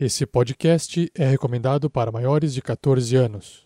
[0.00, 3.64] Esse podcast é recomendado para maiores de 14 anos.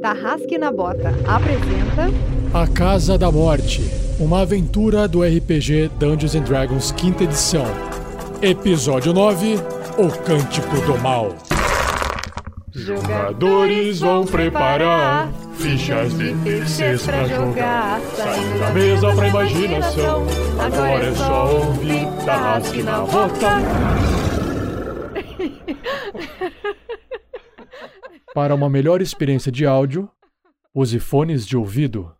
[0.00, 2.06] Tarrasque na Bota apresenta
[2.54, 3.82] A Casa da Morte,
[4.20, 7.64] uma aventura do RPG Dungeons and Dragons quinta edição.
[8.40, 9.56] Episódio 9,
[9.98, 11.34] O Cântico do Mal.
[12.72, 18.00] Jogadores vão preparar fichas de terceiros pra jogar.
[18.14, 20.26] Saindo da mesa pra imaginação.
[20.60, 24.17] Agora é só ouvir Tarrasque na Bota.
[28.34, 30.08] Para uma melhor experiência de áudio,
[30.74, 32.12] use fones de ouvido.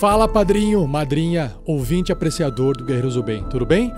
[0.00, 3.92] Fala padrinho, madrinha, ouvinte apreciador do Guerreiros do Bem, tudo bem?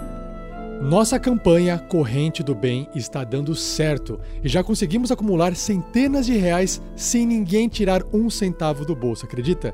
[0.83, 6.83] Nossa campanha Corrente do Bem está dando certo e já conseguimos acumular centenas de reais
[6.95, 9.73] sem ninguém tirar um centavo do bolso, acredita?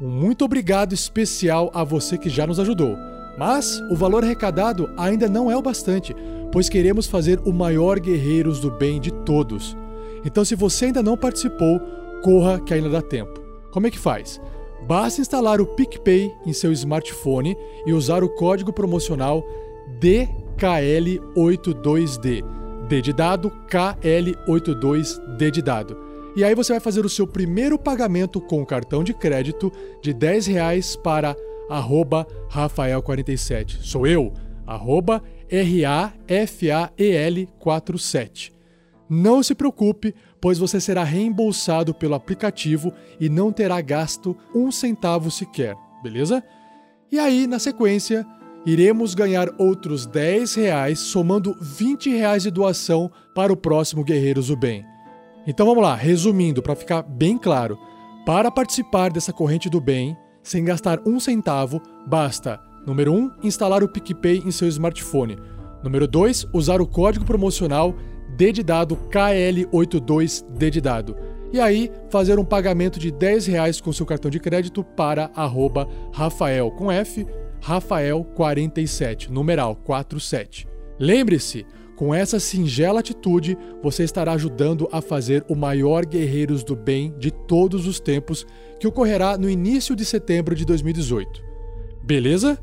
[0.00, 2.96] Um muito obrigado especial a você que já nos ajudou.
[3.38, 6.14] Mas o valor arrecadado ainda não é o bastante,
[6.52, 9.76] pois queremos fazer o maior Guerreiros do Bem de todos.
[10.24, 11.80] Então, se você ainda não participou,
[12.22, 13.42] corra que ainda dá tempo.
[13.70, 14.40] Como é que faz?
[14.86, 19.44] Basta instalar o PicPay em seu smartphone e usar o código promocional
[20.00, 22.44] DKL82D.
[22.88, 26.03] D de dado, KL82D de dado.
[26.36, 29.70] E aí você vai fazer o seu primeiro pagamento com cartão de crédito
[30.02, 31.36] de 10 reais para
[31.70, 33.78] arroba Rafael47.
[33.82, 34.32] Sou eu,
[34.66, 38.52] arroba R-A-F-A-E-L 47.
[39.08, 45.30] Não se preocupe, pois você será reembolsado pelo aplicativo e não terá gasto um centavo
[45.30, 46.42] sequer, beleza?
[47.12, 48.26] E aí, na sequência,
[48.66, 54.56] iremos ganhar outros 10 reais, somando 20 reais de doação para o próximo Guerreiros do
[54.56, 54.93] Bem.
[55.46, 57.78] Então vamos lá, resumindo, para ficar bem claro.
[58.24, 63.82] Para participar dessa corrente do bem, sem gastar um centavo, basta, número 1, um, instalar
[63.82, 65.36] o PicPay em seu smartphone.
[65.82, 67.94] Número 2, usar o código promocional
[68.36, 71.16] D de dado KL82D de dado.
[71.52, 75.86] E aí, fazer um pagamento de 10 reais com seu cartão de crédito para arroba
[76.12, 77.26] Rafael com F,
[77.62, 80.66] Rafael47, numeral 47.
[80.98, 81.64] Lembre-se,
[81.96, 87.30] com essa singela atitude, você estará ajudando a fazer o maior Guerreiros do Bem de
[87.30, 88.46] todos os tempos,
[88.80, 91.42] que ocorrerá no início de setembro de 2018.
[92.02, 92.58] Beleza?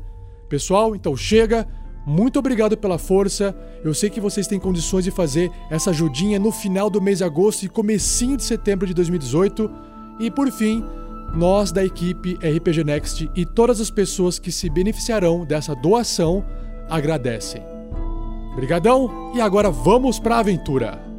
[0.48, 1.66] Pessoal, então chega.
[2.06, 3.56] Muito obrigado pela força.
[3.84, 7.24] Eu sei que vocês têm condições de fazer essa ajudinha no final do mês de
[7.24, 9.70] agosto e comecinho de setembro de 2018.
[10.20, 10.84] E por fim,
[11.34, 16.44] nós da equipe RPG Next e todas as pessoas que se beneficiarão dessa doação
[16.90, 17.71] agradecem.
[18.54, 21.11] Brigadão e agora vamos para a aventura.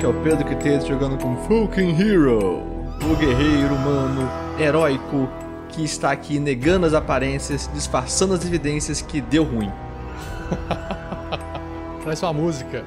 [0.00, 2.62] Que é o Pedro Quiteto jogando com Fucking Hero,
[3.04, 5.28] o guerreiro humano heróico
[5.68, 9.70] que está aqui negando as aparências, disfarçando as evidências que deu ruim.
[12.02, 12.82] Traz uma música.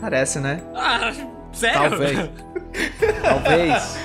[0.00, 0.62] Parece, né?
[0.76, 1.12] Ah,
[1.52, 1.90] sério?
[1.90, 2.30] Talvez.
[3.20, 3.98] Talvez.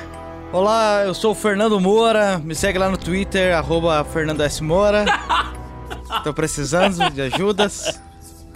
[0.51, 2.39] Olá, eu sou o Fernando Moura.
[2.39, 4.63] Me segue lá no Twitter, arroba Fernando S.
[4.63, 5.05] Moura.
[6.23, 8.01] Tô precisando de ajudas.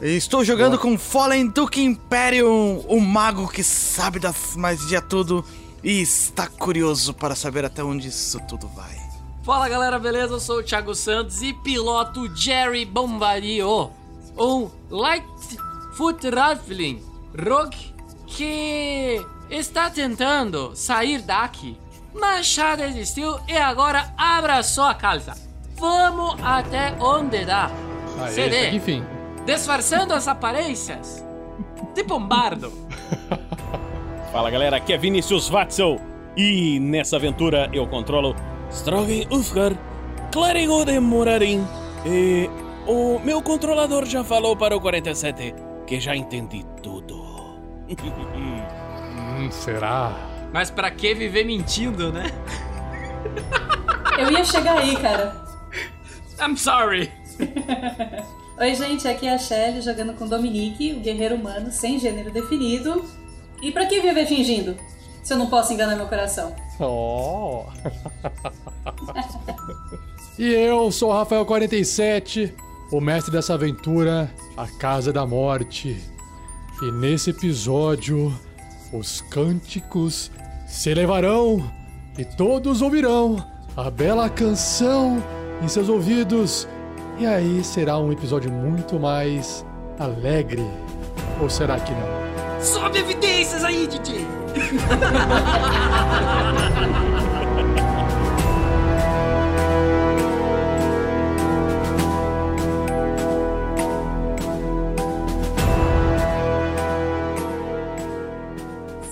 [0.01, 5.43] Estou jogando com Fallen Duke Imperium, o mago que sabe das mais de tudo
[5.83, 8.95] e está curioso para saber até onde isso tudo vai.
[9.43, 10.35] Fala galera, beleza?
[10.35, 13.89] Eu sou o Thiago Santos e piloto Jerry Bombardio,
[14.37, 17.01] um Lightfoot Rifling
[17.35, 17.95] Rogue
[18.27, 19.19] que
[19.49, 21.75] está tentando sair daqui,
[22.13, 25.33] mas já desistiu e agora abraçou a calça.
[25.75, 27.71] Vamos até onde dá.
[28.19, 28.71] Ah, CD.
[28.71, 29.16] enfim.
[29.47, 31.23] Disfarçando as aparências
[31.95, 32.69] de bombardo.
[34.29, 36.01] Fala galera, aqui é Vinícius Watzel
[36.35, 38.35] e nessa aventura eu controlo
[38.69, 39.71] Strogan Ufgar,
[40.33, 41.65] Clérigo de Morarim
[42.05, 42.49] e
[42.85, 45.55] o meu controlador já falou para o 47
[45.87, 47.25] que já entendi tudo.
[49.39, 50.13] Hum, será?
[50.51, 52.31] Mas pra que viver mentindo, né?
[54.17, 55.35] Eu ia chegar aí, cara.
[56.41, 57.11] I'm sorry.
[58.59, 63.05] Oi, gente, aqui é a Shelly jogando com Dominique, o guerreiro humano sem gênero definido.
[63.61, 64.75] E pra que viver fingindo?
[65.21, 66.55] Se eu não posso enganar meu coração?
[66.79, 67.65] Oh.
[70.39, 72.51] e eu sou o Rafael47,
[72.91, 74.27] o mestre dessa aventura,
[74.57, 75.95] a Casa da Morte.
[76.81, 78.33] E nesse episódio,
[78.91, 80.31] os cânticos
[80.65, 81.71] se elevarão
[82.17, 83.37] e todos ouvirão
[83.75, 85.23] a bela canção
[85.61, 86.67] em seus ouvidos.
[87.19, 89.65] E aí será um episódio muito mais
[89.97, 90.63] alegre.
[91.41, 92.61] Ou será que não?
[92.61, 94.23] Sobe evidências aí, DJ.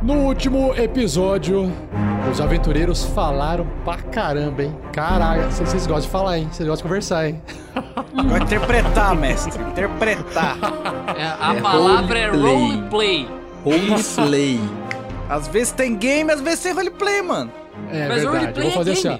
[0.00, 1.70] No último episódio,
[2.30, 4.76] os aventureiros falaram pra caramba, hein?
[4.92, 6.48] Caralho, vocês gostam de falar, hein?
[6.50, 7.40] Vocês gostam de conversar, hein?
[8.28, 9.62] Vai interpretar, mestre.
[9.62, 10.56] Interpretar.
[11.16, 13.26] É, a É palavra é roleplay.
[13.26, 13.28] roleplay.
[13.64, 14.60] Roleplay.
[15.28, 17.50] Às vezes tem game, às vezes tem roleplay, mano.
[17.90, 18.58] É Mas o verdade.
[18.58, 19.18] Eu vou fazer é assim, ó.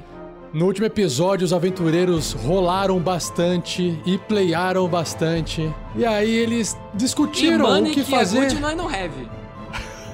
[0.53, 5.71] No último episódio, os aventureiros rolaram bastante e playaram bastante.
[5.95, 8.41] E aí eles E discutiram o money que que é fazer.
[8.49, 9.29] good, nós não have.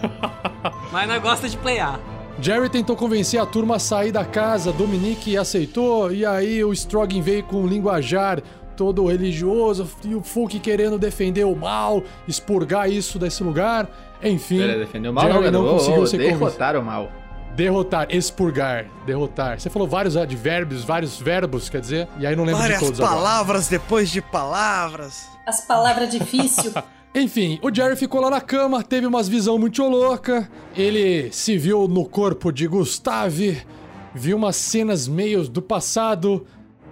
[0.93, 2.01] Mas nós gosta de playar.
[2.41, 7.23] Jerry tentou convencer a turma a sair da casa, Dominique aceitou, e aí o Strogan
[7.23, 8.43] veio com um linguajar
[8.77, 13.89] todo religioso, e o Fulk querendo defender o mal, expurgar isso desse lugar.
[14.23, 16.39] Enfim, Pera, defendeu mal, Jerry não, não conseguiu ser convencido.
[16.39, 17.09] derrotar o mal.
[17.55, 19.61] Derrotar, expurgar, derrotar.
[19.61, 23.01] Você falou vários advérbios, vários verbos, quer dizer, e aí não lembro Várias de todos
[23.01, 23.15] agora.
[23.15, 25.29] palavras depois de palavras.
[25.47, 26.75] As palavras difíceis.
[27.15, 30.51] Enfim, o Jerry ficou lá na cama, teve umas visão muito louca.
[30.77, 33.63] Ele se viu no corpo de Gustave,
[34.13, 36.45] viu umas cenas meio do passado.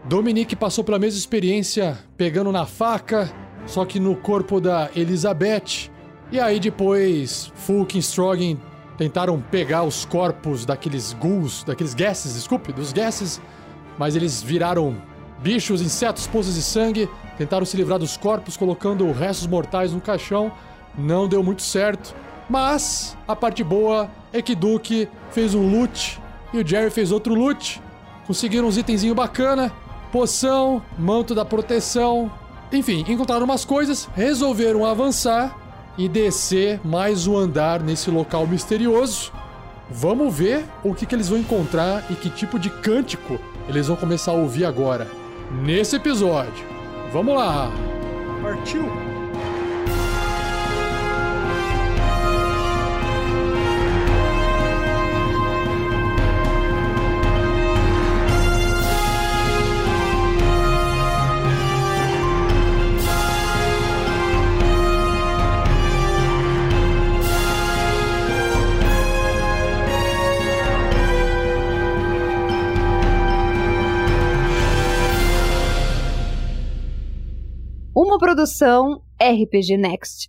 [0.05, 3.33] Dominique passou pela mesma experiência, pegando na faca,
[3.67, 5.91] só que no corpo da Elizabeth.
[6.31, 8.57] E aí depois, Fulk e Strogan
[8.97, 13.41] tentaram pegar os corpos daqueles ghouls, daqueles guesses, desculpe, dos guesses,
[13.99, 14.97] mas eles viraram
[15.43, 20.53] bichos, insetos, poças de sangue, tentaram se livrar dos corpos colocando restos mortais no caixão,
[20.97, 22.15] não deu muito certo.
[22.49, 26.21] Mas a parte boa é que Duke fez um loot
[26.53, 27.83] e o Jerry fez outro loot.
[28.27, 29.73] Conseguiram uns itenzinho bacana,
[30.13, 32.31] poção, manto da proteção.
[32.73, 35.59] Enfim, encontraram umas coisas, resolveram avançar
[35.99, 39.33] e descer mais um andar nesse local misterioso.
[39.91, 43.97] Vamos ver o que, que eles vão encontrar e que tipo de cântico eles vão
[43.97, 45.22] começar a ouvir agora.
[45.61, 46.65] Nesse episódio.
[47.13, 47.71] Vamos lá!
[48.43, 49.12] Partiu.
[78.43, 80.29] Produção RPG Next.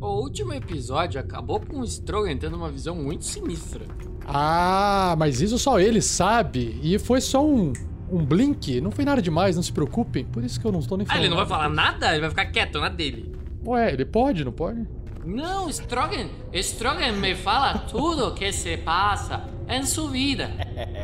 [0.00, 3.84] O último episódio acabou com o Strogan tendo uma visão muito sinistra.
[4.26, 6.78] Ah, mas isso só ele sabe.
[6.82, 7.72] E foi só um,
[8.10, 8.80] um blink.
[8.80, 10.24] Não foi nada demais, não se preocupem.
[10.24, 11.22] Por isso que eu não estou nem Ah, falando.
[11.24, 12.12] ele não vai falar nada?
[12.12, 13.39] Ele vai ficar quieto na dele.
[13.66, 14.86] Ué, ele pode, não pode?
[15.24, 20.50] Não, Strogan, Strogan me fala tudo que se passa em sua vida.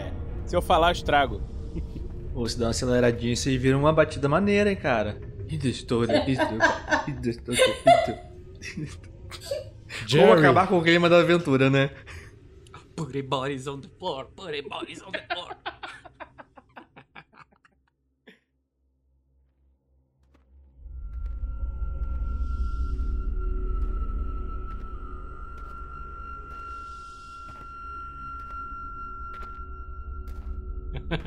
[0.46, 1.42] Se eu falar, eu estrago.
[2.34, 5.20] Ou se dá uma aceleradinha e vocês viram uma batida maneira, hein, cara.
[5.48, 6.22] História.
[8.74, 8.96] Vamos
[10.06, 11.90] Jerry, acabar com o clima da aventura, né?
[12.94, 15.56] Put bodies on the floor, put bodies on the floor.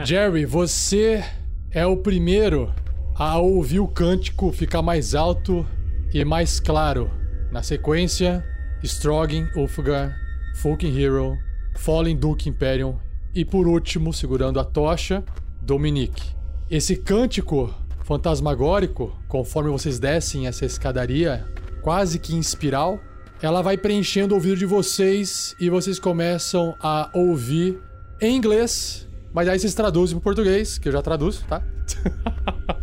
[0.04, 1.24] Jerry, você
[1.72, 2.74] é o primeiro
[3.16, 5.66] a ouvir o cântico ficar mais alto
[6.14, 7.10] e mais claro.
[7.52, 8.44] Na sequência,
[8.84, 10.16] Stroggin, Ulfgar,
[10.56, 11.38] Fucking Hero,
[11.76, 12.98] Fallen Duke Imperium
[13.34, 15.24] e por último, segurando a tocha,
[15.62, 16.36] Dominique.
[16.70, 21.46] Esse cântico fantasmagórico, conforme vocês descem essa escadaria,
[21.82, 23.00] quase que em espiral,
[23.42, 27.80] ela vai preenchendo o ouvido de vocês e vocês começam a ouvir
[28.20, 31.62] em inglês, mas aí vocês traduzem para português, que eu já traduzo, tá?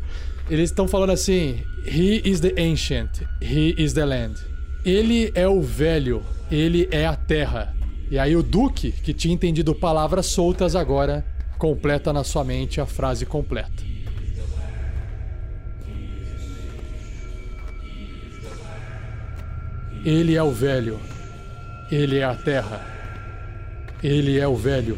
[0.48, 4.40] Eles estão falando assim: He is the ancient, he is the land.
[4.84, 7.74] Ele é o velho, ele é a terra.
[8.08, 11.24] E aí o Duque, que tinha entendido palavras soltas agora,
[11.58, 13.82] completa na sua mente a frase completa.
[20.04, 21.00] Ele é o velho.
[21.90, 22.86] Ele é a terra.
[24.00, 24.96] Ele é o velho.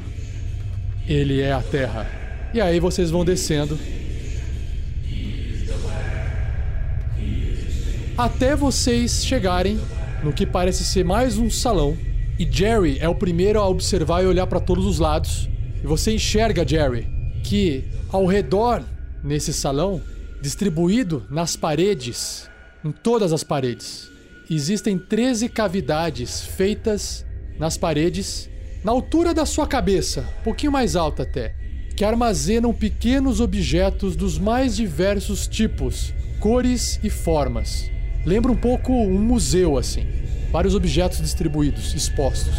[1.09, 2.07] Ele é a terra.
[2.53, 3.79] E aí vocês vão descendo.
[8.17, 9.79] Até vocês chegarem
[10.23, 11.97] no que parece ser mais um salão.
[12.39, 15.49] E Jerry é o primeiro a observar e olhar para todos os lados.
[15.83, 17.09] E você enxerga, Jerry,
[17.43, 18.83] que ao redor
[19.25, 20.03] nesse salão,
[20.43, 22.51] distribuído nas paredes,
[22.85, 24.11] em todas as paredes,
[24.51, 27.25] existem 13 cavidades feitas
[27.59, 28.49] nas paredes,
[28.85, 31.55] na altura da sua cabeça, um pouquinho mais alta até,
[31.97, 37.91] que armazenam pequenos objetos dos mais diversos tipos, cores e formas.
[38.25, 40.07] Lembra um pouco um museu assim.
[40.53, 42.55] Vários objetos distribuídos, expostos.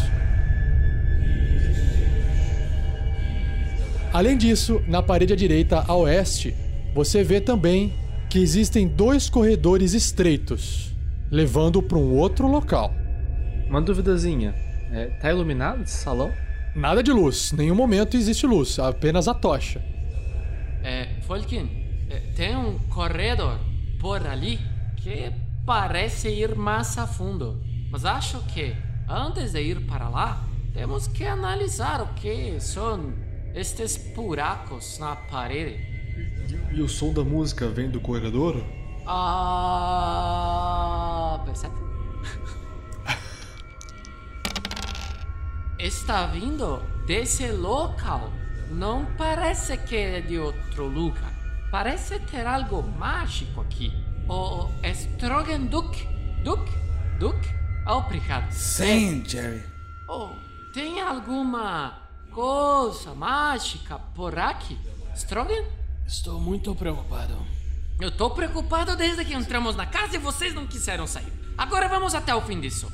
[4.12, 6.54] Além disso, na parede à direita a oeste,
[6.94, 7.94] você vê também
[8.28, 10.94] que existem dois corredores estreitos,
[11.30, 12.92] levando para um outro local.
[13.68, 14.54] Uma duvidazinha.
[14.92, 16.32] É, tá iluminado esse salão?
[16.74, 19.82] Nada de luz, nenhum momento existe luz, apenas a tocha.
[20.82, 21.68] É, Folkin,
[22.08, 23.58] é, tem um corredor
[23.98, 24.58] por ali
[24.96, 25.32] que
[25.64, 27.60] parece ir mais a fundo.
[27.90, 28.74] Mas acho que,
[29.08, 33.12] antes de ir para lá, temos que analisar o que são
[33.54, 35.74] estes buracos na parede.
[36.72, 38.64] E, e o som da música vem do corredor?
[39.06, 39.90] Ah.
[41.44, 41.74] Percebe?
[45.82, 48.30] Está vindo desse local.
[48.70, 51.32] Não parece que é de outro lugar.
[51.70, 53.90] Parece ter algo mágico aqui.
[54.28, 56.06] O Strogan Duke.
[56.44, 56.70] Duke?
[57.18, 57.48] Duke?
[57.86, 58.52] Obrigado.
[58.52, 59.64] Sim, Jerry.
[60.06, 60.28] Oh,
[60.74, 61.98] tem alguma
[62.30, 64.78] coisa mágica por aqui?
[65.16, 65.64] Strogan?
[66.06, 67.34] Estou muito preocupado.
[67.98, 71.32] Eu tô preocupado desde que entramos na casa e vocês não quiseram sair.
[71.56, 72.92] Agora vamos até o fim disso.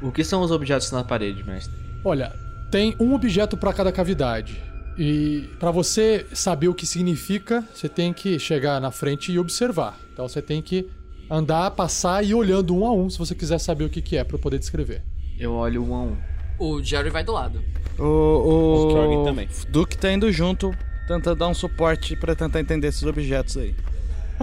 [0.00, 1.81] O que são os objetos na parede, mestre?
[2.04, 2.32] Olha,
[2.70, 4.60] tem um objeto para cada cavidade.
[4.98, 9.98] E para você saber o que significa, você tem que chegar na frente e observar.
[10.12, 10.86] Então você tem que
[11.30, 14.16] andar, passar e ir olhando um a um se você quiser saber o que, que
[14.16, 15.02] é para poder descrever.
[15.38, 16.16] Eu olho um a um.
[16.58, 17.62] O Jerry vai do lado.
[17.98, 18.88] O, o...
[18.88, 19.48] Strogan também.
[19.70, 20.70] Duke tá indo junto,
[21.08, 23.74] tentando dar um suporte pra tentar entender esses objetos aí.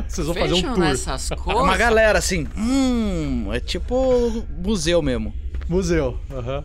[0.08, 0.78] Vocês vão fazer um tour.
[0.78, 1.78] nessas É uma coisas.
[1.78, 5.34] galera assim, hum, é tipo museu mesmo.
[5.68, 6.18] Museu.
[6.32, 6.64] Aham.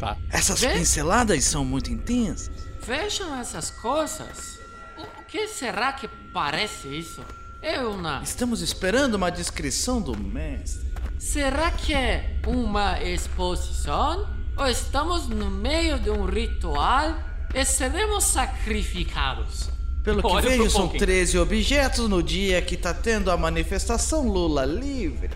[0.00, 0.16] Tá.
[0.30, 0.70] Essas Vê?
[0.70, 2.50] pinceladas são muito intensas.
[2.80, 4.58] Vejam essas coisas.
[4.96, 7.22] O que será que parece isso?
[7.60, 8.22] É uma.
[8.22, 10.88] Estamos esperando uma descrição do mestre.
[11.18, 14.26] Será que é uma exposição?
[14.56, 17.14] Ou estamos no meio de um ritual
[17.54, 19.68] e seremos sacrificados?
[20.02, 20.98] Pelo que Olha vejo, são Tolkien.
[21.00, 25.28] 13 objetos no dia que tá tendo a manifestação Lula livre.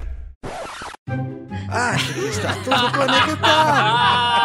[2.14, 4.44] Que está tudo conectado.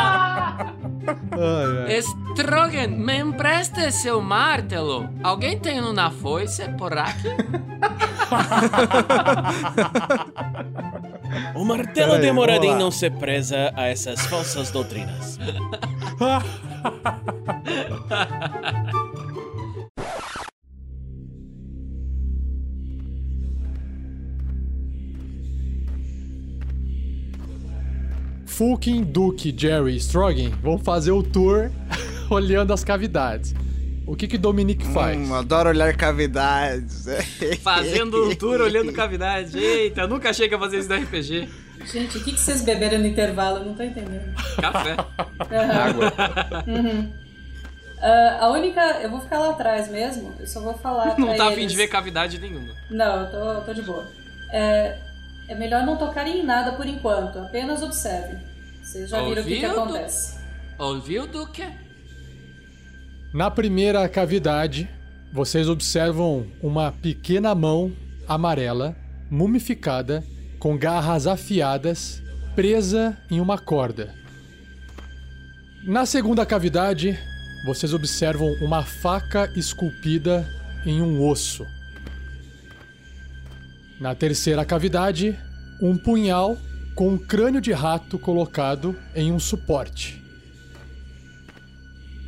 [2.35, 5.09] Strogan, me empreste seu martelo.
[5.23, 7.29] Alguém tem uma foice por aqui?
[11.55, 12.77] O martelo Peraí, de vamos Moradin lá.
[12.77, 15.37] não se preza a essas falsas doutrinas.
[28.59, 31.71] Fulkin, Duke, Jerry e Strogan vão fazer o tour
[32.29, 33.55] olhando as cavidades.
[34.05, 35.17] O que que Dominique faz?
[35.17, 37.05] Hum, adoro olhar cavidades.
[37.63, 39.57] Fazendo um tour, olhando cavidade.
[39.57, 41.47] Eita, nunca achei que ia fazer isso no RPG.
[41.85, 43.59] Gente, o que, que vocês beberam no intervalo?
[43.59, 44.35] Eu não tô entendendo.
[44.59, 44.97] Café.
[45.87, 46.13] Água.
[48.01, 48.81] Ah, a única.
[49.01, 50.33] Eu vou ficar lá atrás mesmo.
[50.37, 51.17] Eu só vou falar.
[51.17, 51.71] Não tá afim eles.
[51.71, 52.73] de ver cavidade nenhuma.
[52.89, 54.05] Não, eu tô, eu tô de boa.
[54.51, 54.97] É,
[55.47, 58.48] é melhor não tocarem em nada por enquanto, apenas observem.
[58.89, 60.39] Vocês já viram o que, que acontece.
[60.79, 61.61] Ouviu, Duque?
[63.31, 64.89] Na primeira cavidade,
[65.31, 67.95] vocês observam uma pequena mão
[68.27, 68.97] amarela,
[69.29, 70.23] mumificada,
[70.57, 72.19] com garras afiadas,
[72.55, 74.11] presa em uma corda.
[75.83, 77.15] Na segunda cavidade,
[77.67, 80.49] vocês observam uma faca esculpida
[80.83, 81.63] em um osso.
[84.01, 85.37] Na terceira cavidade,
[85.79, 86.57] um punhal
[86.99, 90.21] com um crânio de rato colocado em um suporte.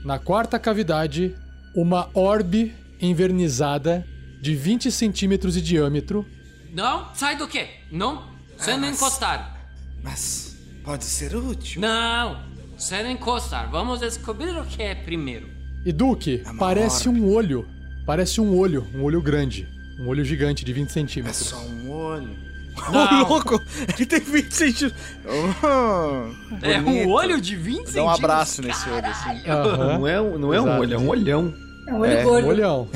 [0.05, 1.35] Na quarta cavidade,
[1.75, 4.07] uma orbe envernizada
[4.39, 6.25] de 20 centímetros de diâmetro.
[6.73, 7.67] Não, sai do quê?
[7.91, 9.59] Não, sem mas- encostar.
[10.01, 11.81] Mas pode ser útil.
[11.81, 12.41] Não,
[12.77, 13.69] sem encostar.
[13.69, 15.49] Vamos descobrir o que é primeiro.
[15.85, 17.19] E Duque, uma parece orbe.
[17.19, 17.67] um olho.
[18.05, 19.67] Parece um olho, um olho grande.
[19.99, 21.35] Um olho gigante de 20 É centímetros.
[21.47, 22.50] só um olho.
[22.91, 23.23] Não.
[23.23, 23.61] Ô, louco!
[23.95, 25.01] Ele tem 20 centímetros.
[25.25, 27.93] Oh, É um olho de 20 centímetros.
[27.95, 29.49] Dá um abraço nesse olho, assim.
[29.49, 30.81] Aham, Não é, um- não é um Exato.
[30.81, 31.53] olho, é um olhão.
[31.87, 32.47] É um olho É, um gordo.
[32.47, 32.89] olhão.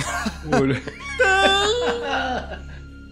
[0.45, 0.81] Um olho.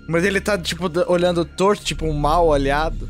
[0.07, 3.09] Mas ele tá, tipo, olhando torto, tipo um mal olhado.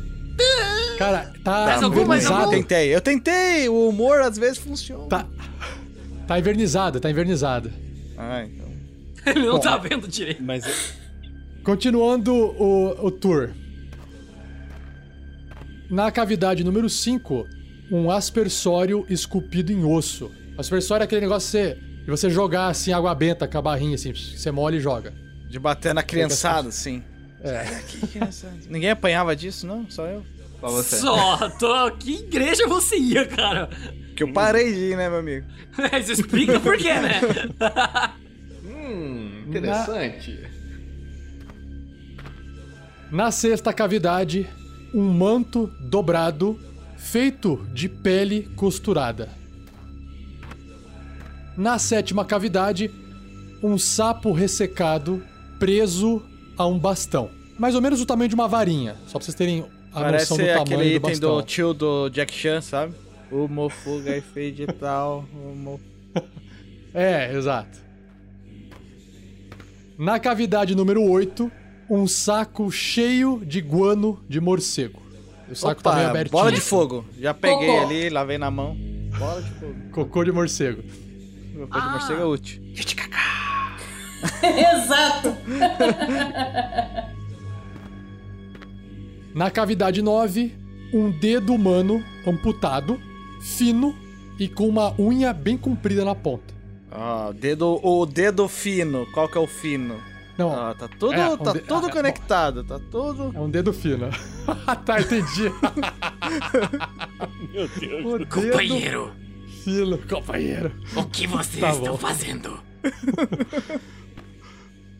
[0.98, 2.34] Cara, tá algum, Eu invernizado.
[2.36, 2.50] algum?
[2.52, 3.68] tentei, eu tentei.
[3.68, 5.06] O humor às vezes funciona.
[5.08, 5.26] Tá,
[6.26, 7.72] tá invernizada, tá invernizada.
[8.16, 8.64] Ah, então.
[9.26, 10.42] Ele não tá vendo direito.
[10.42, 10.64] Mas
[11.64, 13.50] Continuando o, o tour.
[15.88, 17.48] Na cavidade número 5,
[17.90, 20.30] um aspersório esculpido em osso.
[20.58, 23.94] Aspersório é aquele negócio de você, de você jogar assim água benta com a barrinha
[23.94, 25.14] assim, você molha e joga.
[25.48, 27.02] De bater na criançada, sim.
[27.42, 27.64] É.
[27.88, 28.54] Que criançada?
[28.68, 29.88] Ninguém apanhava disso, não?
[29.88, 30.22] Só eu.
[30.60, 30.96] Só você.
[30.96, 31.90] Só, tô...
[31.92, 33.70] que igreja você ia, cara?
[34.14, 35.46] Que eu parei de ir, né, meu amigo?
[35.76, 37.20] Mas explica por quê, né?
[38.86, 40.32] Hum, interessante.
[40.42, 40.53] Na
[43.30, 44.48] sexta cavidade,
[44.92, 46.58] um manto dobrado
[46.96, 49.28] feito de pele costurada.
[51.56, 52.90] Na sétima cavidade,
[53.62, 55.22] um sapo ressecado
[55.58, 56.22] preso
[56.56, 57.30] a um bastão.
[57.58, 60.36] Mais ou menos o tamanho de uma varinha, só pra vocês terem a Parece noção
[60.38, 61.36] do tamanho aquele do item bastão.
[61.36, 62.94] do tio do Jack Chan, sabe?
[63.30, 65.24] O mofuga e feio de tal.
[65.32, 65.80] mo-
[66.92, 67.78] É, exato.
[69.98, 71.50] Na cavidade número 8,
[71.88, 75.02] um saco cheio de guano de morcego.
[75.50, 76.32] O saco tá meio Opa, abertinho.
[76.38, 77.04] bola de fogo.
[77.18, 77.80] Já peguei Cocô.
[77.86, 78.76] ali, lavei na mão.
[79.18, 79.74] Bola de fogo.
[79.92, 80.82] Cocô de morcego.
[81.54, 82.62] Meu pé de morcego é útil.
[84.42, 85.36] Exato.
[89.34, 90.54] Na cavidade 9,
[90.92, 93.00] um dedo humano amputado,
[93.40, 93.94] fino
[94.38, 96.54] e com uma unha bem comprida na ponta.
[96.90, 99.06] Ah, dedo, o dedo fino.
[99.12, 99.96] Qual que é o fino?
[100.36, 103.32] Não, Ah, tá tudo, É, um tá de- tudo ah, é, conectado, tá tudo.
[103.34, 104.08] é um dedo fino.
[104.84, 105.44] tá, entendi.
[107.52, 108.04] Meu Deus.
[108.04, 109.12] o dedo Companheiro,
[109.62, 110.72] fino, companheiro.
[110.96, 111.98] o que vocês Tá estão bom.
[111.98, 112.58] fazendo?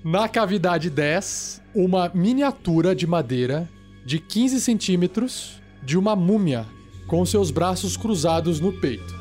[0.04, 3.68] Na cavidade 10, uma miniatura de madeira
[4.04, 6.66] de 15 centímetros de uma múmia
[7.06, 9.14] com seus braços cruzados no peito.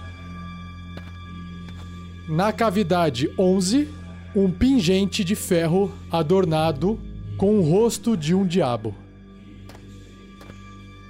[2.28, 3.88] Na cavidade 11,
[4.36, 7.00] um pingente de ferro adornado
[7.38, 8.96] com o rosto de um diabo.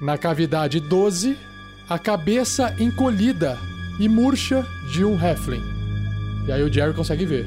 [0.02, 1.38] Na cavidade 12,
[1.90, 3.58] a cabeça encolhida
[4.00, 5.62] e murcha de um Heflin.
[6.48, 7.46] E aí o Jerry consegue ver.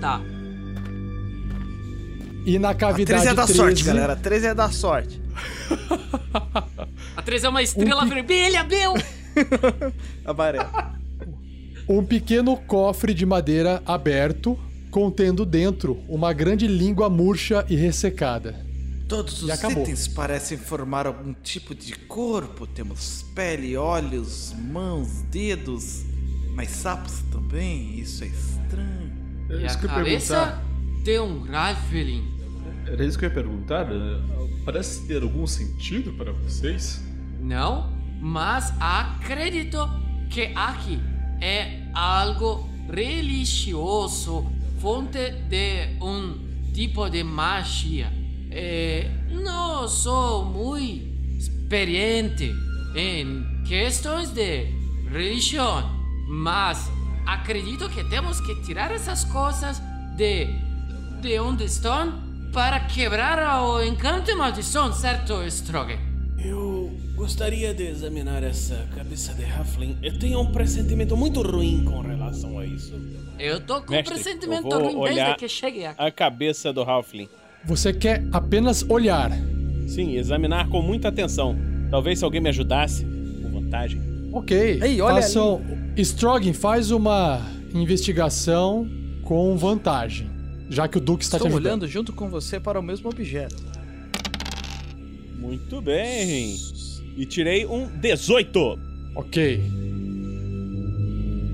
[0.00, 0.20] Tá.
[2.44, 4.12] E na A cavidade 13 é da 13, sorte, galera.
[4.12, 5.20] A 13 é da sorte.
[7.16, 8.94] A 3 é uma estrela pi- vermelha, meu!
[10.24, 10.68] Amarelo.
[11.88, 14.58] Um pequeno cofre de madeira aberto,
[14.90, 18.64] contendo dentro uma grande língua murcha e ressecada.
[19.08, 22.66] Todos os itens parecem formar algum tipo de corpo.
[22.66, 26.04] Temos pele, olhos, mãos, dedos,
[26.54, 28.00] mas sapos também.
[28.00, 29.12] Isso é estranho.
[29.48, 30.64] É E a isso que eu ia cabeça perguntar.
[31.04, 32.24] tem um Raffelin.
[32.84, 33.84] Era isso que eu ia perguntar.
[33.84, 34.20] né?
[34.64, 37.00] Parece ter algum sentido para vocês?
[37.40, 39.78] Não, mas acredito
[40.30, 41.00] que aqui
[41.40, 44.46] é algo religioso,
[44.80, 48.12] fonte de um tipo de magia.
[48.50, 51.04] Eh, não sou muito
[51.36, 52.52] experiente
[52.94, 54.66] em questões de
[55.10, 55.82] religião,
[56.28, 56.90] mas
[57.26, 59.80] acredito que temos que tirar essas coisas
[60.16, 60.46] de,
[61.20, 65.98] de onde estão para quebrar o encanto e maldição, certo, Strogan?
[66.38, 66.75] Eu
[67.16, 69.96] gostaria de examinar essa cabeça de Huffling.
[70.02, 72.92] Eu tenho um pressentimento muito ruim com relação a isso.
[73.38, 76.00] Eu tô com Mestre, um pressentimento eu vou ruim desde que cheguei aqui.
[76.00, 77.28] A cabeça do Huffling.
[77.64, 79.30] Você quer apenas olhar.
[79.88, 81.56] Sim, examinar com muita atenção.
[81.90, 83.04] Talvez se alguém me ajudasse,
[83.42, 84.00] com vantagem.
[84.32, 84.80] Ok.
[84.82, 85.62] Ei, olha façam,
[85.96, 87.40] Strogan faz uma
[87.72, 88.86] investigação
[89.22, 90.30] com vantagem,
[90.68, 91.82] já que o Duke está Estou te ajudando.
[91.82, 93.56] olhando junto com você para o mesmo objeto.
[95.38, 96.56] Muito bem.
[97.16, 98.78] E tirei um 18.
[99.16, 99.60] Ok.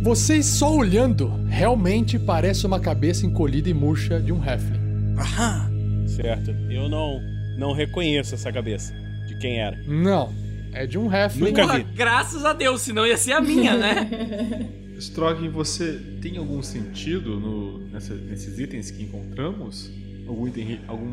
[0.02, 4.80] Vocês só olhando, realmente parece uma cabeça encolhida e murcha de um Halfling.
[5.16, 5.70] Aham.
[6.08, 6.50] Certo.
[6.68, 7.20] Eu não
[7.56, 8.92] não reconheço essa cabeça.
[9.28, 9.76] De quem era.
[9.86, 10.32] Não,
[10.72, 11.50] é de um Halfling.
[11.50, 11.84] Nunca Porra, vi.
[11.94, 14.68] graças a Deus, senão ia ser a minha, né?
[14.98, 19.90] Strogan, você tem algum sentido no, nessa- nesses itens que encontramos?
[20.26, 21.12] Algum item, algum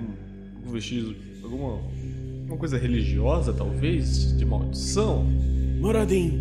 [0.72, 1.80] vestígio, alguma,
[2.50, 4.36] alguma coisa religiosa, talvez?
[4.36, 5.24] De maldição?
[5.80, 6.32] Moradin.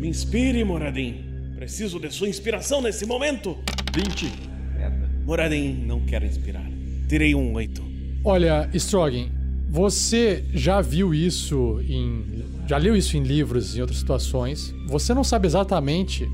[0.00, 1.24] Me inspire, Moradin.
[1.56, 3.58] Preciso de sua inspiração nesse momento.
[3.92, 4.32] 20.
[4.76, 5.10] Merda.
[5.26, 6.64] Moradin, não quero inspirar.
[7.08, 7.82] Tirei um 8.
[8.22, 9.28] Olha, Strogan,
[9.68, 12.44] você já viu isso em.
[12.68, 14.72] Já leu isso em livros, em outras situações.
[14.86, 16.28] Você não sabe exatamente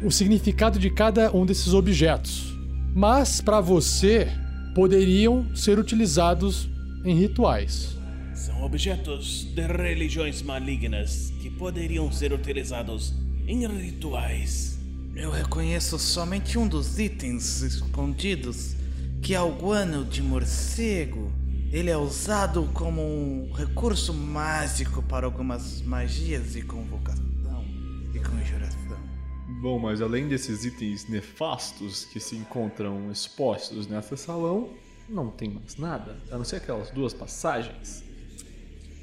[0.00, 2.56] o significado de cada um desses objetos.
[2.94, 4.28] Mas, para você,
[4.76, 6.68] poderiam ser utilizados
[7.04, 7.97] em rituais.
[8.38, 13.12] São objetos de religiões malignas que poderiam ser utilizados
[13.48, 14.78] em rituais.
[15.16, 18.76] Eu reconheço somente um dos itens escondidos,
[19.20, 21.32] que é o guano de morcego.
[21.72, 27.64] Ele é usado como um recurso mágico para algumas magias de convocação
[28.14, 28.78] e conjuração.
[29.60, 34.70] Bom, mas além desses itens nefastos que se encontram expostos nessa salão,
[35.08, 38.06] não tem mais nada, a não ser aquelas duas passagens.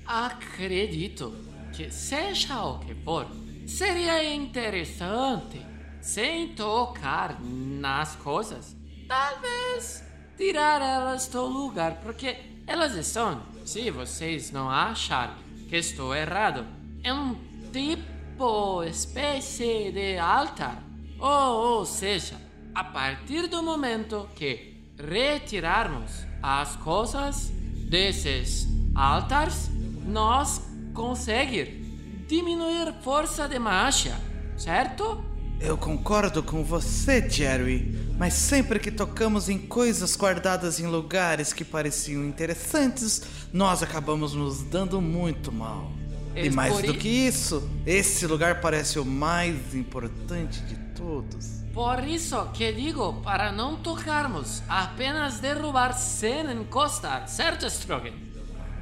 [0.05, 1.33] Acredito
[1.73, 3.27] que, seja o que for,
[3.65, 5.65] seria interessante,
[6.01, 8.75] sem tocar nas coisas,
[9.07, 10.03] talvez
[10.37, 12.37] tirar elas do lugar, porque
[12.67, 15.35] elas estão, se vocês não acharem
[15.67, 16.65] que estou errado,
[17.03, 17.35] é um
[17.71, 20.83] tipo, espécie de altar.
[21.19, 22.39] Ou, ou seja,
[22.73, 27.49] a partir do momento que retirarmos as coisas
[27.89, 29.69] desses altares,
[30.05, 30.61] nós
[30.93, 31.83] conseguir
[32.27, 34.15] diminuir força de magia,
[34.57, 35.23] certo?
[35.59, 41.63] Eu concordo com você, Jerry, mas sempre que tocamos em coisas guardadas em lugares que
[41.63, 45.91] pareciam interessantes, nós acabamos nos dando muito mal.
[46.35, 51.63] E mais por do que isso, esse lugar parece o mais importante de todos.
[51.73, 58.24] Por isso que digo para não tocarmos, apenas derrubar sem encostar, certo, Strogan?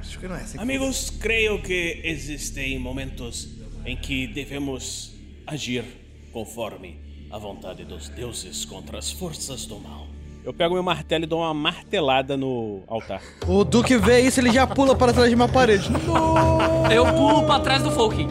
[0.06, 0.58] Acho que não é assim.
[0.58, 3.48] Amigos, creio que existem momentos
[3.86, 5.14] em que devemos
[5.46, 5.84] agir
[6.32, 6.98] conforme
[7.30, 10.06] a vontade dos deuses contra as forças do mal.
[10.44, 13.22] Eu pego meu martelo e dou uma martelada no altar.
[13.48, 15.88] O Duque vê isso, ele já pula para trás de uma parede.
[16.94, 18.28] Eu pulo pra trás do Folking.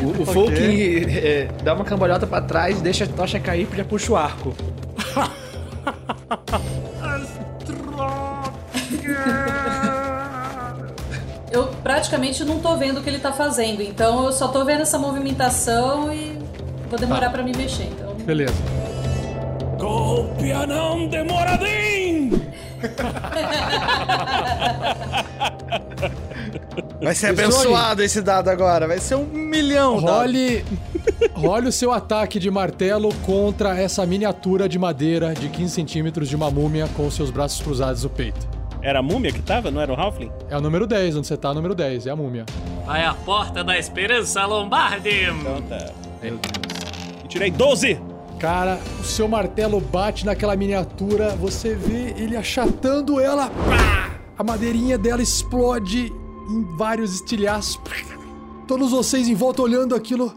[0.00, 3.84] O, o Folk é, dá uma cambalhota pra trás, deixa a tocha cair e já
[3.84, 4.54] puxa o arco.
[11.50, 14.82] Eu praticamente não tô vendo o que ele tá fazendo, então eu só tô vendo
[14.82, 16.38] essa movimentação e
[16.88, 17.84] vou demorar pra me mexer.
[17.84, 18.54] Então, Beleza.
[19.78, 22.40] Golpe não demoradinho!
[27.02, 29.98] Vai ser abençoado esse dado agora, vai ser um milhão.
[29.98, 30.64] Role,
[31.32, 36.36] role o seu ataque de martelo contra essa miniatura de madeira de 15 centímetros de
[36.36, 38.59] uma múmia com seus braços cruzados no peito.
[38.82, 39.70] Era a múmia que tava?
[39.70, 40.32] Não era o Halfling?
[40.48, 42.46] É o número 10, onde você tá, é o número 10, é a múmia.
[42.86, 45.24] Vai a porta da esperança, Lombardi!
[45.24, 45.92] Então tá.
[47.24, 48.00] E tirei 12!
[48.38, 54.10] Cara, o seu martelo bate naquela miniatura, você vê ele achatando ela, pá!
[54.38, 56.10] a madeirinha dela explode
[56.48, 57.78] em vários estilhaços.
[58.66, 60.34] Todos vocês em volta olhando aquilo.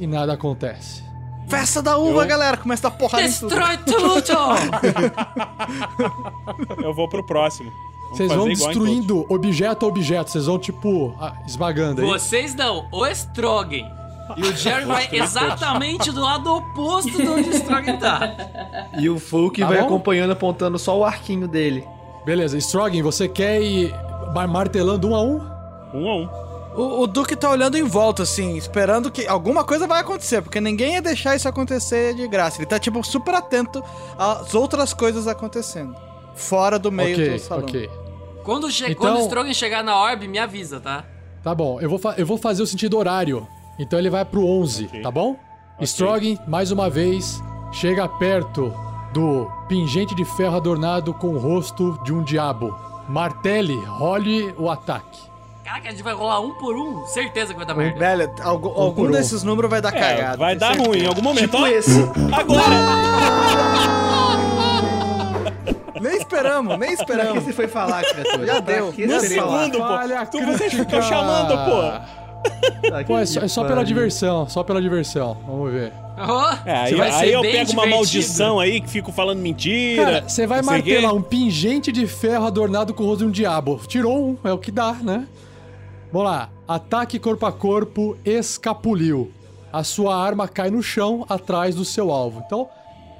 [0.00, 1.02] E nada acontece.
[1.48, 3.48] Festa da uva, galera, começa a dar porrada tudo.
[3.48, 4.32] Destrói tudo!
[6.82, 7.70] Eu vou pro próximo.
[7.70, 12.06] Vamos Vocês vão destruindo objeto a objeto, vocês vão, tipo, ah, esmagando aí.
[12.08, 13.88] Vocês não, o Strogan.
[14.36, 18.32] E o Jerry vai exatamente do lado oposto de onde o Strogan tá.
[18.98, 19.86] E o Folk Tá vai bom?
[19.86, 21.86] acompanhando, apontando só o arquinho dele.
[22.24, 23.92] Beleza, Strogan, você quer ir
[24.34, 25.40] mar- martelando um a um?
[25.94, 26.49] Um a um.
[26.76, 30.60] O, o Duque tá olhando em volta, assim, esperando que alguma coisa vai acontecer, porque
[30.60, 32.58] ninguém ia deixar isso acontecer de graça.
[32.58, 33.82] Ele tá, tipo, super atento
[34.16, 35.94] às outras coisas acontecendo.
[36.34, 37.64] Fora do meio ok, do salão.
[37.64, 37.90] ok.
[38.44, 41.04] Quando, che Então- quando o Strogan chegar na orbe, me avisa, tá?
[41.42, 43.46] Tá bom, eu vou, fa- eu vou fazer o sentido horário.
[43.78, 45.02] Então ele vai pro 11, Ok.
[45.02, 45.36] tá bom?
[45.82, 48.72] Strogan, mais uma vez, chega perto
[49.12, 52.74] do pingente de ferro adornado com o rosto de um diabo.
[53.08, 55.29] Martele, role o ataque.
[55.64, 57.06] Caraca, a gente vai rolar um por um?
[57.06, 57.98] Certeza que vai dar merda.
[57.98, 59.10] Velho, algum, algum um.
[59.10, 60.36] desses números vai dar É, cagada.
[60.36, 60.88] vai dar certeza.
[60.88, 61.50] ruim em algum momento.
[61.50, 62.00] Tipo Ó, esse.
[62.32, 62.70] Agora!
[66.00, 67.44] Nem esperamos, nem Pra que esperamos.
[67.44, 68.46] você foi falar, criatura?
[68.46, 68.90] Já deu.
[68.90, 69.64] que No você foi falar?
[69.66, 70.26] segundo, pô.
[70.30, 70.84] Tu, vocês crítica.
[70.84, 72.88] ficam chamando, pô.
[72.88, 75.36] Tá Pô, é que só, é só pela diversão, só pela diversão.
[75.46, 75.92] Vamos ver.
[76.16, 80.02] Oh, É, aí, aí eu pego uma maldição aí que fico falando mentira.
[80.02, 83.30] Cara, você vai o martelar um pingente de ferro adornado com o rosto de um
[83.30, 83.78] diabo.
[83.86, 85.26] Tirou um, é o que dá, né?
[86.12, 86.50] Vamos lá.
[86.66, 89.32] Ataque corpo a corpo, escapuliu.
[89.72, 92.42] A sua arma cai no chão atrás do seu alvo.
[92.44, 92.68] Então,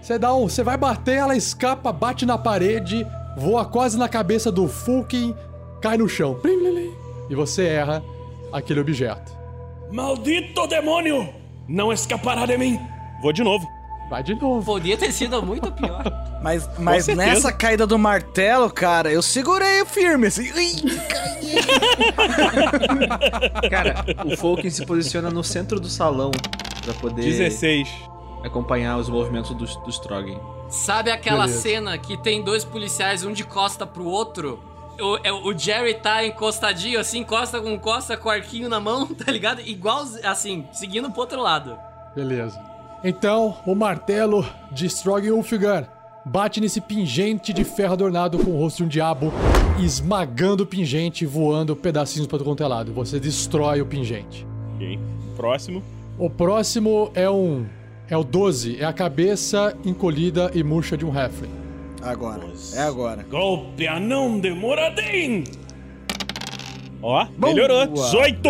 [0.01, 4.51] você dá um, você vai bater, ela escapa, bate na parede, voa quase na cabeça
[4.51, 5.35] do Fulkin,
[5.81, 6.41] cai no chão.
[7.29, 8.03] E você erra
[8.53, 9.33] aquele objeto.
[9.93, 11.29] Maldito demônio!
[11.69, 12.81] Não escapará de mim!
[13.23, 13.80] Vou de novo.
[14.11, 14.65] Vai de novo.
[14.65, 16.03] Podia ter sido muito pior.
[16.43, 20.49] Mas, mas nessa caída do martelo, cara, eu segurei firme, assim.
[23.71, 26.31] Cara, o Fulkin se posiciona no centro do salão
[26.83, 27.91] pra poder 16.
[28.43, 30.39] acompanhar os movimentos do, do Strogan.
[30.71, 31.61] Sabe aquela Beleza.
[31.61, 34.59] cena que tem dois policiais, um de costa pro outro?
[34.99, 39.31] O, é, o Jerry tá encostadinho, assim, costa com costa, com arquinho na mão, tá
[39.31, 39.61] ligado?
[39.61, 41.77] Igual, assim, seguindo pro outro lado.
[42.17, 42.59] Beleza.
[43.03, 45.89] Então, o martelo de Strog Ulfgar
[46.25, 49.33] bate nesse pingente de ferro adornado com o rosto de um diabo,
[49.83, 52.93] esmagando o pingente, voando pedacinhos para todo é lado.
[52.93, 54.47] Você destrói o pingente.
[54.75, 54.99] Ok.
[55.35, 55.83] Próximo.
[56.19, 57.65] O próximo é um.
[58.09, 61.49] É o 12, é a cabeça encolhida e murcha de um Halfling.
[62.03, 62.43] Agora,
[62.75, 63.23] é agora.
[63.23, 64.53] Golpe anão de
[67.03, 67.87] Ó, melhorou.
[67.87, 68.49] 18!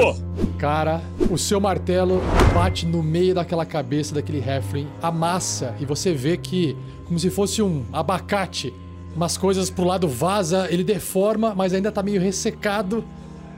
[0.59, 2.21] Cara, o seu martelo
[2.53, 7.63] bate no meio daquela cabeça daquele Halfling, amassa e você vê que, como se fosse
[7.63, 8.75] um abacate,
[9.15, 13.05] umas coisas pro lado vaza, ele deforma, mas ainda tá meio ressecado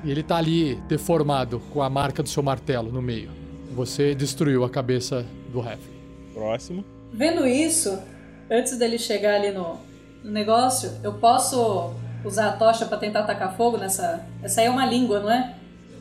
[0.05, 3.31] e ele tá ali deformado com a marca do seu martelo no meio.
[3.75, 5.93] Você destruiu a cabeça do Halfling.
[6.35, 6.85] Próximo.
[7.13, 7.99] Vendo isso,
[8.51, 9.79] antes dele chegar ali no,
[10.23, 11.93] no negócio, eu posso
[12.25, 14.25] usar a tocha pra tentar atacar fogo nessa.
[14.43, 15.55] Essa aí é uma língua, não é?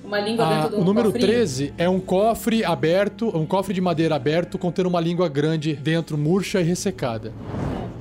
[0.04, 1.28] Uma língua Ah, dentro do o número cofrinho.
[1.28, 6.18] 13 é um cofre aberto, um cofre de madeira aberto contendo uma língua grande dentro,
[6.18, 7.32] murcha e ressecada.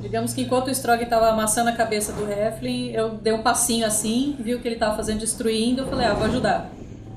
[0.00, 3.87] Digamos que enquanto o Strog tava amassando a cabeça do Heflin, eu dei um passinho
[3.87, 6.70] assim, vi o que ele tava fazendo, destruindo, eu falei, ah, vou ajudar.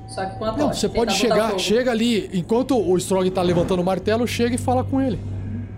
[0.06, 0.62] Só que com a tocha.
[0.64, 4.58] Não, você pode chegar, chega ali, enquanto o Strog tá levantando o martelo, chega e
[4.58, 5.18] fala com ele.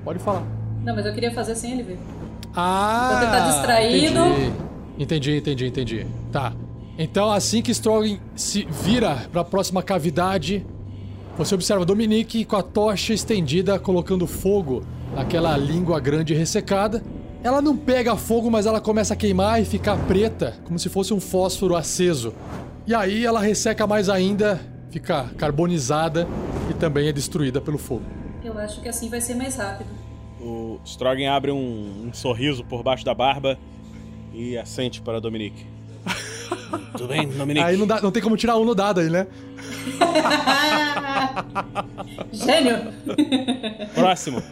[0.05, 0.43] Pode falar.
[0.85, 1.99] Não, mas eu queria fazer sem ele ver.
[2.55, 3.13] Ah!
[3.13, 4.21] Então ele tá distraído.
[4.27, 4.53] Entendi,
[4.99, 5.67] entendi, entendi.
[5.67, 6.07] entendi.
[6.33, 6.53] Tá.
[6.99, 10.65] Então, assim que Strog se vira pra próxima cavidade,
[11.37, 14.83] você observa Dominique com a tocha estendida, colocando fogo
[15.15, 17.03] naquela língua grande e ressecada.
[17.43, 21.13] Ela não pega fogo, mas ela começa a queimar e ficar preta, como se fosse
[21.13, 22.33] um fósforo aceso.
[22.87, 26.27] E aí ela resseca mais ainda, fica carbonizada
[26.71, 28.05] e também é destruída pelo fogo.
[28.43, 29.91] Eu acho que assim vai ser mais rápido.
[30.41, 33.59] O Strogan abre um, um sorriso por baixo da barba
[34.37, 35.65] e assente para Dominique.
[36.93, 37.65] Tudo bem, Dominique?
[37.65, 39.27] Aí não, dá, não tem como tirar um no dado aí, né?
[42.31, 42.93] Gênio!
[43.95, 44.43] Próximo.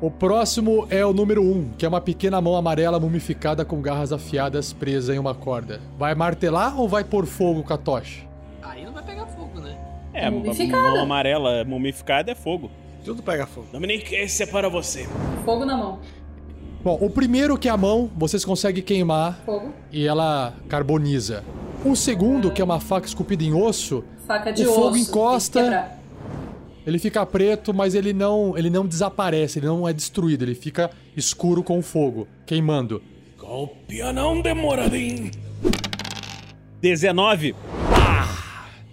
[0.00, 3.82] O próximo é o número 1, um, que é uma pequena mão amarela mumificada com
[3.82, 5.80] garras afiadas presa em uma corda.
[5.98, 8.22] Vai martelar ou vai pôr fogo com a tocha?
[8.62, 9.76] Aí não vai pegar fogo, né?
[10.14, 12.70] É, a mão amarela mumificada é fogo.
[13.04, 13.66] Tudo pega fogo.
[13.72, 15.08] Dominique, esse é para você.
[15.44, 16.00] Fogo na mão.
[16.82, 19.72] Bom, o primeiro que é a mão, vocês conseguem queimar Fogo.
[19.92, 21.44] e ela carboniza.
[21.84, 24.74] O segundo, que é uma faca esculpida em osso, Faca de O osso.
[24.80, 25.90] fogo tem que encosta.
[26.86, 30.90] ele fica preto, mas ele não, ele não desaparece, ele não é destruído, ele fica
[31.16, 33.02] escuro com o fogo, queimando.
[33.38, 35.30] Golpe anão de Moradin.
[36.80, 37.54] 19.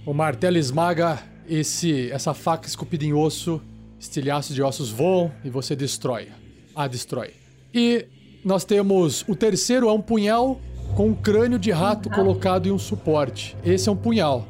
[0.06, 3.62] O martelo esmaga esse essa faca esculpida em osso,
[4.00, 6.30] estilhaços de ossos voam e você destrói.
[6.76, 7.32] A destrói.
[7.78, 8.08] E
[8.44, 10.60] nós temos o terceiro é um punhal
[10.96, 13.56] com um crânio de rato colocado em um suporte.
[13.63, 14.46] Esse é um punhal.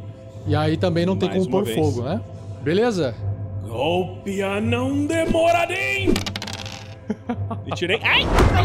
[0.48, 1.78] E aí também não tem Mais como pôr vez.
[1.78, 2.22] fogo, né?
[2.63, 3.13] Beleza?
[3.68, 6.13] Golpe anão de Moradin.
[7.66, 8.00] E tirei.
[8.02, 8.22] Ai!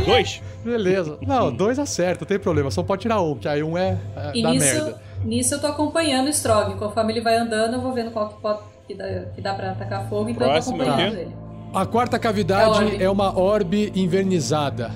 [0.06, 0.40] Dois.
[0.64, 1.18] Beleza.
[1.26, 2.70] Não, dois acerta, não tem problema.
[2.70, 5.00] Só pode tirar um, que aí um é, é E da nisso, merda.
[5.24, 6.76] nisso eu tô acompanhando o Strog.
[6.76, 9.72] Conforme ele vai andando, eu vou vendo qual que, pode, que, dá, que dá pra
[9.72, 11.22] atacar fogo, então Próximo eu tô acompanhando aqui.
[11.22, 11.34] ele.
[11.72, 13.02] A quarta É cavidade orbe.
[13.02, 14.90] é uma orbe invernizada.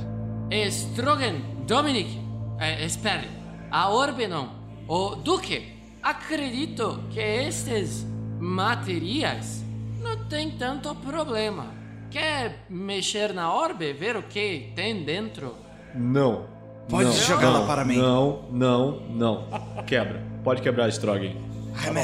[0.71, 1.37] Strogan,
[1.67, 2.19] Dominic,
[2.61, 3.29] eh, espere,
[3.71, 4.51] a orbe não.
[4.87, 8.07] O Duque, acredito que estes
[8.39, 9.65] materiais
[10.03, 11.75] não tem tanto problema.
[12.11, 15.55] quer mexer na orbe, ver o que tem dentro?
[15.95, 16.45] Não.
[16.89, 17.97] Pode não, jogá-la não, para mim.
[17.99, 19.45] Não, não, não.
[19.87, 20.23] Quebra.
[20.45, 21.33] Pode quebrar, Strogan.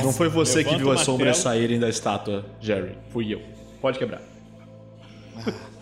[0.03, 2.99] Não foi você que Levanta viu o as sombras saírem da estátua, Jerry.
[3.11, 3.41] Fui eu.
[3.81, 4.21] Pode quebrar.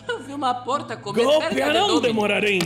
[0.08, 2.02] Eu vi uma porta de Golpearão, Dominic.
[2.02, 2.58] demorarei!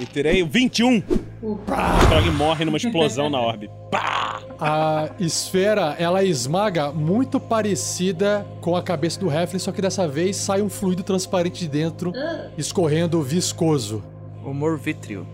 [0.00, 1.02] E tirei o 21.
[1.42, 1.58] O
[2.02, 3.70] Strog morre numa explosão na orbe.
[3.90, 4.40] Pá!
[4.58, 10.36] A esfera, ela esmaga muito parecida com a cabeça do Heflin, só que dessa vez
[10.36, 12.12] sai um fluido transparente de dentro,
[12.58, 14.02] escorrendo viscoso.
[14.44, 15.26] Humor vítreo.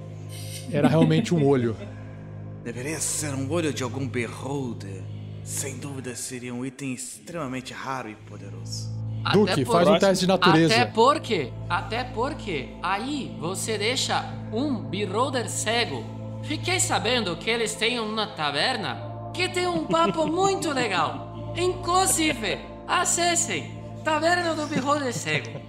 [0.71, 1.77] Era realmente um olho.
[2.63, 5.03] Deveria ser um olho de algum beholder.
[5.45, 8.96] Sem dúvida seria um item extremamente raro e poderoso.
[9.29, 10.75] Até Duque, por- faz um teste de natureza.
[10.75, 16.05] Até porque, até porque, aí você deixa um beholder cego.
[16.43, 21.53] Fiquei sabendo que eles têm uma taverna que tem um papo muito legal.
[21.57, 25.61] Inclusive, acessem Taverna do Beholder Cego.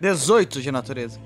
[0.00, 1.20] 18 de natureza.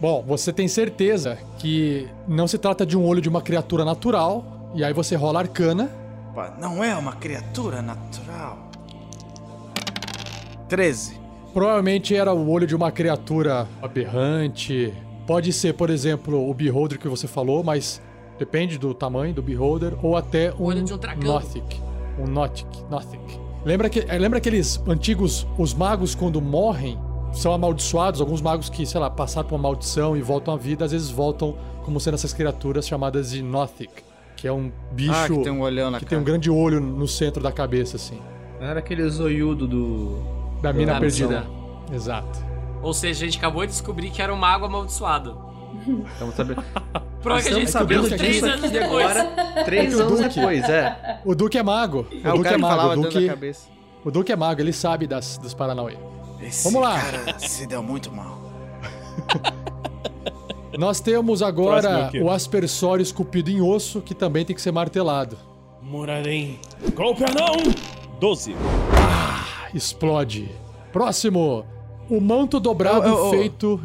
[0.00, 4.72] Bom, você tem certeza que não se trata de um olho de uma criatura natural,
[4.74, 5.90] e aí você rola arcana.
[6.58, 8.69] Não é uma criatura natural.
[10.70, 11.20] 13.
[11.52, 14.94] Provavelmente era o olho de uma criatura aberrante.
[15.26, 18.00] Pode ser, por exemplo, o Beholder que você falou, mas
[18.38, 21.34] depende do tamanho do Beholder, ou até um, Olho de um dragão.
[21.34, 21.80] Nothic.
[22.18, 22.84] Um Nothic.
[22.88, 23.40] Nothic.
[23.64, 26.98] Lembra, que, eh, lembra aqueles antigos, os magos quando morrem,
[27.32, 30.84] são amaldiçoados, alguns magos que, sei lá, passaram por uma maldição e voltam à vida,
[30.84, 33.90] às vezes voltam como sendo essas criaturas chamadas de Nothic,
[34.36, 36.10] que é um bicho Ah, que tem um olhão na que cara.
[36.10, 38.18] tem um grande olho no centro da cabeça, assim.
[38.60, 40.39] Era aquele zoiudo do.
[40.62, 41.40] Da mina Da perdida.
[41.40, 41.84] missão.
[41.92, 42.38] Exato.
[42.82, 45.36] Ou seja, a gente acabou de descobrir que era um mago amaldiçoado.
[46.12, 46.64] Estamos sabendo.
[47.22, 49.06] Prova que a gente descobriu três anos aqui depois.
[49.16, 49.64] agora.
[49.64, 50.34] Três o anos Duque.
[50.34, 51.20] depois, é.
[51.24, 52.06] O Duque é mago.
[52.24, 52.74] É o o Duque é que mago.
[52.76, 53.68] falava O dentro da Duque, cabeça.
[54.04, 55.96] o Duque é mago, ele sabe das, dos Paranauê.
[56.40, 56.98] Esse Vamos lá.
[56.98, 58.38] cara se deu muito mal.
[60.78, 65.36] Nós temos agora o aspersório esculpido em osso, que também tem que ser martelado.
[65.82, 66.58] Morarei.
[66.94, 67.56] Golpearão!
[68.18, 68.54] 12.
[69.74, 70.50] Explode.
[70.92, 71.64] Próximo.
[72.08, 73.30] O manto dobrado Ô, ô, ô.
[73.30, 73.80] feito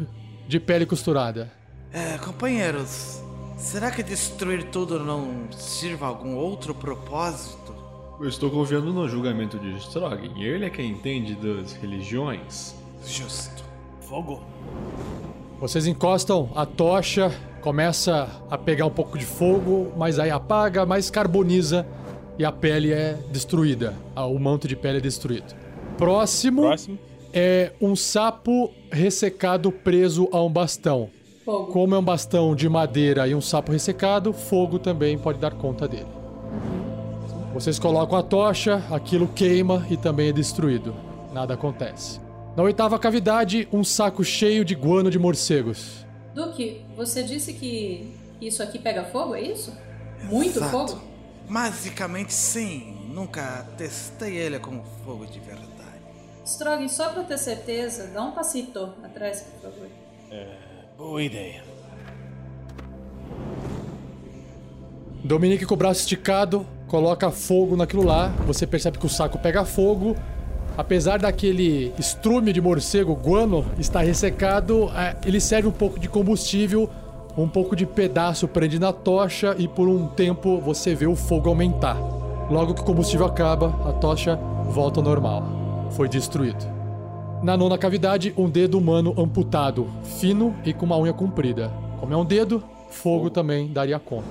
[0.48, 1.50] de pele costurada.
[1.92, 3.20] É, companheiros,
[3.56, 7.74] será que destruir tudo não sirva a algum outro propósito?
[8.20, 10.32] Eu estou confiando no julgamento de Strogan.
[10.38, 12.74] Ele é quem entende das religiões.
[13.06, 13.64] Justo.
[14.00, 14.42] Fogo.
[15.60, 21.10] Vocês encostam a tocha, começa a pegar um pouco de fogo, mas aí apaga, mas
[21.10, 21.86] carboniza
[22.38, 23.94] e a pele é destruída.
[24.14, 25.54] Ah, O manto de pele é destruído.
[25.98, 26.98] Próximo, Próximo.
[27.32, 31.10] é um sapo ressecado preso a um bastão.
[31.44, 31.72] Fogo.
[31.72, 35.86] Como é um bastão de madeira e um sapo ressecado, fogo também pode dar conta
[35.86, 36.06] dele.
[37.54, 40.94] Vocês colocam a tocha, aquilo queima e também é destruído.
[41.32, 42.20] Nada acontece.
[42.56, 46.04] Na oitava cavidade, um saco cheio de guano de morcegos.
[46.34, 49.72] Duque, você disse que isso aqui pega fogo, é isso?
[50.24, 50.70] Muito Exato.
[50.70, 51.00] fogo?
[51.48, 52.94] Basicamente sim.
[53.08, 55.55] Nunca testei ele com fogo de verdade.
[56.46, 59.88] Strogan, só pra ter certeza, dá um passito atrás, por favor.
[60.96, 61.64] Boa ideia.
[65.24, 68.28] Dominique com o braço esticado, coloca fogo naquilo lá.
[68.46, 70.14] Você percebe que o saco pega fogo.
[70.78, 76.88] Apesar daquele estrume de morcego, guano, estar ressecado, é, ele serve um pouco de combustível,
[77.36, 81.48] um pouco de pedaço prende na tocha e por um tempo você vê o fogo
[81.48, 81.96] aumentar.
[82.48, 84.36] Logo que o combustível acaba, a tocha
[84.68, 85.65] volta ao normal.
[85.96, 86.62] Foi destruído.
[87.42, 89.88] Na nona cavidade, um dedo humano amputado,
[90.20, 91.72] fino e com uma unha comprida.
[91.98, 94.28] Como é um dedo, fogo também daria conta.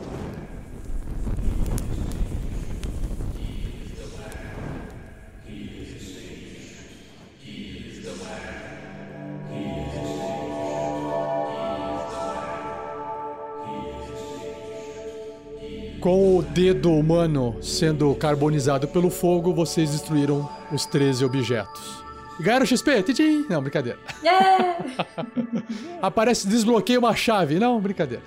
[16.06, 21.82] Com o dedo humano sendo carbonizado pelo fogo, vocês destruíram os 13 objetos.
[22.40, 23.02] Ganharam XP?
[23.02, 23.48] Tchim!
[23.50, 23.98] Não, brincadeira.
[24.24, 24.86] Yeah!
[26.00, 27.58] Aparece desbloqueia uma chave.
[27.58, 28.22] Não, brincadeira.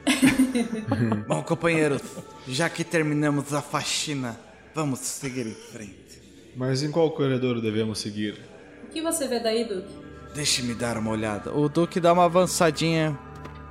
[1.29, 2.03] Bom, companheiros,
[2.49, 4.37] já que terminamos a faxina,
[4.75, 6.21] vamos seguir em frente.
[6.57, 8.41] Mas em qual corredor devemos seguir?
[8.83, 9.95] o que você vê daí, Duque?
[10.35, 11.57] Deixe-me dar uma olhada.
[11.57, 13.17] O Duque dá uma avançadinha.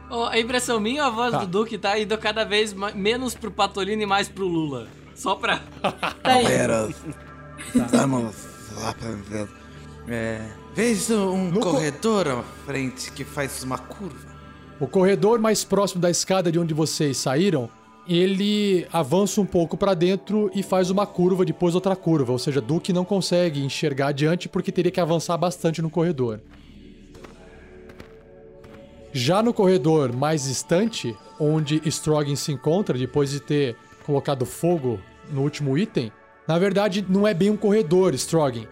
[0.09, 1.39] Ó, a impressão minha, a voz Tá.
[1.39, 4.87] do Duque tá indo cada vez menos pro Patolino e mais pro Lula.
[5.15, 5.59] Só pra.
[5.81, 5.91] Tá.
[6.23, 6.95] Companheiros,
[7.91, 8.35] vamos
[8.77, 9.47] lá pra ver.
[10.07, 10.41] É,
[10.75, 14.35] vejo um No co- corredor à frente que faz uma curva.
[14.79, 17.69] O corredor mais próximo da escada de onde vocês saíram,
[18.07, 22.31] ele avança um pouco pra dentro e faz uma curva, depois outra curva.
[22.31, 26.39] Ou seja, Duke não consegue enxergar adiante porque teria que avançar bastante no corredor.
[29.17, 34.99] Já no corredor mais distante, onde Strogan se encontra depois de ter colocado fogo
[35.31, 36.11] no último item,
[36.47, 38.67] na verdade não é bem um corredor, Strogan.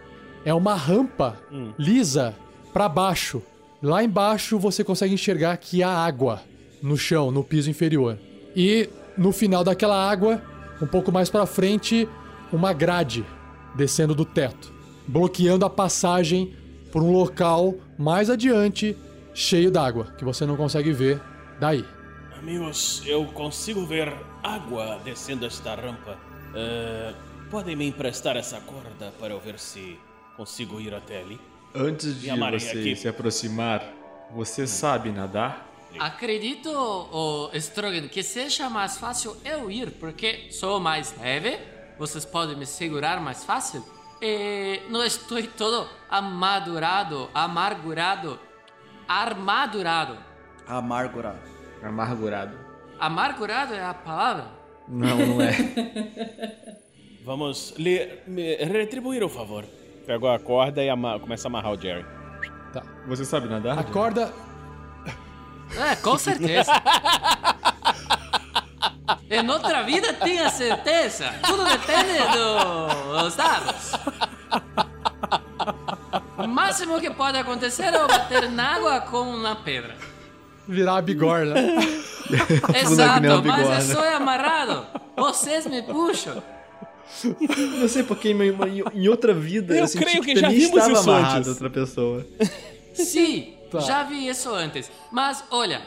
[0.45, 1.35] É uma rampa
[1.79, 2.35] lisa
[2.71, 3.41] para baixo.
[3.81, 6.43] Lá embaixo você consegue enxergar que há água
[6.79, 8.15] no chão, no piso inferior.
[8.55, 8.87] E
[9.17, 10.39] no final daquela água,
[10.79, 12.07] um pouco mais para frente,
[12.53, 13.25] uma grade
[13.73, 14.71] descendo do teto,
[15.07, 16.53] bloqueando a passagem
[16.91, 18.95] por um local mais adiante
[19.35, 21.21] cheio d'água, que você não consegue ver
[21.59, 21.85] daí.
[22.39, 24.11] Amigos, eu consigo ver
[24.41, 26.17] água descendo esta rampa.
[26.55, 27.13] Eh,
[27.51, 29.99] podem me emprestar essa corda para eu ver se
[30.37, 31.39] consigo ir até ali?
[31.73, 32.95] Antes de você aqui.
[32.95, 33.83] se aproximar,
[34.33, 35.69] você sabe nadar?
[35.99, 41.57] Acredito, oh, Strogan, que seja mais fácil eu ir, porque sou mais leve,
[41.97, 43.83] vocês podem me segurar mais fácil.
[44.21, 48.39] E não estou todo amadurado, amargurado,
[49.07, 50.17] armadurado.
[50.67, 51.39] Amargurado.
[51.83, 52.57] Amargurado.
[52.99, 54.45] Amargurado é a palavra?
[54.87, 55.51] Não, não é.
[57.25, 58.19] Vamos lhe
[58.59, 59.63] retribuir o favor.
[60.05, 62.05] Pego a corda e ama- começa a amarrar o Jerry.
[63.07, 63.73] Você sabe nadar?
[63.73, 63.91] A Jerry?
[63.93, 64.33] corda
[65.91, 66.71] É, com certeza.
[69.29, 71.25] em outra vida, tenha certeza.
[71.45, 73.91] Tudo depende do- dos dados.
[76.45, 79.95] O máximo que pode acontecer é eu bater na água com uma pedra.
[80.67, 81.55] virar a bigorna.
[82.75, 83.75] Exato, nem uma mas bigorna.
[83.75, 84.87] eu sou amarrado.
[85.17, 86.41] Vocês me puxam.
[87.79, 90.77] Não sei porque em, em- em outra vida Eu senti creio que também já vimos
[90.77, 91.47] estava isso amarrado antes.
[91.47, 92.25] a outra pessoa.
[92.93, 93.79] Sim, Tá.
[93.79, 94.91] já vi isso antes.
[95.11, 95.81] Mas olha,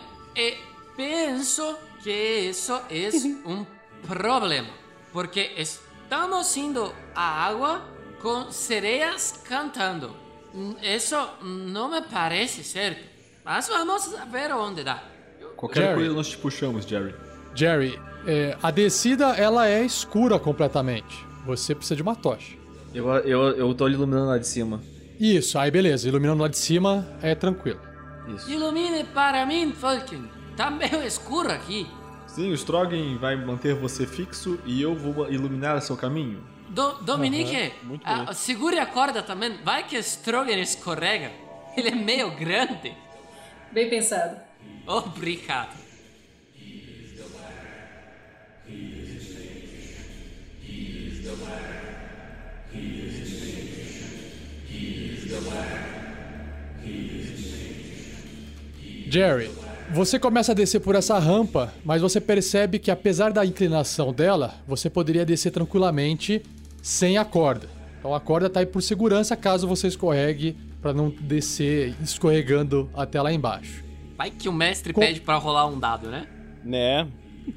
[0.97, 2.11] penso que
[2.51, 3.09] isso é
[3.49, 3.65] um
[4.07, 4.69] problema.
[5.13, 7.83] Porque estamos indo à água
[8.21, 10.15] com sereias cantando.
[10.83, 13.03] Isso não me parece certo.
[13.45, 15.03] Mas vamos ver onde dá.
[15.57, 15.95] Qualquer Jerry.
[15.95, 17.15] coisa nós te puxamos, Jerry.
[17.55, 21.27] Jerry, é, a descida ela é escura completamente.
[21.47, 22.57] Você precisa de uma tocha.
[22.95, 24.81] Eu, eu, eu tô iluminando lá de cima.
[25.19, 26.07] Isso, aí beleza.
[26.09, 27.81] Iluminando lá de cima é tranquilo.
[28.35, 28.51] Isso.
[28.51, 30.29] Ilumine para mim, Falken.
[30.57, 31.87] Tá meio escuro aqui.
[32.27, 36.43] Sim, o Strogan vai manter você fixo e eu vou iluminar seu caminho.
[36.69, 37.73] Do, Dominique,
[38.05, 38.35] ah, bonito.
[38.35, 39.59] segure a corda também.
[39.65, 41.33] Vai que Strogan escorrega.
[41.77, 42.95] Ele é meio grande.
[43.73, 44.41] Bem pensado.
[44.87, 45.77] Obrigado.
[59.11, 59.51] Jerry,
[59.91, 64.55] você começa a descer por essa rampa, mas você percebe que apesar da inclinação dela,
[64.67, 66.43] você poderia descer tranquilamente
[66.83, 67.69] sem a corda.
[67.99, 73.21] Então a corda tá aí por segurança caso você escorregue para não descer escorregando até
[73.21, 73.85] lá embaixo.
[74.17, 76.27] Vai que o mestre Co- pede pra rolar um dado, né?
[76.65, 77.07] Né?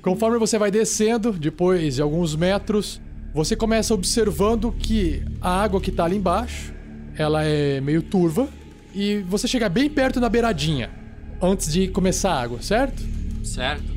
[0.01, 3.01] Conforme você vai descendo, depois de alguns metros,
[3.33, 6.73] você começa observando que a água que tá ali embaixo,
[7.17, 8.47] ela é meio turva
[8.93, 10.89] e você chega bem perto na beiradinha
[11.41, 13.01] antes de começar a água, certo?
[13.43, 13.91] Certo.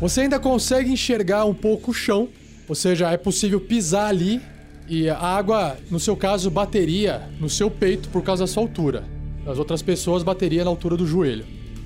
[0.00, 2.28] Você ainda consegue enxergar um pouco o chão,
[2.68, 4.40] ou seja, é possível pisar ali
[4.88, 9.04] e a água, no seu caso, bateria no seu peito por causa da sua altura.
[9.46, 11.44] As outras pessoas bateria na altura do joelho.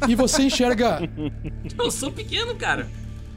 [0.08, 1.00] E você enxerga
[1.78, 2.88] Eu sou pequeno, cara.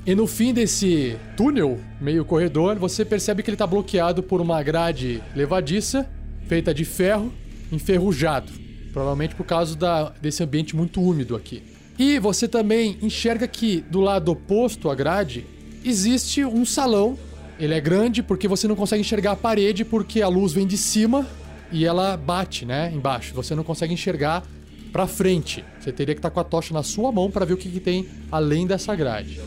[0.06, 4.62] e no fim desse túnel, meio corredor, você percebe que ele está bloqueado por uma
[4.64, 6.08] grade levadiça,
[6.48, 7.32] feita de ferro,
[7.72, 8.52] enferrujado.
[8.94, 11.62] Provavelmente por causa da- desse ambiente muito úmido aqui.
[12.00, 15.46] E você também enxerga que do lado oposto à grade
[15.84, 17.18] existe um salão.
[17.60, 20.78] Ele é grande porque você não consegue enxergar a parede porque a luz vem de
[20.78, 21.26] cima
[21.72, 23.34] e ela bate, né, embaixo.
[23.34, 24.44] Você não consegue enxergar
[24.92, 25.64] pra frente.
[25.80, 27.80] Você teria que estar com a tocha na sua mão para ver o que, que
[27.80, 29.42] tem além dessa grade.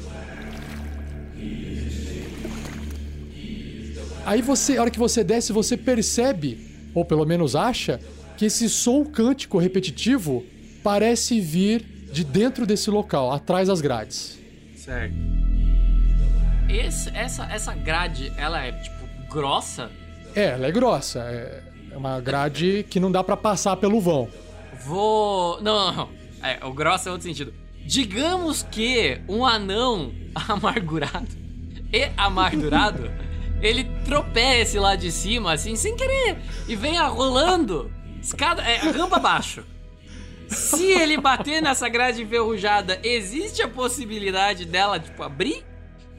[4.24, 6.58] Aí você, a hora que você desce, você percebe,
[6.94, 7.98] ou pelo menos acha,
[8.36, 10.44] que esse som cântico repetitivo
[10.82, 11.82] parece vir
[12.12, 14.38] de dentro desse local, atrás das grades.
[14.76, 15.47] Certo.
[16.68, 19.90] Esse, essa, essa grade, ela é, tipo, grossa?
[20.34, 21.20] É, ela é grossa.
[21.20, 24.28] É é uma grade que não dá pra passar pelo vão.
[24.84, 25.60] Vou.
[25.60, 26.08] Não, não, não.
[26.42, 27.52] É, o grosso é outro sentido.
[27.84, 30.12] Digamos que um anão
[30.48, 31.28] amargurado
[31.92, 33.10] e amargurado,
[33.62, 36.36] ele tropece lá de cima, assim, sem querer,
[36.68, 37.90] e venha rolando,
[38.20, 39.64] escada, é, rampa abaixo.
[40.48, 45.64] Se ele bater nessa grade enferrujada, existe a possibilidade dela, tipo, abrir?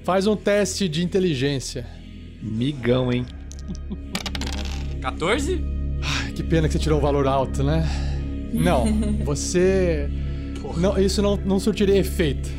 [0.03, 1.85] Faz um teste de inteligência.
[2.41, 3.25] Migão, hein?
[5.01, 5.63] 14?
[6.01, 7.87] Ai, Que pena que você tirou um valor alto, né?
[8.51, 8.85] Não,
[9.23, 10.09] você
[10.77, 12.49] não, isso não, não surtiria efeito.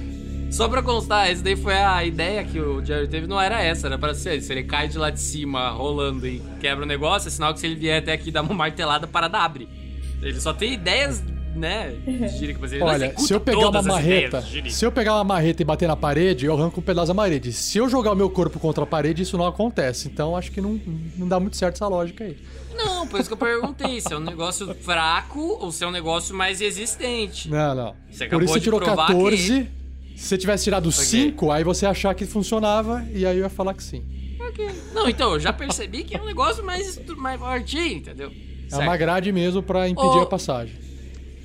[0.51, 3.87] Só pra constar, essa daí foi a ideia que o Jerry teve, não era essa,
[3.87, 4.41] era pra ser.
[4.43, 7.61] Se ele cai de lá de cima, rolando e quebra o negócio, é sinal que
[7.61, 9.69] se ele vier até aqui dar uma martelada, a parada abre.
[10.21, 11.23] Ele só tem ideias,
[11.55, 11.95] né?
[12.39, 15.97] Gírica, Olha, se eu pegar uma marreta, se eu pegar uma marreta e bater na
[15.97, 17.53] parede, eu arranco um pedaço da parede.
[17.53, 20.09] Se eu jogar o meu corpo contra a parede, isso não acontece.
[20.09, 20.81] Então acho que não,
[21.17, 22.37] não dá muito certo essa lógica aí.
[22.75, 25.91] Não, por isso que eu perguntei se é um negócio fraco ou se é um
[25.91, 27.51] negócio mais resistente.
[27.51, 27.95] Não, não.
[28.11, 29.69] Você Por isso você tirou provar 14.
[30.17, 31.03] Se você tivesse tirado Ok.
[31.03, 34.05] 5, aí você achar que funcionava e aí eu ia falar que sim.
[34.93, 38.33] Não, então, eu já percebi que é um negócio mais, mais fortinho, entendeu?
[38.71, 40.23] É uma grade mesmo pra impedir Ô.
[40.23, 40.75] a passagem.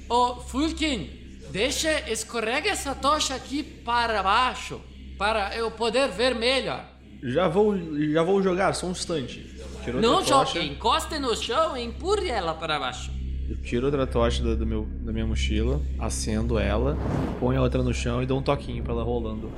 [0.07, 1.09] Ô, Fulkin,
[1.49, 4.79] deixa, escorrega essa tocha aqui para baixo,
[5.17, 6.85] para eu poder ver melhor.
[7.23, 7.75] Já vou,
[8.11, 9.55] já vou jogar, só um instante.
[9.83, 13.11] Tiro Não jogue, encoste no chão e empurre ela para baixo.
[13.49, 16.97] Eu tiro outra tocha do, do meu, da minha mochila, acendo ela,
[17.39, 19.51] ponho a outra no chão e dou um toquinho pra ela rolando.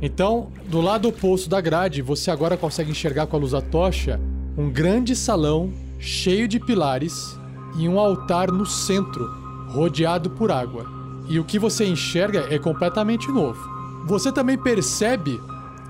[0.00, 4.20] Então, do lado oposto da grade, você agora consegue enxergar com a luz da tocha
[4.56, 7.38] um grande salão cheio de pilares
[7.76, 9.30] e um altar no centro,
[9.68, 10.86] rodeado por água.
[11.28, 13.58] E o que você enxerga é completamente novo.
[14.06, 15.40] Você também percebe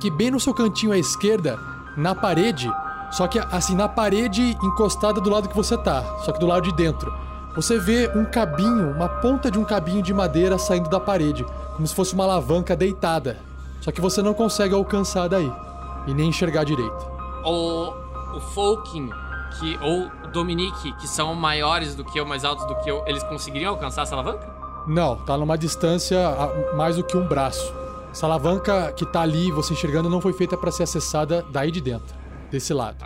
[0.00, 1.58] que bem no seu cantinho à esquerda,
[1.96, 2.70] na parede,
[3.10, 6.62] só que assim na parede encostada do lado que você tá, só que do lado
[6.62, 7.12] de dentro,
[7.54, 11.44] você vê um cabinho, uma ponta de um cabinho de madeira saindo da parede,
[11.74, 13.38] como se fosse uma alavanca deitada.
[13.80, 15.50] Só que você não consegue alcançar daí
[16.06, 17.06] e nem enxergar direito.
[17.44, 17.94] O,
[18.36, 19.08] o Fulkin
[19.58, 23.04] que, ou o Dominique, que são maiores do que eu, mais altos do que eu,
[23.06, 24.46] eles conseguiriam alcançar essa alavanca?
[24.86, 27.72] Não, tá numa distância a- mais do que um braço.
[28.10, 31.80] Essa alavanca que tá ali, você enxergando, não foi feita para ser acessada daí de
[31.80, 32.14] dentro,
[32.50, 33.04] desse lado.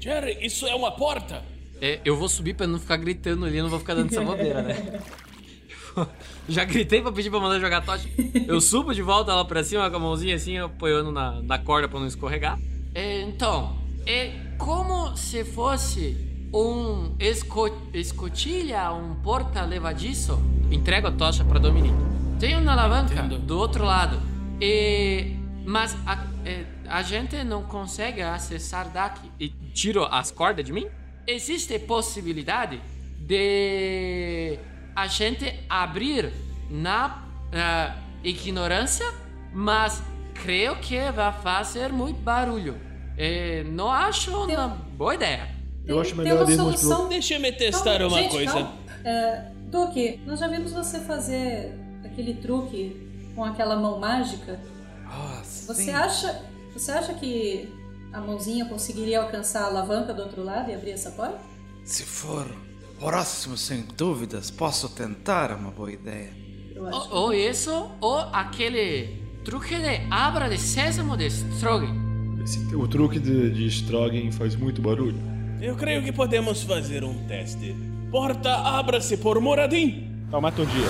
[0.00, 1.42] Jerry, isso é uma porta!
[1.80, 4.62] É, eu vou subir pra não ficar gritando ali, não vou ficar dando essa bobeira,
[4.62, 5.00] né?
[6.48, 8.08] Já gritei pra pedir pra mandar jogar tocha.
[8.46, 11.88] Eu subo de volta lá pra cima com a mãozinha assim, apoiando na, na corda
[11.88, 12.58] pra não escorregar.
[12.94, 13.76] É, então,
[14.06, 20.38] é como se fosse um esco, escotilha, um porta levadiço.
[20.70, 21.96] Entrego a tocha pra Dominique.
[22.38, 23.38] Tem uma alavanca Entendo.
[23.38, 24.20] do outro lado.
[24.60, 29.30] E, mas a, é, a gente não consegue acessar daqui.
[29.38, 30.86] E tiro as cordas de mim?
[31.26, 32.80] Existe possibilidade
[33.20, 34.58] de
[34.94, 36.32] a gente abrir
[36.70, 37.94] na ah,
[38.24, 39.06] ignorância,
[39.52, 40.02] mas
[40.34, 42.87] creio que vai fazer muito barulho.
[43.18, 45.48] É, não acho Tem- uma boa ideia.
[45.84, 47.08] Eu Tem- acho tem melhor uma irmos pro- solução.
[47.08, 48.52] Deixa-me testar Calma, uma gente, coisa.
[48.52, 48.72] calma.
[49.04, 51.72] É, Duque, nós já vimos você fazer
[52.04, 52.96] aquele truque
[53.34, 54.58] com aquela mão mágica.
[55.04, 55.90] Nossa, Você sim.
[55.90, 56.42] acha,
[56.72, 57.68] você acha que
[58.12, 61.38] a mãozinha conseguiria alcançar a alavanca do outro lado e abrir essa porta?
[61.84, 62.46] Se for
[62.98, 66.30] próximo, sem dúvidas, posso tentar, é uma boa ideia.
[66.74, 66.96] Eu acho.
[67.14, 72.07] Ou, ou isso, ou aquele truque de abra de sésamo de Strogan.
[72.48, 75.18] Esse- o truque de, de Strogan faz muito barulho.
[75.60, 77.76] Eu creio que podemos fazer um teste.
[78.10, 79.36] Porta, abra-se por
[80.62, 80.86] um dia.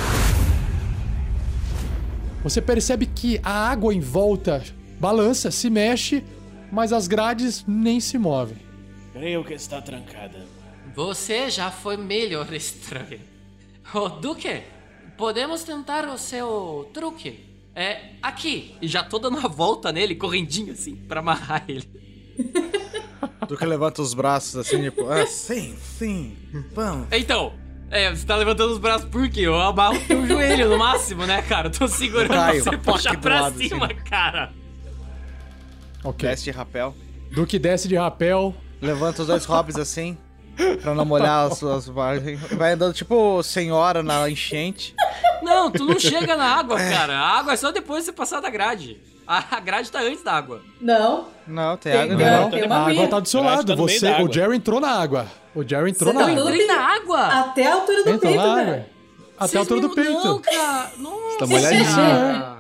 [2.44, 4.62] Você percebe que a água em volta
[5.00, 6.22] balança, se mexe,
[6.70, 8.56] mas as grades nem se movem.
[9.12, 10.46] Creio que está trancada.
[10.94, 13.18] Você já foi melhor, Strogan.
[13.92, 14.62] Ô, Duque,
[15.16, 17.47] podemos tentar o seu truque?
[17.79, 18.74] É aqui.
[18.83, 21.89] E já tô dando uma volta nele, correndinho assim, pra amarrar ele.
[23.47, 26.37] Do que levanta os braços assim, tipo, ah, sim, sim,
[26.74, 27.07] vamos.
[27.12, 27.53] Então,
[27.89, 29.43] é, você tá levantando os braços por quê?
[29.43, 31.68] Eu amarro o teu joelho no máximo, né, cara?
[31.68, 33.95] Eu tô segurando Caio, você do pra lado, cima, assim.
[34.11, 34.53] cara.
[36.03, 36.29] Ok.
[36.29, 36.97] Desce de rapel.
[37.31, 38.57] Duque desce de rapel.
[38.83, 40.18] Levanta os dois hobbits assim,
[40.82, 42.40] pra não molhar as suas margens.
[42.52, 44.94] Vai andando tipo senhora na enchente.
[45.42, 47.16] Não, tu não chega na água, cara.
[47.18, 49.00] A água é só depois de você passar da grade.
[49.26, 50.62] A grade tá antes da água.
[50.80, 52.40] Não, Não, tem Tem- água não.
[52.44, 52.50] não.
[52.50, 53.66] tem uma a água tá do seu Grade lado.
[53.76, 54.32] tá Você, da o água.
[54.32, 55.26] Jerry entrou na água.
[55.54, 56.50] O Jerry entrou Você na tá água.
[56.50, 57.26] Entrei na água?
[57.26, 58.70] até a altura do peito, velho.
[58.70, 58.84] Até
[59.38, 60.12] a Vocês altura do peito.
[60.12, 60.90] Não, cara.
[60.98, 61.84] Nossa, Tá molhadinho.
[61.84, 62.59] cara.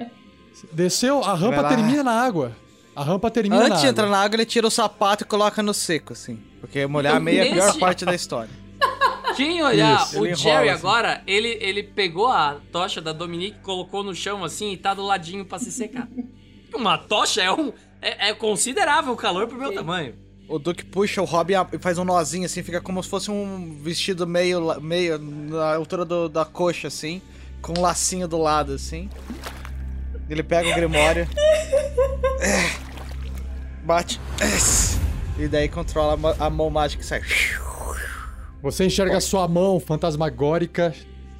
[0.72, 2.52] Desceu, a rampa termina na água.
[2.98, 3.90] A rampa termina Antes na de água.
[3.90, 6.40] entrar na água, ele tira o sapato e coloca no seco, assim.
[6.60, 8.50] Porque molhar a meia é a pior parte da história.
[9.36, 10.70] Quem olhar Isso, o Jerry enrola, assim.
[10.70, 15.02] agora, ele, ele pegou a tocha da Dominique, colocou no chão assim e tá do
[15.04, 16.08] ladinho pra se secar.
[16.74, 17.72] Uma tocha é um.
[18.02, 20.14] É, é considerável o calor pro meu tamanho.
[20.48, 23.78] O Duke puxa o Robin e faz um nozinho assim, fica como se fosse um
[23.80, 27.20] vestido meio, meio na altura do- da coxa, assim,
[27.62, 29.08] com um lacinho do lado, assim.
[30.28, 31.28] Ele pega o Grimório.
[33.88, 33.96] É.
[33.96, 34.20] bate.
[34.40, 35.42] É.
[35.42, 37.22] E daí controla a mão mágica e sai.
[38.62, 40.92] Você enxerga sua mão fantasmagórica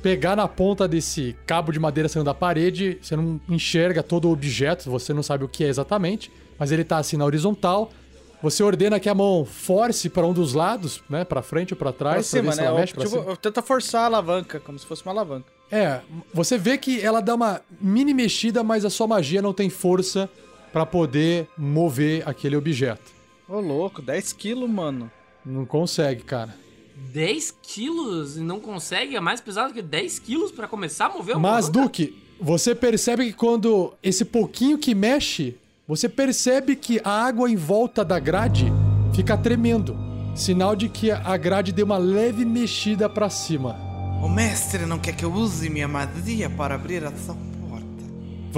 [0.03, 2.99] pegar na ponta desse cabo de madeira saindo da parede.
[3.03, 6.85] Você não enxerga todo o objeto, você não sabe o que é exatamente, mas ele
[6.85, 7.91] tá assim na horizontal.
[8.41, 11.93] Você ordena que a mão force para um dos lados, né, para frente ou para
[11.93, 12.67] Pra trás, pra cima, ver se né?
[12.67, 15.47] ela Eu, mexe tipo, eu tento forçar a alavanca, como se fosse uma alavanca.
[15.73, 16.01] É,
[16.33, 20.31] você vê que ela dá uma mini mexida, mas a sua magia não tem força
[20.73, 23.13] pra poder mover aquele objeto.
[23.49, 25.11] Ô, louco, 10 quilos, mano.
[25.45, 26.55] Não consegue, cara.
[27.13, 29.17] 10 quilos e não consegue?
[29.17, 31.87] É mais pesado que 10 quilos pra começar a mover uma Mas, alavanca?
[31.87, 35.57] Duque, você percebe que quando esse pouquinho que mexe,
[35.87, 38.73] você percebe que a água em volta da grade
[39.15, 39.97] fica tremendo.
[40.35, 43.77] Sinal de que a grade deu uma leve mexida pra cima.
[44.23, 47.58] O mestre não quer que eu use minha magia para abrir essa porta.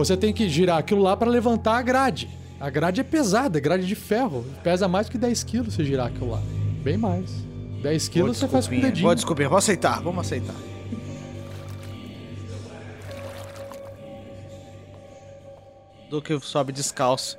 [0.01, 2.26] Você tem que girar aquilo lá pra levantar a grade.
[2.59, 4.46] A grade é pesada, é grade de ferro.
[4.62, 6.42] Pesa mais que 10 quilos se girar aquilo lá.
[6.82, 7.30] Bem mais.
[7.82, 9.03] 10 quilos você faz com o dedinho.
[9.03, 10.55] Boa desculpinha, vou aceitar, vamos aceitar.
[16.09, 17.36] Duque sobe descalço.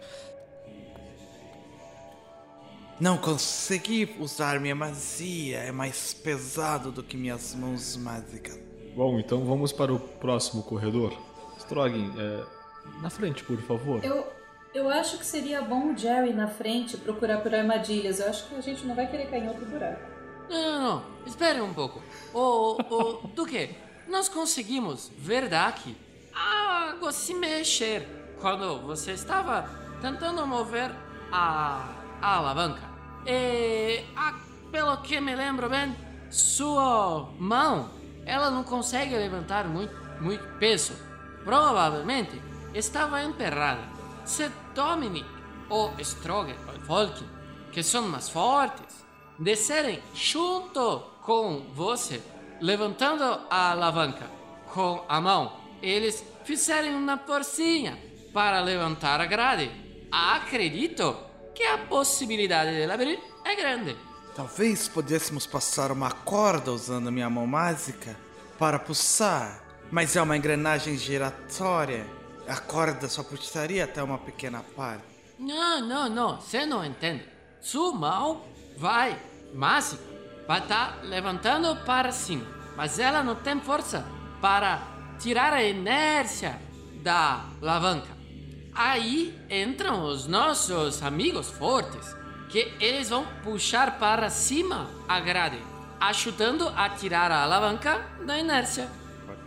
[2.99, 8.59] Não consegui usar minha magia, é mais pesado do que minhas mãos mágicas.
[8.95, 11.30] Bom, então vamos para o próximo corredor.
[11.71, 12.43] Stroggin, é,
[13.01, 14.03] na frente, por favor.
[14.03, 14.27] Eu,
[14.73, 18.19] eu acho que seria bom o Jerry na frente procurar por armadilhas.
[18.19, 20.01] Eu acho que a gente não vai querer cair em outro buraco.
[20.49, 21.03] Não, não, não.
[21.25, 22.01] Espere um pouco.
[22.33, 23.73] Ô, ô, Duque,
[24.09, 25.95] nós conseguimos ver daqui
[26.35, 28.05] a água se mexer
[28.41, 29.69] quando você estava
[30.01, 30.91] tentando mover
[31.31, 31.87] a,
[32.21, 32.81] a alavanca.
[33.25, 34.37] E, a,
[34.69, 35.95] pelo que me lembro bem,
[36.29, 37.91] sua mão,
[38.25, 41.10] ela não consegue levantar muito, muito peso.
[41.43, 42.41] Provavelmente
[42.73, 43.81] estava emperrada.
[44.25, 45.25] Se Dominic
[45.69, 47.27] ou Stroger ou Volkin,
[47.71, 49.05] que são mais fortes,
[49.39, 52.21] descerem junto com você,
[52.59, 54.29] levantando a alavanca
[54.73, 57.97] com a mão, eles fizerem uma forcinha
[58.33, 59.71] para levantar a grade.
[60.11, 61.15] Acredito
[61.55, 63.97] que a possibilidade de abrir é grande.
[64.35, 68.15] Talvez pudéssemos passar uma corda usando minha mão mágica
[68.57, 69.61] para puxar,
[69.91, 72.07] mas é uma engrenagem giratória.
[72.47, 75.03] A corda só puxaria até uma pequena parte.
[75.37, 77.25] Não, não, não, você não entende.
[77.59, 78.43] Sua mão
[78.77, 79.19] vai,
[79.53, 80.01] mágica,
[80.47, 84.05] vai estar levantando para cima, mas ela não tem força
[84.41, 84.81] para
[85.19, 86.59] tirar a inércia
[87.03, 88.09] da alavanca.
[88.73, 92.15] Aí entram os nossos amigos fortes,
[92.49, 95.59] que eles vão puxar para cima a grade,
[95.99, 98.89] ajudando a tirar a alavanca da inércia.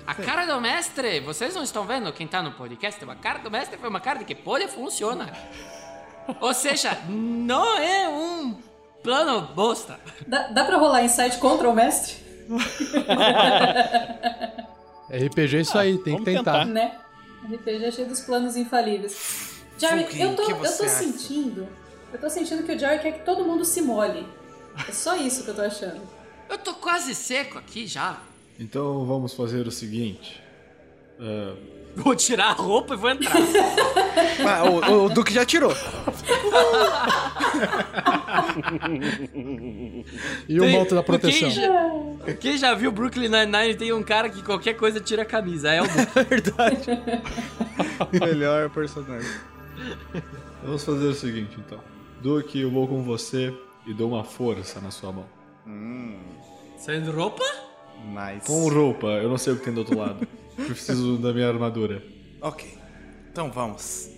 [0.07, 3.51] A cara do mestre, vocês não estão vendo quem tá no podcast, a cara do
[3.51, 5.33] mestre foi uma cara de que pode funcionar.
[6.41, 8.59] Ou seja, não é um
[9.03, 9.99] plano bosta.
[10.27, 12.17] Dá, dá pra rolar insight contra o mestre?
[15.11, 16.61] RPG é isso aí, tem que tentar.
[16.61, 16.65] tentar.
[16.67, 16.99] Né?
[17.45, 19.63] RPG é cheio dos planos infalíveis.
[19.79, 20.89] Jerry, Fulkin, eu tô, eu tô acha?
[20.89, 21.69] sentindo.
[22.13, 24.27] Eu tô sentindo que o Jerry quer que todo mundo se molhe.
[24.89, 26.01] É só isso que eu tô achando.
[26.49, 28.19] Eu tô quase seco aqui já.
[28.59, 30.41] Então vamos fazer o seguinte.
[31.21, 31.55] É,
[31.97, 33.35] Vou tirar a roupa e vou entrar.
[34.47, 35.73] Ah, o, o Duque já tirou.
[40.49, 41.41] E o manto da proteção.
[41.41, 45.25] Quem já, quem já viu Brooklyn Nine-Nine tem um cara que qualquer coisa tira a
[45.25, 45.71] camisa.
[45.71, 46.91] É o Duke.
[48.25, 49.31] Melhor personagem.
[50.63, 51.79] vamos fazer o seguinte, então.
[52.21, 53.53] Duque, eu vou com você
[53.87, 55.27] e dou uma força na sua mão.
[56.79, 57.43] Sem roupa?
[58.05, 58.47] Nice.
[58.47, 60.27] Com roupa, eu não sei o que tem do outro lado.
[60.57, 62.01] Eu preciso da minha armadura.
[62.41, 62.79] Ok.
[63.33, 64.09] Então vamos.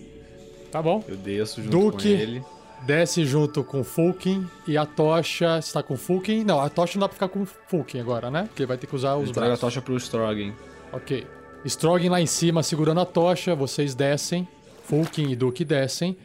[0.71, 1.03] Tá bom.
[1.07, 2.15] Eu desço junto Duque.
[2.15, 2.43] com ele.
[2.85, 6.43] Desce junto com o Fulkin e a tocha está com o Fulkin.
[6.43, 8.43] Não, a tocha não dá pra ficar com o Fulkin agora, né?
[8.43, 10.53] Porque vai ter que usar os Ele traga a tocha pro Stroggin.
[10.93, 11.25] Ok.
[11.65, 14.47] Stroggin lá em cima segurando a tocha, vocês descem.
[14.83, 16.15] Fulkin e Duke descem.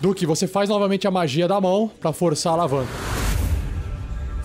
[0.00, 3.09] Duke, você faz novamente a magia da mão pra forçar a alavanca.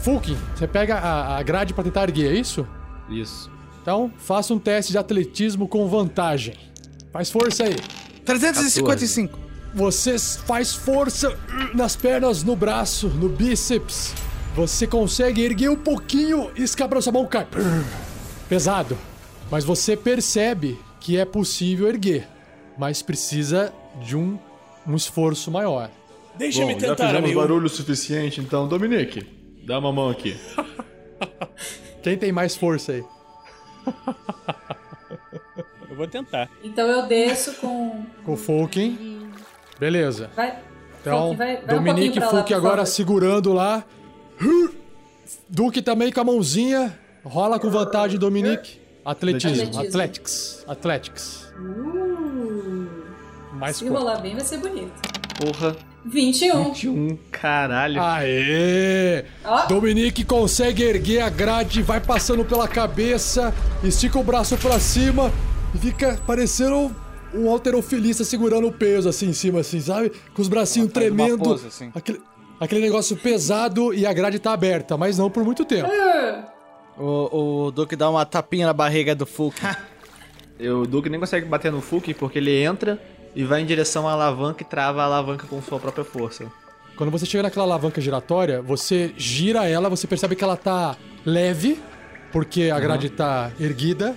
[0.05, 2.67] Fulkin, você pega a, a grade pra tentar erguer, é isso?
[3.09, 3.49] Isso.
[3.81, 6.53] Então, faça um teste de atletismo com vantagem.
[7.11, 7.75] Faz força aí.
[8.23, 9.39] 355.
[9.73, 11.35] Você faz força
[11.73, 14.13] nas pernas, no braço, no bíceps.
[14.55, 17.47] Você consegue erguer um pouquinho e escapar sua mão cai.
[18.47, 18.95] Pesado.
[19.49, 22.27] Mas você percebe que é possível erguer.
[22.77, 24.37] Mas precisa de um,
[24.85, 25.89] um esforço maior.
[26.37, 27.41] Deixa-me Bom, já tentar, fizemos amigo.
[27.41, 29.34] barulho suficiente, então, Dominique,
[29.65, 30.37] dá uma mão aqui.
[32.03, 33.03] Quem tem mais força aí?
[35.89, 36.49] Eu vou tentar.
[36.63, 38.03] Então eu desço com.
[38.25, 39.29] Com o Fulkin.
[39.79, 40.29] Beleza.
[40.35, 40.59] Vai.
[40.99, 42.85] Então, Fulkin, vai- vai um Dominique e Fulkin por agora favor.
[42.87, 43.83] segurando lá.
[45.47, 46.99] Duque também com a mãozinha.
[47.23, 48.79] Rola com vantagem, Dominique.
[49.05, 49.51] Atletismo.
[49.63, 49.81] Atletismo.
[49.87, 50.65] Athletics.
[50.67, 51.53] Athletics.
[51.57, 52.87] Uh,
[53.53, 53.99] Mais se quatro.
[53.99, 54.91] rolar bem, vai ser bonito.
[55.39, 55.75] Porra,
[56.05, 56.63] 21.
[56.65, 58.01] 21, caralho.
[58.01, 59.25] Aê!
[59.43, 59.65] Ó.
[59.67, 65.31] Dominique consegue erguer a grade, vai passando pela cabeça, estica o braço pra cima
[65.73, 66.95] e fica parecendo
[67.33, 70.11] um alterofilista segurando o peso assim em cima, assim, sabe?
[70.33, 71.39] Com os bracinhos tremendo.
[71.43, 71.91] pose, assim.
[71.93, 72.21] Aquele,
[72.59, 75.89] aquele negócio pesado e a grade tá aberta, mas não por muito tempo.
[76.97, 79.59] O, o Duke dá uma tapinha na barriga do Fulk.
[80.57, 82.97] Eu- O Duke nem consegue bater no Fulk porque ele entra
[83.35, 86.45] e vai em direção à alavanca e trava a alavanca com sua própria força.
[86.95, 91.79] Quando você chega naquela alavanca giratória, você gira ela, você percebe que ela tá leve,
[92.31, 94.15] porque a grade tá erguida.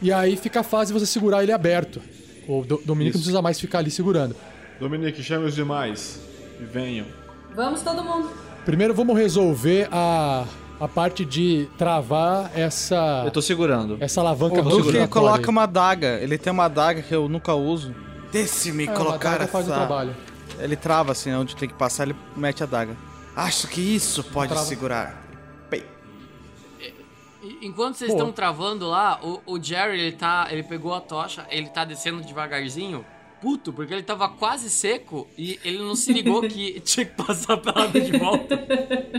[0.00, 2.00] E aí fica fácil você segurar ele aberto.
[2.48, 4.34] O Do- Dominique não precisa mais ficar ali segurando.
[4.80, 6.20] Dominique, chame os demais.
[6.60, 7.06] E venham.
[7.54, 8.30] Vamos todo mundo.
[8.64, 10.44] Primeiro vamos resolver a,
[10.84, 13.96] a parte de travar essa, Eu tô segurando.
[14.00, 16.18] essa alavanca O giratória coloca uma adaga.
[16.20, 17.94] Ele tem uma adaga que eu nunca uso.
[18.30, 19.46] Deixe-me É, uma colocar essa...
[19.48, 20.14] faz o trabalho.
[20.58, 22.96] Ele trava assim, onde tem que passar, ele mete a adaga.
[23.34, 24.66] Acho que isso pode Trava.
[24.66, 25.24] segurar.
[27.60, 30.48] Enquanto vocês estão travando lá, o, o Jerry, ele tá.
[30.50, 33.04] Ele pegou a tocha, ele tá descendo devagarzinho.
[33.40, 37.58] Puto, porque ele tava quase seco e ele não se ligou que tinha que passar
[37.58, 38.58] pela água de volta.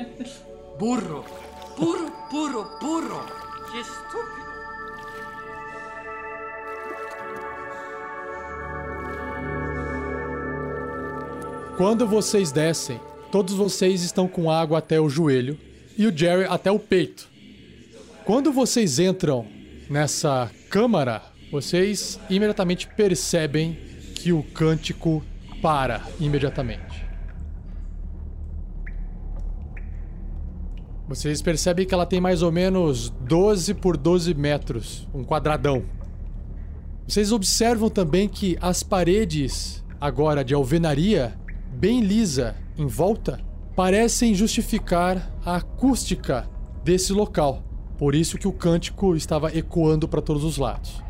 [0.80, 1.24] Burro!
[1.76, 3.26] Puro, puro, burro!
[3.70, 4.46] Que estúpido!
[11.76, 12.98] Quando vocês descem,
[13.30, 15.60] todos vocês estão com água até o joelho
[15.98, 17.28] e o Jerry até o peito.
[18.24, 19.46] Quando vocês entram
[19.90, 21.22] nessa câmara,
[21.52, 23.78] vocês imediatamente percebem
[24.16, 25.22] que o cântico
[25.62, 26.95] para imediatamente.
[31.08, 35.84] Vocês percebem que ela tem mais ou menos 12 por 12 metros, um quadradão.
[37.08, 41.38] Vocês observam também que as paredes, agora de alvenaria,
[41.72, 43.40] bem lisa em volta,
[43.76, 46.50] parecem justificar a acústica
[46.84, 47.62] desse local.
[48.00, 51.04] Por isso que o cântico estava ecoando para todos os lados.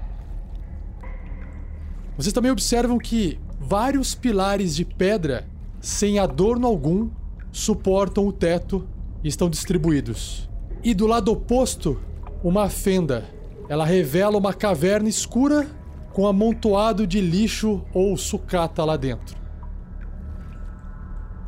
[2.17, 5.47] Vocês também observam que vários pilares de pedra,
[5.79, 7.09] sem adorno algum,
[7.49, 8.85] suportam o teto
[9.27, 10.49] estão distribuídos.
[10.83, 11.99] E do lado oposto,
[12.43, 13.25] uma fenda.
[13.67, 15.67] Ela revela uma caverna escura
[16.13, 19.35] com amontoado de lixo ou sucata lá dentro.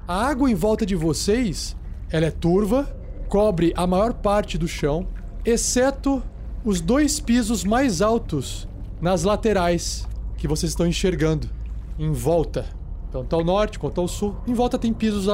[0.08, 1.76] A água em volta de vocês,
[2.10, 2.96] ela é turva,
[3.30, 5.08] cobre a maior parte do chão,
[5.46, 6.24] exceto
[6.64, 8.68] os dois pisos mais altos
[9.00, 10.08] nas laterais
[10.38, 11.50] que vocês estão enxergando
[12.00, 12.77] em volta.
[13.12, 14.36] Tanto ao norte quanto ao sul.
[14.45, 15.28] Em volta tem pisos,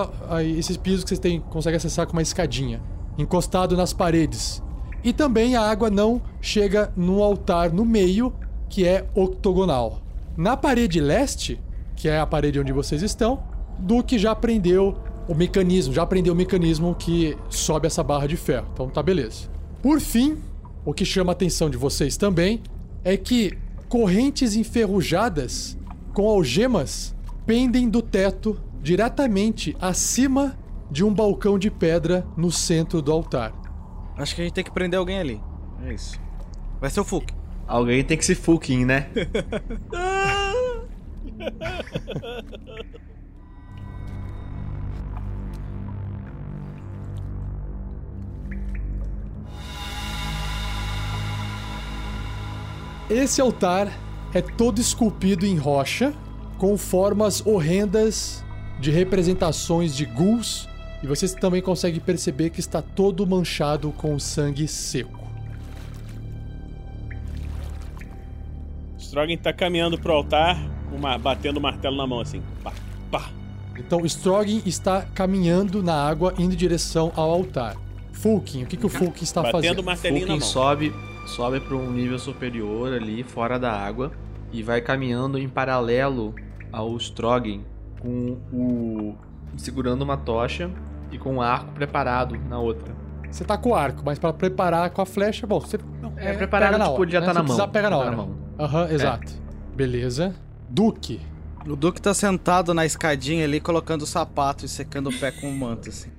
[0.58, 2.82] esses pisos que vocês têm, conseguem acessar com uma escadinha,
[3.18, 4.62] encostado nas paredes.
[5.04, 8.34] E também a água não chega no altar no meio,
[8.70, 10.02] que é octogonal.
[10.38, 11.60] Na parede leste,
[11.96, 13.44] que é a parede onde vocês estão,
[13.78, 14.96] Duque já aprendeu
[15.28, 18.68] o mecanismo, já aprendeu o mecanismo que sobe essa barra de ferro.
[18.74, 19.50] Então tá beleza.
[19.82, 20.38] Por fim,
[20.86, 22.62] o que chama a atenção de vocês também
[23.04, 23.58] é que
[23.90, 25.78] correntes enferrujadas
[26.14, 27.13] com algemas
[27.46, 30.58] pendem do teto diretamente acima
[30.90, 33.54] de um balcão de pedra no centro do altar.
[34.18, 35.42] Acho que a gente tem que prender alguém ali.
[35.84, 36.20] É isso.
[36.80, 37.34] Vai ser o Fulk.
[37.68, 39.10] Alguém tem que se fucking, né?
[53.10, 53.88] Esse altar
[54.34, 56.14] é todo esculpido em rocha,
[56.64, 58.42] com formas horrendas
[58.80, 60.70] de representações de ghouls,
[61.04, 65.28] e vocês também conseguem perceber que está todo manchado com sangue seco.
[68.98, 70.58] Strogan tá caminhando pro altar,
[70.90, 72.42] uma, batendo o martelo na mão assim.
[72.64, 72.72] Pá,
[73.12, 73.30] pá.
[73.78, 77.76] Então Strogan está caminhando na água indo em direção ao altar.
[78.14, 79.84] Fulkin, o que, que o Fulkin está Batendo o fazendo?
[79.84, 80.50] martelinho na Fulkin mão.
[80.50, 80.94] sobe,
[81.28, 84.14] sobe para um nível superior ali, fora da água,
[84.54, 86.34] e vai caminhando em paralelo
[86.74, 87.62] ao Strogan,
[88.02, 89.16] com o.
[89.56, 90.70] segurando uma tocha
[91.12, 92.94] e com o arco preparado na outra.
[93.32, 95.78] Você tá com o arco, mas para preparar com a flecha, bom, você
[96.18, 97.26] É, preparado, pega na tipo, hora, já né?
[97.28, 97.46] tá na mão.
[97.46, 98.12] precisar, pega na Tá hora.
[98.12, 98.36] na mão.
[98.60, 99.32] Aham, exato.
[99.76, 100.36] Beleza.
[100.70, 101.22] Duque.
[101.68, 105.48] O Duke tá sentado na escadinha ali, colocando o sapato e secando o pé com
[105.50, 106.12] o manto, assim.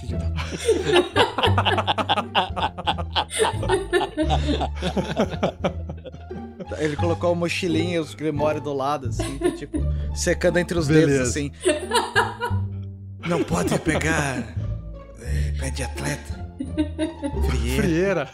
[0.00, 0.30] Filho da...
[6.78, 9.78] Ele colocou a mochilinha e os grimórios do lado, assim, tá, tipo,
[10.14, 11.12] secando entre os Beleza.
[11.12, 11.52] dedos, assim.
[13.28, 14.38] Não pode pegar
[15.20, 16.54] é, pé de atleta.
[17.48, 18.26] Frieira.
[18.26, 18.30] Frieira.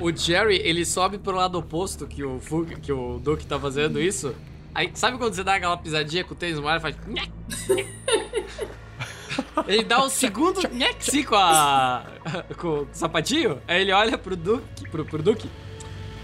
[0.00, 4.00] O Jerry, ele sobe pro lado oposto que o, Fug, que o Duke tá fazendo
[4.00, 4.34] isso.
[4.74, 6.96] Aí, sabe quando você dá aquela pisadinha com o tênis no ar e faz...
[9.66, 12.04] Ele dá um segundo nhexi com a...
[12.58, 13.60] com o sapatinho.
[13.66, 15.48] Aí ele olha pro Duke, pro, pro Duke.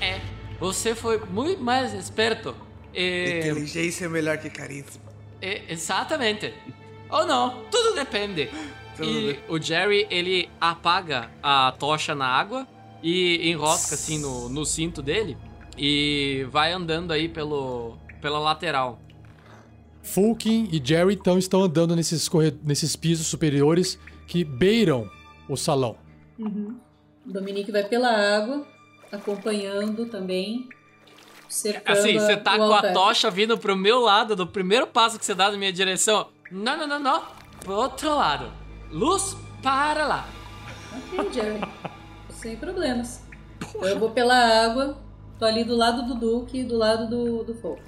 [0.01, 0.21] É,
[0.61, 2.55] você foi muito mais esperto.
[2.95, 5.01] É, Inteligência é melhor que carisma.
[5.43, 6.53] é, exatamente.
[7.11, 8.51] Ou não, tudo depende.
[8.97, 9.41] Tudo e bem.
[9.49, 12.67] o Jerry, ele apaga a tocha na água
[13.03, 15.37] e enrosca assim no, no cinto dele
[15.77, 18.99] e vai andando aí pelo, pela lateral.
[20.07, 25.11] Fulkin e Jerry então estão andando nesses, corre- nesses pisos superiores que beiram
[25.49, 25.97] o salão.
[26.39, 28.67] O Dominique vai pela água,
[29.11, 30.69] acompanhando também,
[31.85, 35.33] Assim, você tá com a tocha vindo pro meu lado, do primeiro passo que você
[35.35, 36.29] dá na minha direção.
[36.51, 37.23] Não, não, não, não.
[37.61, 38.53] Pro outro lado.
[38.91, 40.29] Luz para lá.
[40.93, 41.61] Ok, Jerry.
[42.31, 43.23] Sem problemas.
[43.61, 44.99] Então eu vou pela água,
[45.39, 47.81] tô ali do lado do Duque e do lado do, do Folk.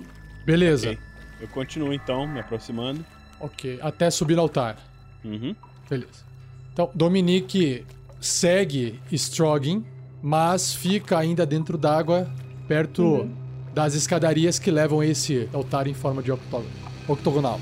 [0.47, 0.91] Beleza.
[0.93, 0.99] Ok.
[1.41, 3.05] Eu continuo então, me aproximando.
[3.41, 3.78] ok.
[3.80, 4.76] Até subir no altar.
[5.24, 5.55] Uhum.
[5.89, 6.24] Beleza.
[6.72, 7.84] Então, Dominique
[8.20, 9.84] segue Stroggin,
[10.22, 12.28] mas fica ainda dentro d'água,
[12.66, 13.28] perto
[13.74, 16.64] das escadarias que levam a esse altar em forma de octo-
[17.07, 17.61] octogonal.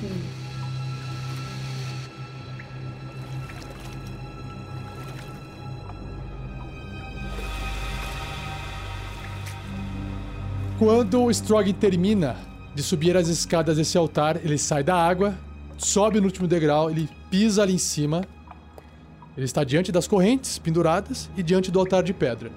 [10.79, 12.37] Quando o Stroggin termina
[12.77, 15.35] de subir as escadas desse altar, ele sai da água,
[15.79, 18.22] sobe no último degrau, ele pisa ali em cima.
[19.35, 22.51] Ele está diante das correntes penduradas e diante do altar de pedra.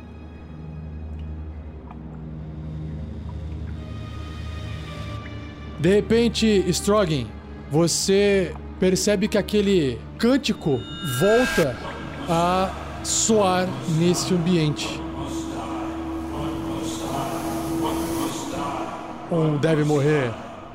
[5.79, 7.25] De repente, Stroggin,
[7.71, 10.81] você percebe que aquele cântico
[11.17, 11.77] volta
[12.27, 12.73] a
[13.05, 15.08] soar nesse ambiente.
[19.31, 20.31] Um deve morrer,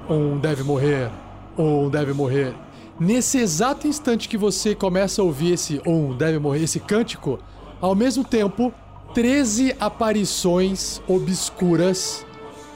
[0.08, 1.10] um deve morrer,
[1.58, 2.54] um deve morrer.
[3.00, 7.40] Nesse exato instante que você começa a ouvir esse um deve morrer, esse cântico,
[7.80, 8.72] ao mesmo tempo,
[9.12, 12.24] 13 aparições obscuras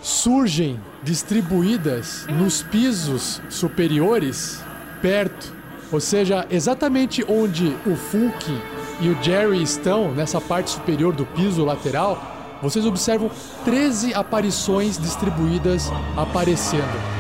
[0.03, 4.61] surgem distribuídas nos pisos superiores,
[5.01, 5.55] perto.
[5.93, 8.61] Ou seja, exatamente onde o Fulkin
[9.01, 13.31] e o Jerry estão, nessa parte superior do piso lateral, vocês observam
[13.65, 17.18] 13 aparições distribuídas aparecendo.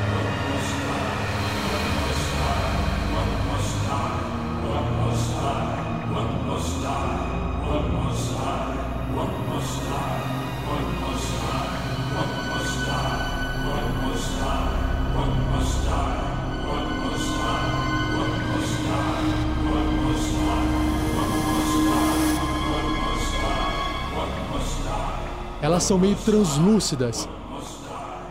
[25.89, 27.26] São meio translúcidas.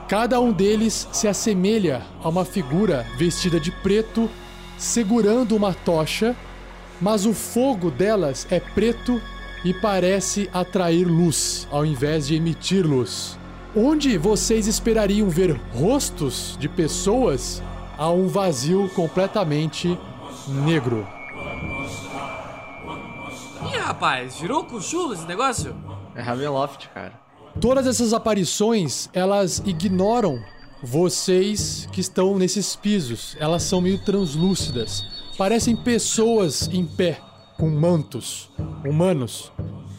[0.07, 4.29] Cada um deles se assemelha a uma figura vestida de preto,
[4.77, 6.35] segurando uma tocha,
[7.01, 9.19] mas o fogo delas é preto
[9.65, 13.39] e parece atrair luz, ao invés de emitir luz.
[13.75, 17.63] Onde vocês esperariam ver rostos de pessoas,
[17.97, 19.97] há um vazio completamente
[20.47, 21.07] negro.
[23.73, 25.75] Ih, rapaz, virou Cuchulo esse negócio?
[26.13, 27.26] É Ravenloft, cara.
[27.59, 30.39] Todas essas aparições, elas ignoram
[30.81, 33.35] vocês que estão nesses pisos.
[33.39, 35.03] Elas são meio translúcidas.
[35.37, 37.19] Parecem pessoas em pé,
[37.57, 38.49] com mantos,
[38.85, 39.51] humanos.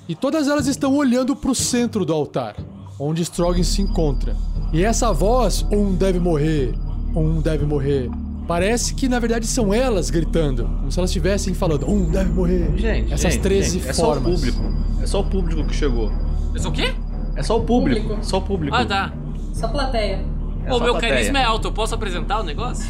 [0.08, 2.56] E todas elas estão olhando para o centro do altar,
[2.98, 4.36] onde Strogan se encontra.
[4.72, 6.74] E essa voz, um deve morrer,
[7.14, 8.08] um deve morrer.
[8.46, 12.70] Parece que na verdade são elas gritando, como se elas estivessem falando, um deve morrer.
[12.76, 14.32] Gente, essas gente, 13 gente, é só o formas.
[14.32, 14.62] público.
[15.02, 16.10] É só o público que chegou.
[16.54, 16.94] Isso o quê?
[17.38, 18.00] É só o público.
[18.00, 18.24] Público.
[18.24, 18.76] Só o público.
[18.76, 19.12] Ah, tá.
[19.54, 20.24] Só plateia.
[20.64, 21.12] É a meu plateia.
[21.14, 22.84] carisma é alto, eu posso apresentar o negócio?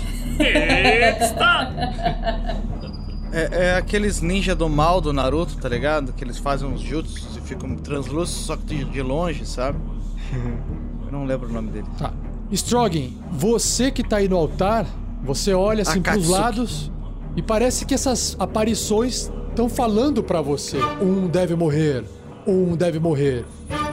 [3.30, 6.14] É, é aqueles ninja do mal do Naruto, tá ligado?
[6.14, 9.78] Que eles fazem uns jutsus e ficam translúcidos, só que de, longe, sabe?
[11.04, 11.86] Eu não lembro o nome dele.
[11.98, 12.10] Tá.
[12.50, 14.86] Strogan, você que tá aí no altar,
[15.22, 16.40] você olha assim pros Akatsuki.
[16.40, 16.92] lados
[17.36, 20.78] e parece que essas aparições estão falando pra você.
[21.00, 22.04] Um deve morrer,
[22.50, 23.44] um deve morrer.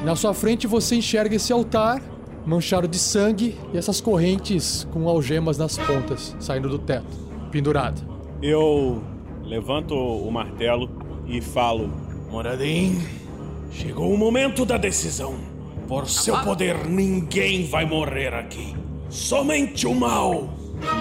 [0.04, 2.02] Na sua frente você enxerga esse altar
[2.46, 7.18] manchado de sangue e essas correntes com algemas nas pontas saindo do teto,
[7.52, 8.02] pendurado.
[8.42, 9.04] Eu
[9.44, 10.90] levanto o martelo
[11.28, 11.92] e falo:
[12.30, 13.02] Moradin,
[13.72, 15.36] chegou o momento da decisão.
[15.88, 18.76] Por seu poder, ninguém vai morrer aqui.
[19.10, 20.50] somente o mal.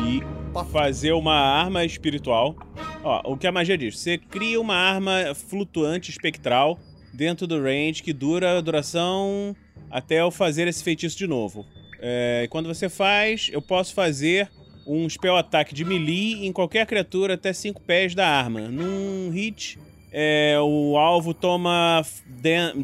[0.07, 0.23] E
[0.71, 2.55] fazer uma arma espiritual.
[3.03, 3.99] Ó, o que a magia diz?
[3.99, 6.79] Você cria uma arma flutuante espectral
[7.15, 9.57] dentro do range que dura a duração
[9.91, 11.65] até eu fazer esse feitiço de novo.
[12.01, 14.51] É, quando você faz, eu posso fazer
[14.87, 18.63] um spell ataque de melee em qualquer criatura até 5 pés da arma.
[18.63, 19.79] Num hit,
[20.13, 22.05] é, o alvo toma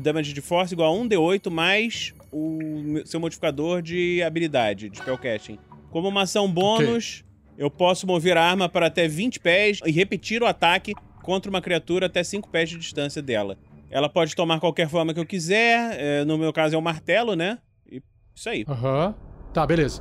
[0.01, 5.59] damage de force igual a 1d8 mais o seu modificador de habilidade, de spellcasting.
[5.91, 7.65] Como uma ação bônus, okay.
[7.65, 11.61] eu posso mover a arma para até 20 pés e repetir o ataque contra uma
[11.61, 13.59] criatura até 5 pés de distância dela.
[13.91, 16.85] Ela pode tomar qualquer forma que eu quiser, é, no meu caso é o um
[16.85, 17.59] martelo, né?
[17.91, 18.01] E
[18.35, 18.65] isso aí.
[18.69, 19.09] Aham.
[19.09, 19.15] Uhum.
[19.53, 20.01] Tá, beleza.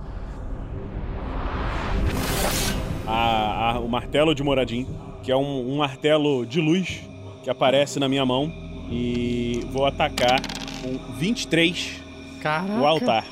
[3.08, 4.88] A, a, o martelo de Moradin,
[5.24, 7.02] que é um, um martelo de luz
[7.44, 8.52] que aparece na minha mão.
[8.92, 10.40] E vou atacar
[10.82, 12.02] com 23
[12.42, 12.80] Caraca.
[12.80, 13.26] o altar.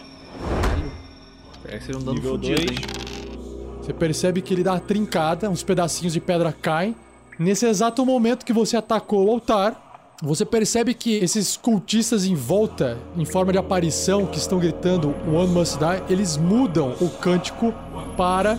[1.64, 2.70] Parece um dano Nível fudido, 2.
[2.72, 2.86] hein?
[3.82, 6.96] Você percebe que ele dá uma trincada, uns pedacinhos de pedra caem.
[7.40, 9.87] Nesse exato momento que você atacou o altar,
[10.22, 15.54] você percebe que esses cultistas em volta, em forma de aparição, que estão gritando One
[15.54, 17.74] Must Die, eles mudam o cântico
[18.16, 18.58] para.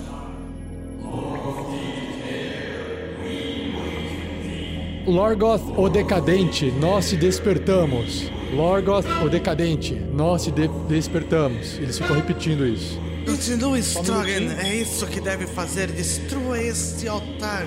[5.04, 8.30] Lorgoth o Decadente, nós se despertamos.
[8.52, 11.78] Lorgoth o Decadente, nós se de despertamos.
[11.78, 13.00] Eles ficam repetindo isso.
[13.26, 14.54] Continue, Strogan.
[14.62, 15.88] É isso que deve fazer.
[15.88, 17.66] Destrua este altar.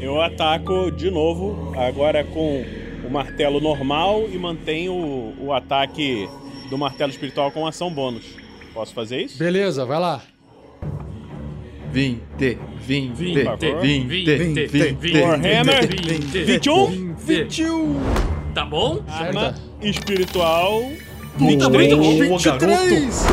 [0.00, 2.64] Eu ataco de novo, agora com
[3.08, 6.28] o martelo normal e mantenho o, o ataque
[6.68, 8.24] do martelo espiritual com ação bônus.
[8.74, 9.38] Posso fazer isso?
[9.38, 10.22] Beleza, vai lá.
[11.90, 13.80] 20, 20, 20, favor.
[13.80, 18.00] 20, 20, 20, Warhammer 20, 21, 21.
[18.54, 19.02] Tá bom?
[19.08, 20.82] arma espiritual
[21.38, 21.94] Muito, 23.
[21.94, 22.38] muito bom.
[22.38, 23.26] 23.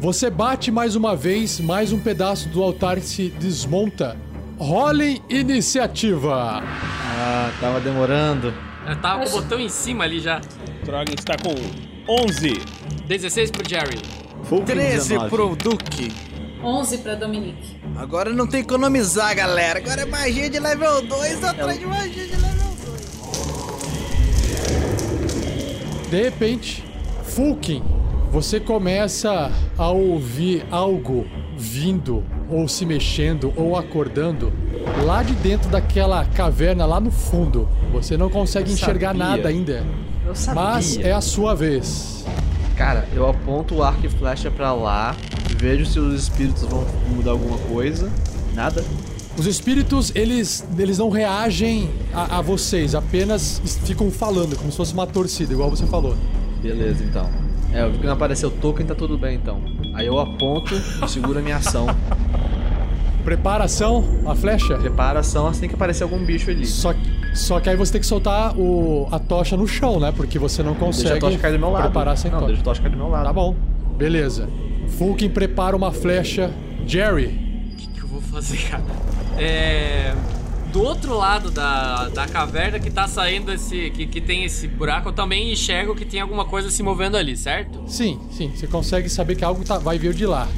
[0.00, 4.16] Você bate mais uma vez, mais um pedaço do altar se desmonta.
[4.58, 6.62] Rolem iniciativa.
[6.62, 8.67] Ah, tava demorando.
[8.88, 10.40] Eu tava com o botão em cima ali já.
[10.82, 11.54] Trogan está com
[12.10, 12.54] 11.
[13.06, 13.98] 16 pro Jerry.
[14.44, 15.28] Fulkin 13 19.
[15.30, 16.10] pro Duque.
[16.64, 17.76] 11 pra Dominique.
[17.96, 19.78] Agora não tem que economizar, galera.
[19.78, 23.00] Agora é magia de level 2 atrás de magia de level 2.
[26.10, 26.82] De repente,
[27.24, 27.82] Fulkin,
[28.30, 31.26] você começa a ouvir algo
[31.58, 34.52] vindo, ou se mexendo, ou acordando,
[35.04, 37.68] lá de dentro daquela caverna lá no fundo.
[37.92, 39.24] Você não consegue Eu enxergar sabia.
[39.24, 39.84] nada ainda.
[40.26, 40.62] Eu sabia.
[40.62, 42.24] Mas é a sua vez.
[42.76, 45.16] Cara, eu aponto o arco e flecha pra lá,
[45.56, 48.10] vejo se os espíritos vão mudar alguma coisa.
[48.54, 48.84] Nada.
[49.36, 54.92] Os espíritos, eles, eles não reagem a, a vocês, apenas ficam falando, como se fosse
[54.92, 56.16] uma torcida, igual você falou.
[56.62, 57.28] Beleza, então.
[57.72, 59.60] É, eu vi que não apareceu token, tá tudo bem então.
[59.94, 61.86] Aí eu aponto e seguro a minha ação.
[63.28, 64.78] Preparação, a flecha.
[64.78, 66.64] Preparação assim que aparecer algum bicho ali.
[66.64, 70.10] Só, que- só que aí você tem que soltar o, a tocha no chão, né?
[70.16, 71.82] Porque você não consegue Deixa a tocha cair do meu lado.
[71.84, 72.46] preparar sem não, tocha.
[72.48, 73.24] deixa a tocha cair do meu lado.
[73.26, 73.54] Tá bom,
[73.98, 74.48] beleza.
[74.96, 76.50] Fulkin prepara uma flecha.
[76.86, 77.26] Jerry,
[77.72, 78.82] O que, que eu vou fazer, cara?
[79.36, 80.14] É.
[80.72, 83.90] Do outro lado da, da caverna que tá saindo esse.
[83.90, 87.36] Que, que tem esse buraco, eu também enxergo que tem alguma coisa se movendo ali,
[87.36, 87.82] certo?
[87.86, 90.48] sim, sim, você consegue saber que algo tá- vai vir de lá.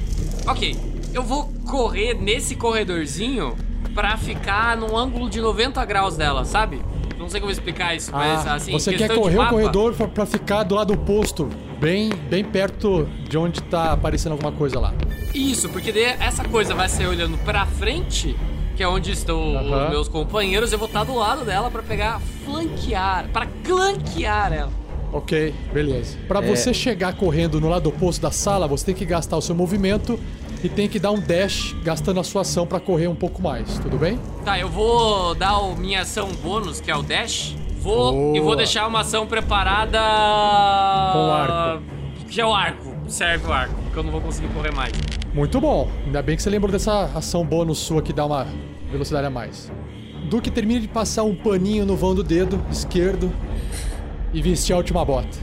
[0.47, 0.77] Ok,
[1.13, 3.55] eu vou correr nesse corredorzinho
[3.95, 6.81] pra ficar num ângulo de 90 graus dela, sabe?
[7.19, 8.73] Não sei como explicar isso, mas Ah, assim.
[8.73, 11.49] você quer questão de correr o mapa- corredor pra, pra ficar do lado oposto,
[11.79, 14.95] bem, bem perto de onde tá aparecendo alguma coisa lá.
[15.35, 18.35] Isso, porque daí essa coisa vai ser olhando pra frente,
[18.75, 19.85] que é onde estão Aham.
[19.85, 24.71] os meus companheiros, eu vou estar do lado dela pra pegar, flanquear, pra clanquear ela.
[25.13, 26.17] Ok, beleza.
[26.29, 26.47] Pra É.
[26.57, 30.19] você chegar correndo no lado oposto da sala, você tem que gastar o seu movimento
[30.63, 33.79] e tem que dar um dash gastando a sua ação pra correr um pouco mais,
[33.79, 34.19] tudo bem?
[34.45, 37.57] Tá, eu vou dar o minha ação bônus, que é o dash.
[37.81, 38.37] Vou Boa.
[38.37, 39.99] e vou deixar uma ação preparada.
[41.13, 41.83] Com arco.
[42.29, 42.95] Que é o arco.
[43.09, 44.93] Serve o arco, porque eu não vou conseguir correr mais.
[45.33, 45.89] Muito bom.
[46.05, 48.47] Ainda bem que você lembrou dessa ação bônus sua que dá uma
[48.91, 49.73] velocidade a mais.
[50.29, 53.33] Duque termina de passar um paninho no vão do dedo esquerdo
[54.33, 55.39] e vestir a última bota.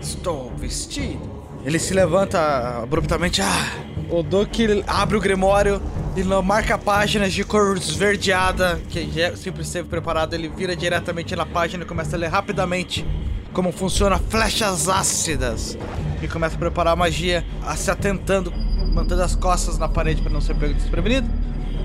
[0.00, 1.38] Estou vestido.
[1.64, 3.42] Ele se levanta abruptamente.
[3.42, 3.66] Ah,
[4.10, 5.82] o Duque abre o Grimório
[6.16, 10.34] e não marca páginas de cor esverdeada, que já sempre esteve preparado.
[10.34, 13.06] Ele vira diretamente na página e começa a ler rapidamente
[13.52, 15.76] como funciona flechas ácidas.
[16.22, 18.52] E começa a preparar a magia, a se atentando,
[18.92, 21.28] mantendo as costas na parede para não ser pego desprevenido,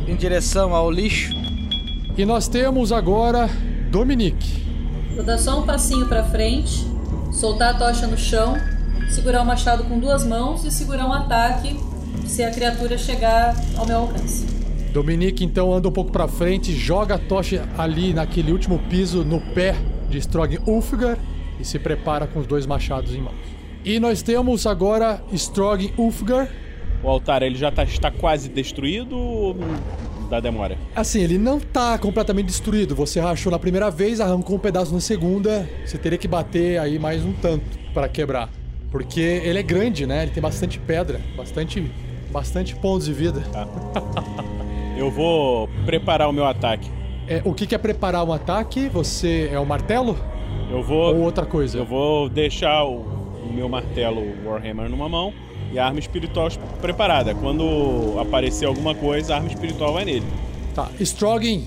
[0.07, 1.33] em direção ao lixo.
[2.17, 3.49] E nós temos agora
[3.91, 4.63] Dominique.
[5.13, 6.87] Vou dar só um passinho pra frente,
[7.31, 8.57] soltar a tocha no chão,
[9.11, 11.77] segurar o machado com duas mãos e segurar um ataque
[12.33, 14.43] se a criatura chegar ao meu alcance.
[14.91, 19.39] Dominique então anda um pouco pra frente, joga a tocha ali naquele último piso no
[19.39, 19.75] pé
[20.09, 21.19] de Strog Ulfgar
[21.59, 23.35] e se prepara com os dois machados em mãos.
[23.85, 26.49] E nós temos agora Strog Ulfgar.
[27.03, 29.55] O altar ele já tá, está quase destruído ou
[30.27, 30.75] dá demora?
[30.95, 32.95] Assim, ele não tá completamente destruído.
[32.95, 35.69] Você rachou na primeira vez, arrancou um pedaço na segunda.
[35.85, 38.49] Você teria que bater aí mais um tanto para quebrar.
[38.89, 40.23] Porque ele é grande, né?
[40.23, 41.91] Ele tem bastante pedra, bastante,
[42.33, 43.41] bastante pontos de vida.
[43.51, 43.67] Tá.
[44.97, 46.91] Eu vou preparar o meu ataque.
[47.27, 48.89] É, o que, que é preparar um ataque?
[48.89, 50.17] Você é o martelo?
[50.69, 51.15] Eu vou.
[51.15, 51.77] Ou outra coisa?
[51.77, 55.33] Eu vou deixar o, o meu martelo Warhammer numa mão
[55.71, 56.49] e a arma espiritual
[56.81, 57.33] preparada.
[57.33, 60.25] Quando aparecer alguma coisa, a arma espiritual vai nele.
[60.75, 60.89] Tá.
[60.99, 61.61] Strogan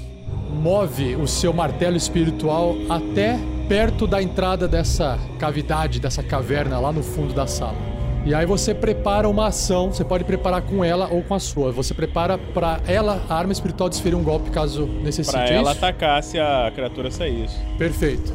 [0.51, 3.39] move o seu martelo espiritual até
[3.69, 7.96] perto da entrada dessa cavidade, dessa caverna lá no fundo da sala.
[8.27, 11.71] E aí você prepara uma ação, você pode preparar com ela ou com a sua.
[11.71, 15.37] Você prepara pra ela, a arma espiritual, desferir um golpe caso necessite.
[15.37, 15.85] Pra é ela isso?
[15.85, 17.57] atacar se a criatura saísse.
[17.79, 18.35] Perfeito.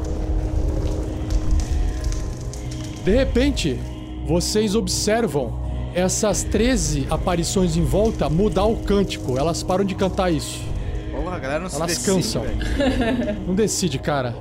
[3.04, 3.78] De repente,
[4.26, 5.60] vocês observam
[5.94, 9.36] essas 13 aparições em volta mudar o cântico.
[9.38, 10.58] Elas param de cantar isso.
[11.10, 12.42] Porra, a galera não se Elas decide, cansam.
[12.42, 13.42] velho.
[13.46, 14.34] Não decide, cara.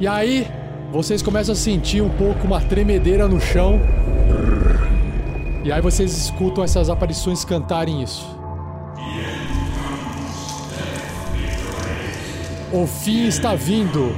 [0.00, 0.48] E aí,
[0.90, 3.78] vocês começam a sentir um pouco uma tremedeira no chão.
[5.64, 8.26] E aí vocês escutam essas aparições cantarem isso.
[12.72, 14.12] O fim está vindo.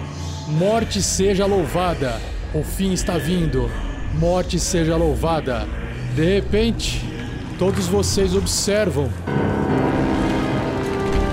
[0.49, 2.19] Morte seja louvada.
[2.55, 3.71] O fim está vindo.
[4.15, 5.67] Morte seja louvada.
[6.15, 7.05] De repente,
[7.59, 9.11] todos vocês observam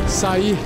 [0.07, 0.57] sair,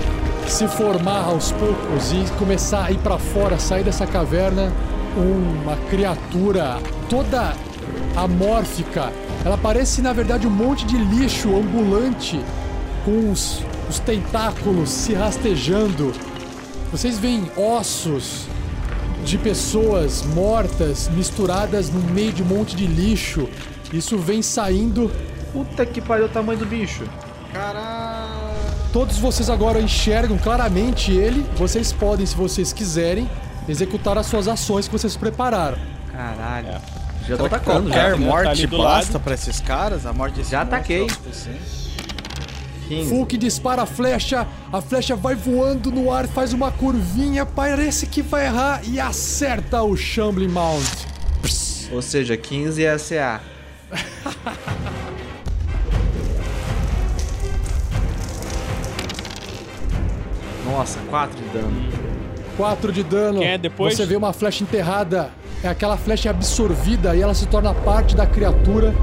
[0.48, 4.72] se formar aos poucos e começar a ir pra fora, sair dessa caverna
[5.16, 6.78] uma criatura
[7.10, 7.54] toda
[8.16, 9.12] amórfica.
[9.44, 12.40] Ela parece na verdade um monte de lixo ambulante
[13.04, 16.14] com os, os tentáculos se rastejando.
[16.92, 18.48] Vocês veem ossos
[19.24, 23.50] de pessoas mortas misturadas no meio de um monte de lixo.
[23.94, 25.12] Isso vem saindo
[25.56, 27.06] Puta que pariu o tamanho do bicho.
[28.92, 31.46] Todos vocês agora enxergam claramente ele.
[31.56, 33.30] Vocês podem, se vocês quiserem,
[33.66, 35.78] executar as suas ações que vocês prepararam.
[36.12, 36.95] Caralho.
[37.28, 37.96] Já tô que atacando já.
[37.96, 40.06] qualquer Tá ali morte do basta pra esses caras?
[40.06, 41.02] A morte desses Já ataquei.
[41.02, 41.86] é o suficiente?
[42.88, 43.10] 15.
[43.10, 48.22] Fulk dispara a flecha, a flecha vai voando no ar, faz uma curvinha, parece que
[48.22, 50.86] vai errar e acerta o Shambling Mount.
[51.92, 53.42] Ou seja, 15 é CA.
[60.66, 61.90] Nossa, 4 de dano.
[62.58, 63.40] 4 de dano.
[63.40, 63.96] Quem é depois?
[63.96, 65.30] Você vê uma flecha enterrada,
[65.72, 68.94] aquela flecha absorvida e ela se torna parte da criatura.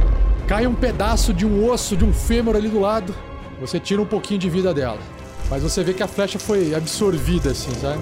[0.46, 3.14] Cai um pedaço de um osso, de um fêmur ali do lado.
[3.60, 4.98] Você tira um pouquinho de vida dela.
[5.48, 8.00] Mas você vê que a flecha foi absorvida, assim, sabe?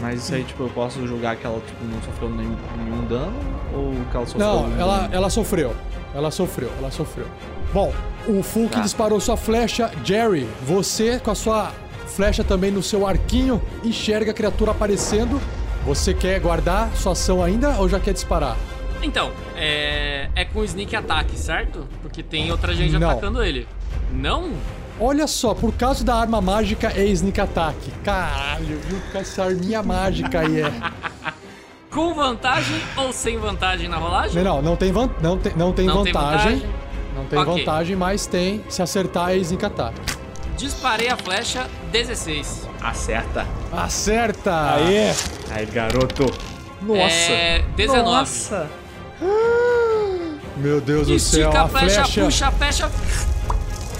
[0.00, 3.32] Mas isso aí, tipo, eu posso julgar que ela tipo, não sofreu nenhum, nenhum dano?
[3.74, 5.14] Ou que ela sofreu Não, ela, dano?
[5.14, 5.74] ela sofreu.
[6.14, 7.26] Ela sofreu, ela sofreu.
[7.72, 7.92] Bom,
[8.28, 8.80] o Fulk Tá.
[8.80, 9.90] disparou sua flecha.
[10.04, 11.72] Jerry, você com a sua
[12.06, 15.40] flecha também no seu arquinho, enxerga a criatura aparecendo.
[15.84, 18.56] Você quer guardar sua ação ainda ou já quer disparar?
[19.02, 20.28] Então, é.
[20.34, 21.86] É com sneak attack, certo?
[22.00, 23.10] Porque tem outra gente Não.
[23.10, 23.68] atacando ele.
[24.12, 24.50] Não?
[24.98, 27.76] Olha só, por causa da arma mágica é sneak attack.
[28.02, 28.98] Caralho, viu?
[29.12, 30.72] Com essa arminha mágica aí é.
[31.90, 34.42] Com vantagem ou sem vantagem na rolagem?
[34.42, 35.08] Não, não, tem, van...
[35.22, 36.54] não tem, não tem Não tem vantagem.
[36.56, 36.74] vantagem?
[37.14, 37.54] Não tem Ok.
[37.58, 38.64] vantagem, mas tem.
[38.68, 39.94] Se acertar é sneak attack.
[40.56, 42.68] Disparei a flecha 16.
[42.84, 43.46] Acerta.
[43.72, 44.74] Acerta!
[44.74, 45.10] Aê!
[45.50, 46.24] Aí, garoto.
[46.82, 47.32] Nossa.
[47.32, 47.64] É.
[47.76, 48.04] 19.
[48.04, 48.68] Nossa.
[50.58, 52.24] Meu Deus do céu, Estica a flecha, flecha.
[52.24, 52.90] puxa a flecha.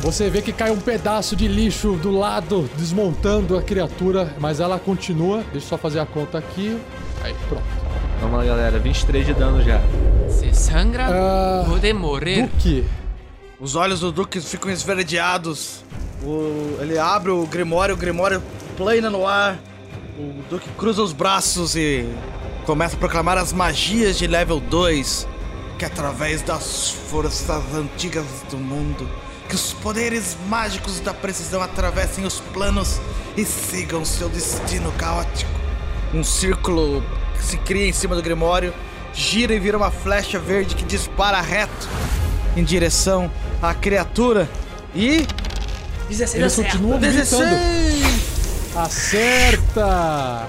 [0.03, 4.79] Você vê que cai um pedaço de lixo do lado, desmontando a criatura, mas ela
[4.79, 5.39] continua.
[5.51, 6.79] Deixa eu só fazer a conta aqui.
[7.23, 7.65] Aí, pronto.
[8.21, 8.79] Vamos lá, galera.
[8.79, 9.81] 23 de dano já.
[10.29, 12.43] Se sangra, Ah, pode morrer.
[12.43, 12.85] Duque,
[13.59, 15.83] Os olhos do Duque ficam esverdeados.
[16.23, 18.43] O- ele abre o Grimório, o Grimório
[18.77, 19.59] plana no ar.
[20.19, 22.07] O Duque cruza os braços e
[22.67, 25.27] começa a proclamar as magias de level 2.
[25.79, 29.09] Que através das forças antigas do mundo,
[29.49, 33.01] que os poderes mágicos da precisão atravessem os planos
[33.37, 35.51] e sigam seu destino caótico.
[36.13, 37.03] Um círculo
[37.37, 38.73] que se cria em cima do Grimório,
[39.13, 41.89] gira e vira uma flecha verde que dispara reto
[42.57, 43.29] em direção
[43.61, 44.49] à criatura
[44.95, 45.27] e
[46.09, 46.71] 16 eles acerta.
[46.71, 47.21] continuam gritando.
[47.21, 48.24] 16!
[48.77, 50.49] Acerta!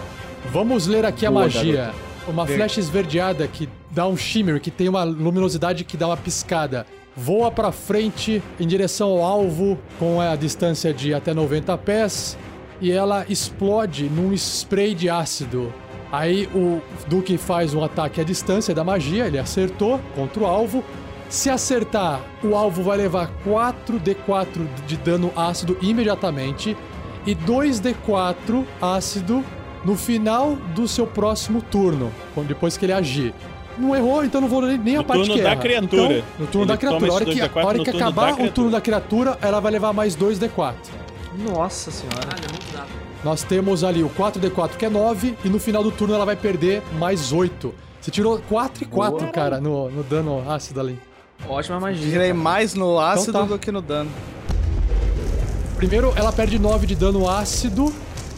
[0.52, 1.94] Vamos ler aqui a Boa, magia.
[2.28, 6.88] Uma flecha esverdeada que dá um shimmer, que tem uma luminosidade que dá uma piscada.
[7.16, 12.36] voa pra frente em direção ao alvo com a distância de até 90 pés
[12.82, 15.72] e ela explode num spray de ácido.
[16.12, 20.84] Aí o Duke faz um ataque à distância da magia, ele acertou contra o alvo.
[21.30, 26.76] Se acertar, o alvo vai levar 4d4 de dano ácido imediatamente
[27.26, 29.44] e 2d4 ácido
[29.84, 33.34] no final do seu próximo turno, quando- depois que ele agir.
[33.78, 35.62] Não errou, então não vou nem, nem a parte turno que da erra.
[35.62, 36.04] criatura.
[36.18, 37.12] Então, no turno Ele da criatura.
[37.12, 39.60] A hora que, esse 2d4 a hora no que acabar o turno da criatura, ela
[39.60, 40.74] vai levar mais 2d4.
[41.38, 42.20] Nossa senhora.
[42.20, 42.88] Caralho, é muito dado.
[43.24, 46.36] Nós temos ali o 4d4 que é 9 e no final do turno ela vai
[46.38, 47.74] perder mais 8.
[48.00, 49.32] Você tirou 4 e 4, Boa.
[49.32, 50.98] cara, no, no dano ácido ali.
[51.50, 52.10] Ótima magia.
[52.10, 53.42] Tirei mais no ácido tá.
[53.42, 54.10] do que no dano.
[55.76, 57.94] Primeiro, ela perde 9 de dano ácido.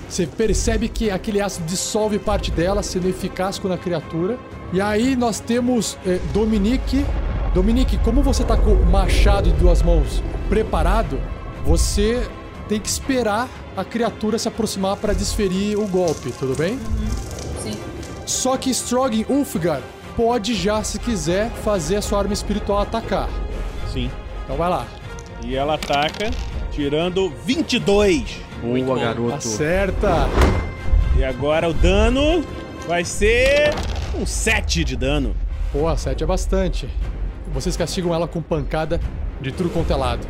[0.10, 4.38] Você percebe que aquele ácido dissolve parte dela, sendo eficaz com a criatura.
[4.74, 7.06] E aí nós temos eh, Dominique.
[7.54, 11.20] Dominique, como você tá com o machado de duas mãos preparado,
[11.66, 12.26] você
[12.68, 16.80] tem que esperar a criatura se aproximar para desferir o golpe, tudo bem?
[17.62, 17.78] Sim.
[18.26, 19.82] Só que Stroggin Ulfgar
[20.16, 23.30] pode já, se quiser, fazer a sua arma espiritual atacar.
[23.94, 24.10] Sim.
[24.44, 24.88] Então vai lá.
[25.44, 26.32] E ela ataca,
[26.78, 28.40] tirando 22.
[28.62, 29.34] Boa, garoto.
[29.34, 30.30] Acerta!
[31.18, 32.46] E agora o dano
[32.88, 33.74] vai ser
[34.16, 35.36] um 7 de dano.
[35.72, 36.88] Pô, 7 é bastante.
[37.52, 39.02] Vocês castigam ela com pancada
[39.42, 40.28] de tudo quanto é lado.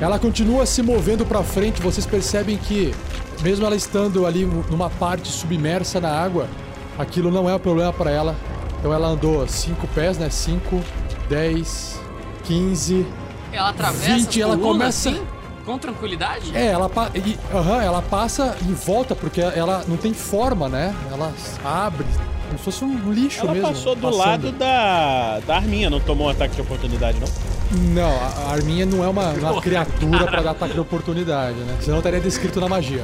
[0.00, 2.92] Ela continua se movendo pra frente, vocês percebem que,
[3.42, 6.48] mesmo ela estando ali numa parte submersa na água,
[6.98, 8.34] aquilo não é um problema pra ela.
[8.80, 10.28] Então ela andou 5 pés, né?
[10.28, 10.82] 5,
[11.28, 12.05] 10,
[12.46, 13.06] 15.
[13.52, 15.22] Ela atravessa 20, as ela começa- assim,
[15.64, 16.56] com tranquilidade?
[16.56, 20.94] É, ela, pa- e- aham, ela passa em volta, porque ela não tem forma, né?
[21.10, 21.32] Ela
[21.64, 22.04] abre,
[22.46, 23.68] como se fosse um lixo Ela mesmo.
[23.68, 24.18] passou do passando.
[24.18, 27.28] lado da, da arminha, não tomou um ataque de oportunidade, não?
[27.92, 28.12] Não,
[28.48, 31.76] a Arminha não é uma, uma criatura pra dar ataque de oportunidade, né?
[31.80, 33.02] Senão estaria descrito na magia.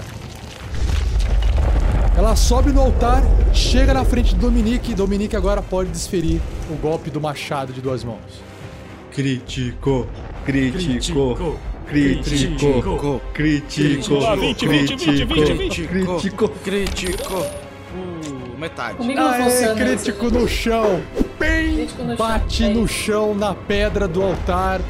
[2.17, 4.95] Ela sobe no altar, chega na frente de Dominique.
[4.95, 6.41] Dominique agora pode desferir
[6.71, 8.21] o golpe do machado de duas mãos.
[9.15, 10.07] Crítico.
[10.45, 11.59] Crítico.
[11.87, 13.21] Crítico.
[13.35, 14.15] Crítico.
[14.19, 15.87] Lá, 20, 20, 20, 20, 20.
[15.87, 16.49] Crítico.
[16.49, 17.35] Crítico.
[17.95, 18.97] Uh, metade.
[18.97, 19.75] Comigo não Aê, funciona.
[19.75, 21.03] crítico no chão.
[21.39, 24.81] Bem, Crítico bate é no chão, na pedra do altar,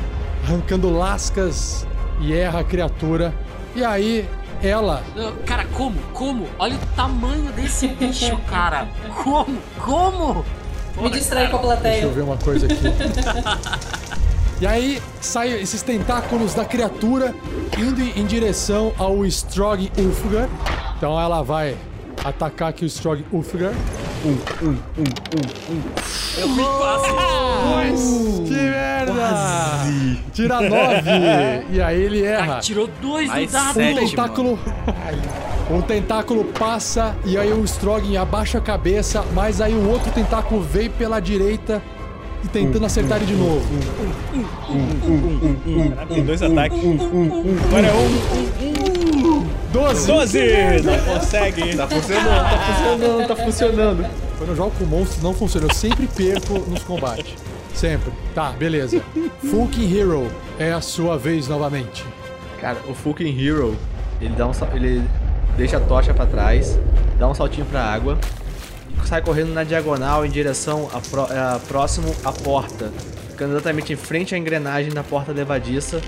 [0.44, 1.86] arrancando lascas
[2.20, 3.34] e erra a criatura.
[3.74, 4.28] E aí,
[4.62, 5.02] ela
[5.44, 5.98] Cara, como?
[6.12, 6.46] Como?
[6.58, 8.86] Olha o tamanho desse bicho, cara.
[9.24, 9.58] Como?
[9.80, 10.44] Como?
[11.00, 12.02] Me distrai com a Deixa plateia.
[12.02, 12.76] eu ver uma coisa aqui.
[14.62, 17.34] e aí saem esses tentáculos da criatura
[17.76, 20.48] indo em direção ao Strog Ulfgar.
[20.96, 21.76] Então ela vai
[22.24, 23.72] atacar aqui o Strog Ulfgar.
[27.66, 28.42] Quase.
[28.46, 29.30] Que merda!
[30.32, 31.10] Tira 9!
[31.72, 32.58] E aí ele erra.
[32.58, 33.80] Ah, tirou dois no dado.
[33.80, 34.58] Um tentáculo.
[35.70, 40.60] Um tentáculo passa e aí o Stroggin abaixa a cabeça, mas aí o outro tentáculo
[40.60, 41.80] vem pela direita
[42.42, 43.66] e tentando acertar ele de novo.
[45.90, 46.78] Caraca, tem dois ataques.
[46.78, 49.46] Agora é um.
[49.72, 50.06] 12!
[50.06, 50.38] 12!
[50.82, 51.76] Não consegue.
[51.76, 54.06] Tá funcionando, tá funcionando, tá funcionando.
[54.38, 57.34] Quando eu jogo com monstros não funciona, eu sempre perco nos combates.
[57.74, 58.12] Sempre.
[58.34, 59.02] Tá, beleza.
[59.50, 60.26] Fucking Hero,
[60.58, 62.04] é a sua vez novamente.
[62.60, 63.76] Cara, o fucking Hero,
[64.20, 65.02] ele dá um ele
[65.56, 66.78] deixa a tocha pra trás,
[67.18, 68.18] dá um saltinho pra água
[69.04, 72.90] sai correndo na diagonal em direção a, pró- a próximo à porta,
[73.30, 76.00] ficando exatamente em frente à engrenagem da porta levadiça.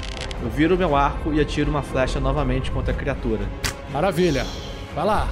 [0.43, 3.43] Eu viro meu arco e atiro uma flecha novamente contra a criatura.
[3.93, 4.47] Maravilha.
[4.95, 5.29] Vai lá.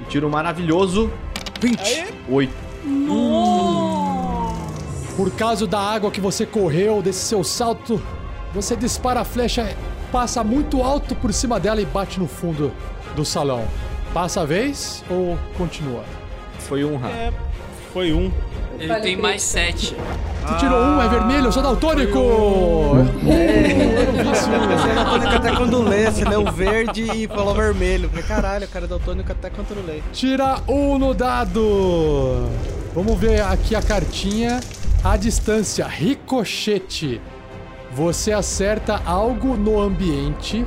[0.00, 1.10] E tiro um maravilhoso
[1.60, 2.52] 28.
[5.16, 8.00] Por causa da água que você correu, desse seu salto,
[8.54, 9.74] você dispara a flecha,
[10.10, 12.72] passa muito alto por cima dela e bate no fundo
[13.14, 13.64] do salão.
[14.14, 16.02] Passa a vez ou continua?
[16.70, 17.16] Foi um, Rafa.
[17.16, 17.32] É,
[17.92, 18.30] foi um.
[18.78, 19.92] Ele tem mais sete.
[20.46, 22.16] Você tirou um, é vermelho, eu sou daltônico!
[22.16, 23.04] Eu
[24.12, 24.48] vi isso.
[24.48, 28.08] Você é daltônico até quando lê, você leu verde e falou vermelho.
[28.08, 30.00] Falei, caralho, o cara é daltônico até quando lê.
[30.12, 32.48] Tira um no dado!
[32.94, 34.60] Vamos ver aqui a cartinha.
[35.02, 37.20] A distância, ricochete.
[37.90, 40.64] Você acerta algo no ambiente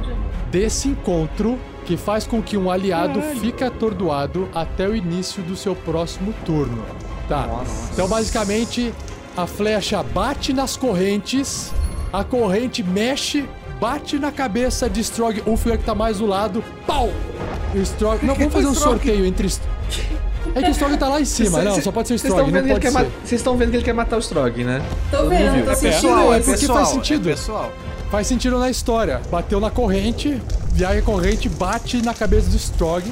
[0.51, 5.75] desse encontro que faz com que um aliado fique atordoado até o início do seu
[5.75, 6.83] próximo turno.
[7.27, 7.47] Tá.
[7.91, 8.93] Então, basicamente,
[9.35, 11.71] a flecha bate nas correntes,
[12.11, 13.47] a corrente mexe,
[13.79, 16.63] bate na cabeça de Strog Ulfgar que tá mais do lado.
[16.85, 17.09] Pau!
[17.73, 18.25] O Strog...
[18.25, 19.47] Não, vamos fazer um sorteio entre...
[20.55, 22.17] É que o Strog tá lá em cima, Cê- não, cê- só pode ser o
[22.19, 23.27] Vocês estão Strog, vendo não que ele pode quer ser.
[23.27, 24.81] Vocês estão vendo que ele quer matar o Strog, né?
[25.09, 25.65] Tô vendo, viu.
[25.65, 26.51] tô sentindo pessoal, é isso.
[26.51, 27.23] porque faz sentido.
[27.23, 27.71] pessoal.
[28.11, 29.21] Faz sentido na história.
[29.31, 30.39] Bateu na corrente,
[30.81, 33.03] a corrente bate na cabeça do Strog.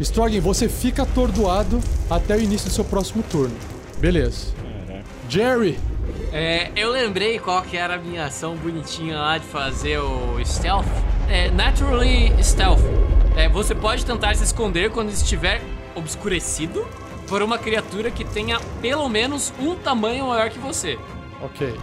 [0.00, 3.54] Strog, você fica atordoado até o início do seu próximo turno.
[3.98, 4.54] Beleza.
[5.28, 5.78] Jerry,
[6.32, 10.86] É, eu lembrei qual que era a minha ação bonitinha lá de fazer o stealth.
[11.28, 12.80] É, naturally stealth.
[13.36, 15.60] É, você pode tentar se esconder quando estiver
[15.94, 16.86] obscurecido
[17.26, 20.98] por uma criatura que tenha pelo menos um tamanho maior que você.
[21.42, 21.74] ok.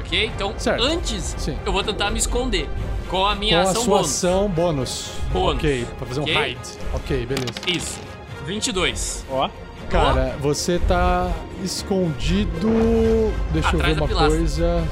[0.00, 0.26] Ok?
[0.34, 0.82] Então, Certo.
[0.82, 1.56] antes, Sim.
[1.66, 2.68] eu vou tentar me esconder
[3.08, 4.06] com a Com minha a ação sua bônus.
[4.10, 5.10] ação bônus.
[5.32, 5.56] Bônus.
[5.56, 6.34] Ok, pra fazer um Ok.
[6.50, 6.58] hide.
[6.94, 7.52] Ok, beleza.
[7.66, 8.00] Isso.
[8.46, 9.24] 22.
[9.30, 9.48] Ó.
[9.90, 11.30] Cara, você tá
[11.64, 12.68] escondido.
[13.52, 14.38] Deixa eu Atrás ver da uma pilastra.
[14.38, 14.84] coisa.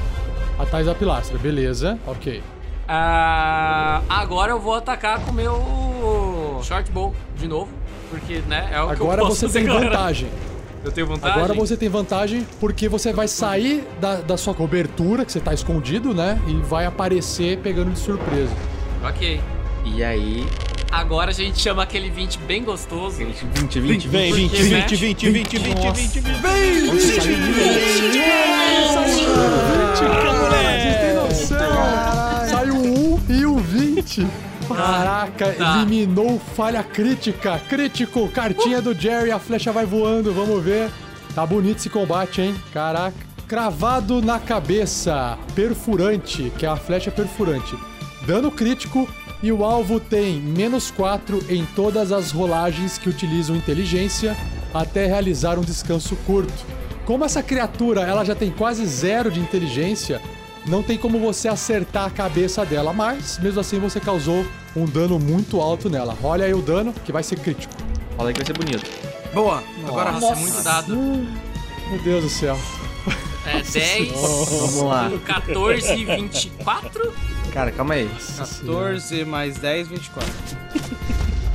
[0.59, 1.99] Atrás da pilastra, beleza.
[2.07, 2.41] Ok.
[2.87, 7.69] Ah, agora eu vou atacar com o meu short bow de novo.
[8.09, 9.89] Porque, né, é o que Agora eu posso você tem agora.
[9.89, 10.29] vantagem.
[10.87, 11.35] Eu tenho vantagem?
[11.35, 15.53] Agora você tem vantagem porque você vai sair da, da sua cobertura, que você tá
[15.53, 16.41] escondido, né?
[16.47, 18.53] E vai aparecer pegando de surpresa.
[19.03, 19.41] Ok.
[19.83, 20.47] E aí.
[20.89, 23.17] Agora a gente chama aquele 20 bem gostoso.
[23.17, 24.07] 20, 20, 20.
[24.07, 24.79] Vem, 20, Porque, 20, né?
[24.87, 26.23] 20, 20, 20, 20, 20.
[30.47, 32.47] Cara, vocês têm noção?
[32.49, 34.25] Saiu um 1 e o 20.
[34.75, 35.77] Caraca, Tá.
[35.77, 37.59] eliminou falha crítica.
[37.69, 40.89] Crítico, cartinha do Jerry, a flecha vai voando, vamos ver.
[41.33, 42.55] Tá bonito esse combate, hein?
[42.73, 43.15] Caraca.
[43.47, 47.75] Cravado na cabeça, perfurante, que é a flecha perfurante.
[48.25, 49.07] Dano crítico
[49.41, 54.35] e o alvo tem menos 4 em todas as rolagens que utilizam inteligência
[54.73, 56.65] até realizar um descanso curto.
[57.05, 60.19] Como essa criatura ela já tem quase zero de inteligência,
[60.67, 64.45] não tem como você acertar a cabeça dela, mas mesmo assim você causou
[64.75, 66.15] um dano muito alto nela.
[66.21, 67.73] Olha aí o dano, que vai ser crítico.
[68.15, 68.89] Fala aí que vai ser bonito.
[69.33, 69.63] Boa.
[69.87, 70.95] Agora Nossa, é muito dado.
[70.95, 72.57] Meu Deus do céu.
[73.45, 75.11] É 10, Vamos lá.
[75.25, 77.13] 14 e 24.
[77.53, 78.09] Cara, calma aí.
[78.37, 80.29] 14 mais 10, 24.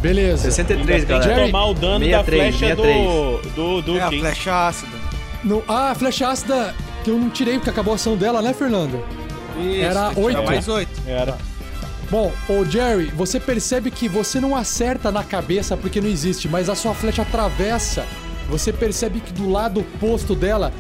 [0.01, 0.51] Beleza.
[0.51, 1.47] 63, Tem que galera.
[1.47, 3.07] Tomar o dano 63, da flecha 63.
[3.07, 5.03] do, do, do É a flecha ácida.
[5.45, 8.53] No, ah, a flecha ácida que eu não tirei porque acabou a ação dela, né,
[8.53, 9.03] Fernando?
[9.59, 10.43] Isso, Era oito.
[10.43, 11.03] mais 8.
[11.07, 11.37] Era.
[12.11, 16.69] Bom, ô Jerry, você percebe que você não acerta na cabeça porque não existe, mas
[16.69, 18.05] a sua flecha atravessa.
[18.49, 20.73] Você percebe que do lado oposto dela,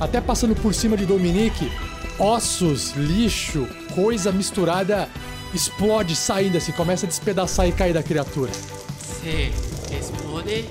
[0.00, 1.70] até passando por cima de Dominique,
[2.18, 5.08] ossos, lixo, coisa misturada
[5.54, 8.50] explode saindo assim, começa a despedaçar e cair da criatura.
[8.52, 9.52] Se
[9.96, 10.64] explode,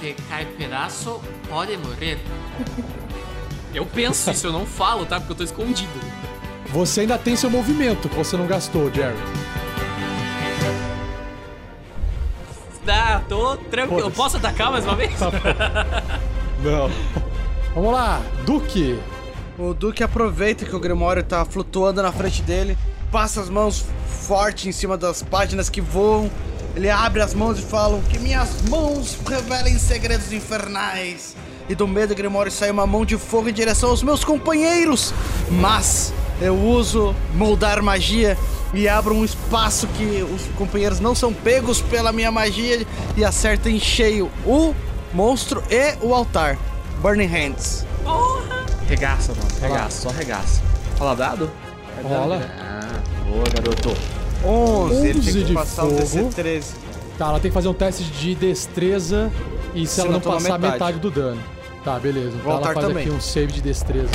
[0.00, 2.18] se cai pedaço, pode morrer.
[3.74, 5.18] Eu penso isso, eu não falo, tá?
[5.18, 5.92] Porque eu tô escondido.
[6.66, 9.16] Você ainda tem seu movimento que você não gastou, Jerry.
[12.86, 14.00] Ah, tô tranquilo.
[14.00, 15.12] Eu posso atacar mais uma vez?
[16.62, 16.90] Não.
[17.74, 18.98] Vamos lá, Duque.
[19.58, 22.76] O Duque aproveita que o Grimório tá flutuando na frente dele,
[23.10, 26.30] passa as mãos forte em cima das páginas que voam.
[26.74, 31.36] Ele abre as mãos e fala que minhas mãos revelem segredos infernais.
[31.68, 35.14] E do meio do Grimório sai uma mão de fogo em direção aos meus companheiros.
[35.50, 38.36] Mas eu uso moldar magia
[38.74, 42.86] e abro um espaço que os companheiros não são pegos pela minha magia
[43.16, 44.74] e acerto em cheio o
[45.12, 46.58] monstro e o altar.
[47.00, 47.86] Burning Hands.
[48.88, 49.48] Regaça, mano.
[49.60, 50.62] Regaça, só regaça.
[50.96, 51.50] Fala dado?
[51.98, 52.38] É dado, Rola.
[52.38, 52.50] né?
[52.58, 53.94] Ah, boa, garoto.
[54.44, 56.30] 11, ele 11 tem que de passar um fogo.
[56.30, 56.64] DC-13.
[57.18, 59.30] Tá, ela tem que fazer um teste de destreza
[59.74, 60.72] e se, Se ela não não passar metade.
[60.72, 60.98] metade.
[60.98, 61.40] do dano.
[61.84, 62.36] Tá, beleza.
[62.38, 63.04] Então ela faz também.
[63.06, 64.10] aqui um save de destreza.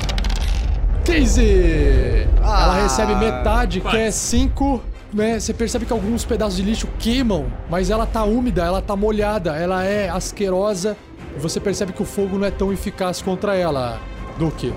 [1.05, 2.27] 15!
[2.43, 2.63] Ah.
[2.63, 4.81] ela recebe metade, que é 5.
[5.13, 5.39] Né?
[5.39, 9.55] Você percebe que alguns pedaços de lixo queimam, mas ela tá úmida, ela tá molhada,
[9.55, 10.97] ela é asquerosa.
[11.38, 13.99] Você percebe que o fogo não é tão eficaz contra ela,
[14.38, 14.73] Duque.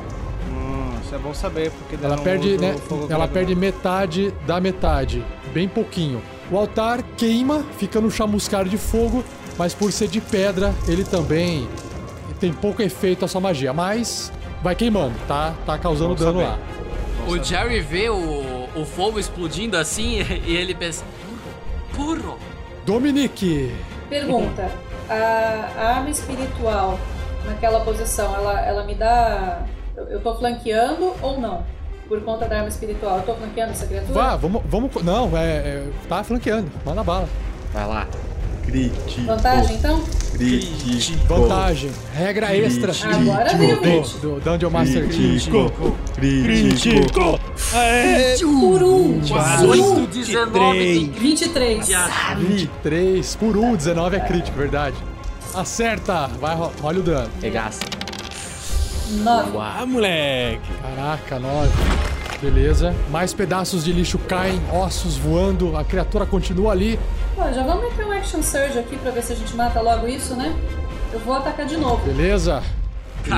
[0.49, 2.77] Hum, isso é bom saber, porque Ela não perde, né?
[3.09, 3.61] Ela perde não.
[3.61, 6.23] metade da metade, bem pouquinho.
[6.51, 9.25] O altar queima, fica no chamuscar de fogo,
[9.61, 11.69] mas por ser de pedra, ele também
[12.41, 14.33] tem pouco efeito a sua magia, mas
[14.63, 15.53] vai queimando, tá?
[15.67, 16.45] Tá causando Bom dano saber.
[16.47, 16.59] lá.
[17.29, 21.05] O Jerry vê o, o fogo explodindo assim e ele pensa:
[21.95, 22.39] purro.
[22.87, 23.71] Dominique,
[24.09, 24.71] Pergunta:
[25.11, 26.99] a, arma espiritual
[27.45, 29.67] naquela posição, ela, ela me dá.
[29.95, 31.67] Eu, eu tô flanqueando ou não?
[32.09, 34.15] Por conta da arma espiritual, eu tô flanqueando essa criatura?
[34.15, 37.29] vá, vamos, vamos, não, é, é tá flanqueando, manda bala.
[37.75, 38.07] Vai lá.
[38.71, 39.23] Crítico.
[39.27, 40.01] Vantagem então?
[40.33, 41.27] Crítico.
[41.27, 44.13] Vantagem, regra extra Agora veio o do, 20.
[44.19, 45.73] do Dungeon Master Crítico.
[46.15, 47.41] Crítico.
[47.75, 49.19] É, Por um!
[49.19, 51.87] 18, 19, tem 23.
[51.87, 52.37] de acho.
[52.39, 54.97] 23 por 1, 19 é crítico, verdade.
[55.53, 56.29] Acerta!
[56.41, 57.31] Vai, olha o dano.
[57.43, 57.81] Regaça.
[59.11, 59.59] Nove.
[59.59, 60.61] Ah, moleque.
[60.81, 61.71] Caraca, 9.
[62.41, 62.95] Beleza.
[63.11, 66.99] Mais pedaços de lixo caem, ossos voando, a criatura continua ali.
[67.37, 70.07] Pô, já vamos meter um Action Surge aqui pra ver se a gente mata logo
[70.09, 70.55] isso, né?
[71.13, 72.03] Eu vou atacar de novo.
[72.07, 72.63] Beleza.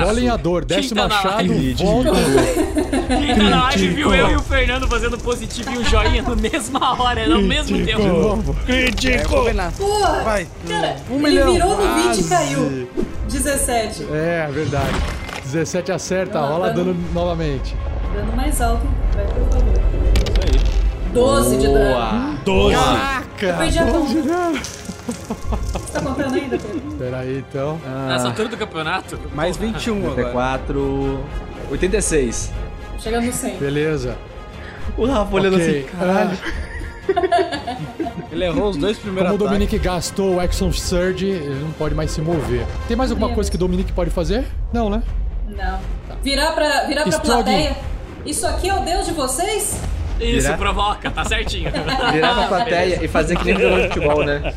[0.07, 1.74] Olhem a dor, Quem desce o tá na machado, live?
[1.74, 2.11] volta.
[3.09, 6.37] Quem tá na live viu eu e o Fernando fazendo positivo e um joinha na
[6.37, 8.03] mesma hora, no mesmo De tempo.
[8.05, 8.55] novo.
[8.65, 9.29] Crítico!
[9.77, 10.23] Porra!
[10.23, 10.47] Vai.
[10.69, 11.53] Cara, Um ele milhão.
[11.53, 12.89] virou no 20 e caiu.
[13.29, 14.07] 17.
[14.12, 14.95] É, verdade.
[15.47, 17.74] 17 acerta, rola dano novamente.
[18.14, 19.72] Dando mais alto, vai, por favor.
[21.12, 22.39] 12 de dano.
[22.44, 22.74] 12.
[22.76, 23.47] Caraca!
[23.47, 24.09] Eu perdi a conta.
[24.14, 24.59] de dano.
[25.02, 26.80] Você tá contando ainda, Pedro?
[26.98, 27.78] Pera aí, então.
[28.09, 29.18] Nessa altura do campeonato.
[29.34, 30.10] Mais 21 agora.
[30.12, 31.20] 84.
[31.70, 32.52] 86.
[32.98, 33.56] Chegando no 100.
[33.59, 34.16] Beleza.
[34.97, 35.86] O Rafa olhando Ok.
[35.86, 36.39] assim, caralho.
[38.30, 39.47] Ele errou os dois primeiros Como o.
[39.48, 42.64] Dominique gastou o Action Surge, ele não pode mais se mover.
[42.89, 44.47] Tem mais alguma coisa que o Dominique pode fazer?
[44.72, 45.02] Não, né?
[45.48, 45.80] Não.
[46.22, 47.26] Virar pra, virar pra Strog.
[47.44, 47.76] plateia.
[48.24, 49.81] Isso aqui é o deus de vocês?
[50.20, 50.59] Isso, Virar?
[50.59, 51.70] provoca, tá certinho.
[52.12, 54.55] Virar pra plateia e fazer que nem jogador de futebol, né?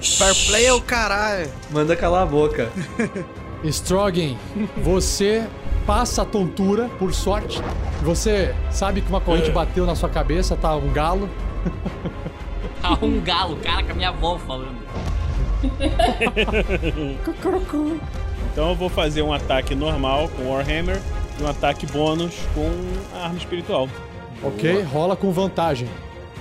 [0.00, 1.50] Fair play é o caralho.
[1.70, 2.70] Manda calar a boca.
[3.64, 4.36] Strogan,
[4.76, 5.44] você
[5.86, 7.60] passa a tontura, por sorte.
[8.02, 11.28] Você sabe que uma corrente bateu na sua cabeça, tá um galo.
[12.80, 14.76] Tá um galo, cara, com a minha avó falando.
[18.52, 21.00] Então eu vou fazer um ataque normal com Warhammer
[21.42, 22.70] um ataque bônus com
[23.18, 23.88] a arma espiritual.
[24.42, 25.88] Ok, rola com vantagem.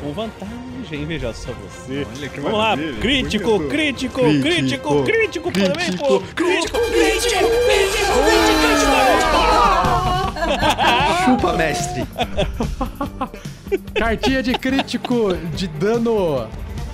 [0.02, 2.06] Com vantagem, veja só você.
[2.18, 3.00] Olha que Vamos lá, maravilha.
[3.00, 3.70] crítico, Muito bom.
[3.70, 6.20] crítico, crítico, crítico, também, pô.
[6.36, 7.42] Crítico, crítico,
[11.26, 12.04] Chupa, mestre.
[13.94, 16.48] Cartinha de crítico de dano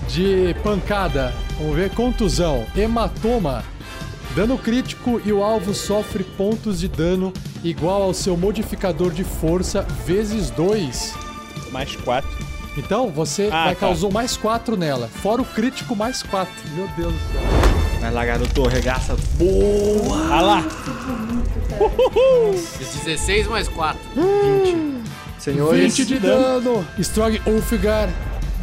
[0.10, 1.34] de pancada.
[1.58, 3.64] Vamos ver, contusão, hematoma.
[4.36, 7.34] Dano crítico e o alvo sofre pontos de dano
[7.70, 11.14] igual ao seu modificador de força vezes 2.
[11.72, 12.30] Mais quatro.
[12.78, 13.82] Então você Ah, vai tá.
[13.82, 15.08] causou mais 4 nela.
[15.22, 16.52] Fora o crítico mais 4.
[16.76, 17.42] Meu Deus do céu.
[18.00, 19.18] Vai lá, garoto, regaça.
[19.38, 20.28] Boa!
[20.32, 20.66] Ah lá.
[22.80, 24.00] 16 mais 4.
[25.40, 26.86] Senhores, 20 de dano.
[27.00, 28.10] Strong Ulfgar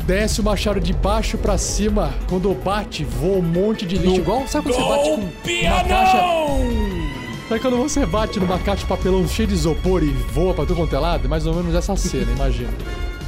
[0.04, 2.12] desce o machado de baixo pra cima.
[2.28, 4.16] Quando bate, voa um monte de lixo.
[4.16, 7.03] Igual, sabe quando você bate com uma caixa...
[7.48, 10.76] Sabe quando você bate numa caixa de papelão cheia de isopor e voa pra tudo
[10.76, 11.26] quanto é lado?
[11.26, 12.72] É mais ou menos essa cena, imagina.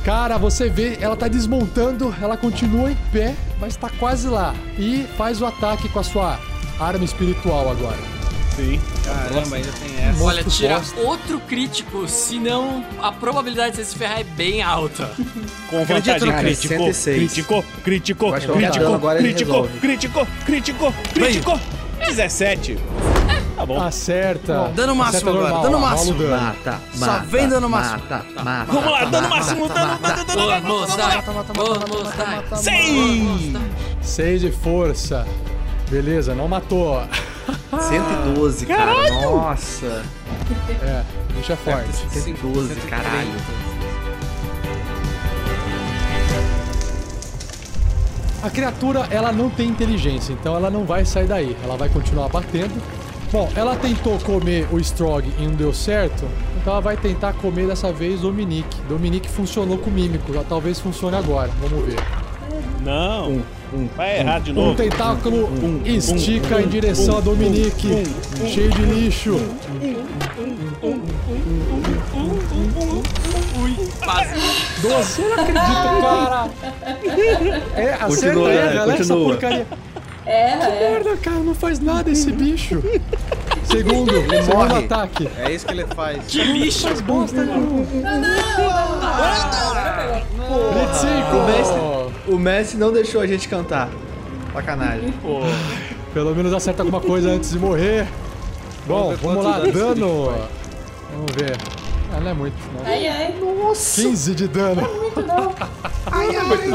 [0.02, 4.54] Cara, você vê, ela tá desmontando, ela continua em pé, mas tá quase lá.
[4.78, 6.40] E faz o ataque com a sua
[6.80, 7.98] arma espiritual agora.
[8.54, 8.80] Sim.
[9.04, 10.24] Caramba, ainda tem essa.
[10.24, 11.00] Olha, tira bosta.
[11.00, 15.10] outro crítico, senão a probabilidade de você se ferrar é bem alta.
[15.68, 17.16] Com vantagem no crítico, 106.
[17.16, 18.66] crítico, crítico, crítico, ele
[19.20, 19.78] crítico, resolve.
[19.78, 21.60] crítico, crítico, crítico.
[21.98, 22.78] 17.
[23.56, 23.80] Tá bom.
[23.80, 24.70] Acerta.
[24.74, 26.18] Dano máximo Acerta agora, normal, dano rola o máximo.
[26.18, 26.42] dano.
[26.42, 27.98] Mata, Só mata, vem dano máximo.
[27.98, 28.72] Mata, mata.
[28.72, 29.98] Vamos lá, dano mata, máximo, dano.
[30.62, 31.22] Vamos dar,
[31.88, 32.56] vamos dar.
[32.58, 33.52] Seis.
[34.02, 35.26] 6 de força.
[35.88, 37.02] Beleza, não matou.
[37.80, 39.10] 112, cara.
[39.22, 40.04] Nossa.
[40.82, 41.02] É,
[41.48, 42.10] é forte.
[42.10, 43.30] 112, caralho.
[48.42, 51.56] A criatura, ela não tem inteligência, então ela não vai sair daí.
[51.64, 52.80] Ela vai continuar batendo.
[53.32, 56.24] Bom, ela tentou comer o Strog e não deu certo,
[56.60, 58.80] então ela vai tentar comer dessa vez o Dominique.
[58.88, 61.50] Dominique funcionou com o Mímico, já talvez funcione agora.
[61.60, 61.98] Vamos ver.
[62.82, 63.42] Não.
[63.96, 64.76] Vai errar de Um novo.
[64.76, 65.48] tentáculo
[65.84, 67.88] estica em direção a Dominique,
[68.46, 69.40] cheio de lixo.
[74.04, 74.34] Quase.
[74.82, 75.64] Você não acredita,
[76.02, 76.48] cara?
[77.74, 78.74] É, acerta Continua, ele, né?
[78.74, 79.66] galera, essa Continua.
[80.26, 80.32] Porcaria.
[80.32, 80.90] Erra, erra.
[80.90, 82.82] Merda, cara, não faz nada esse bicho.
[83.64, 84.84] Segundo, segundo morre.
[84.84, 85.28] ataque.
[85.38, 86.24] É isso que ele faz.
[86.26, 86.86] Que bicho!
[86.86, 87.82] Faz bosta nenhuma.
[90.48, 91.46] O 25.
[91.46, 93.88] mestre, o mestre não deixou a gente cantar.
[94.52, 95.12] Sacanagem.
[96.14, 98.06] Pelo menos acerta alguma coisa antes de morrer.
[98.86, 100.32] Bom, vamos lá, dano.
[101.12, 101.56] Vamos ver.
[102.12, 102.86] Ah, não é muito, não.
[102.86, 103.34] Ai, ai.
[103.74, 104.82] 15 de dano.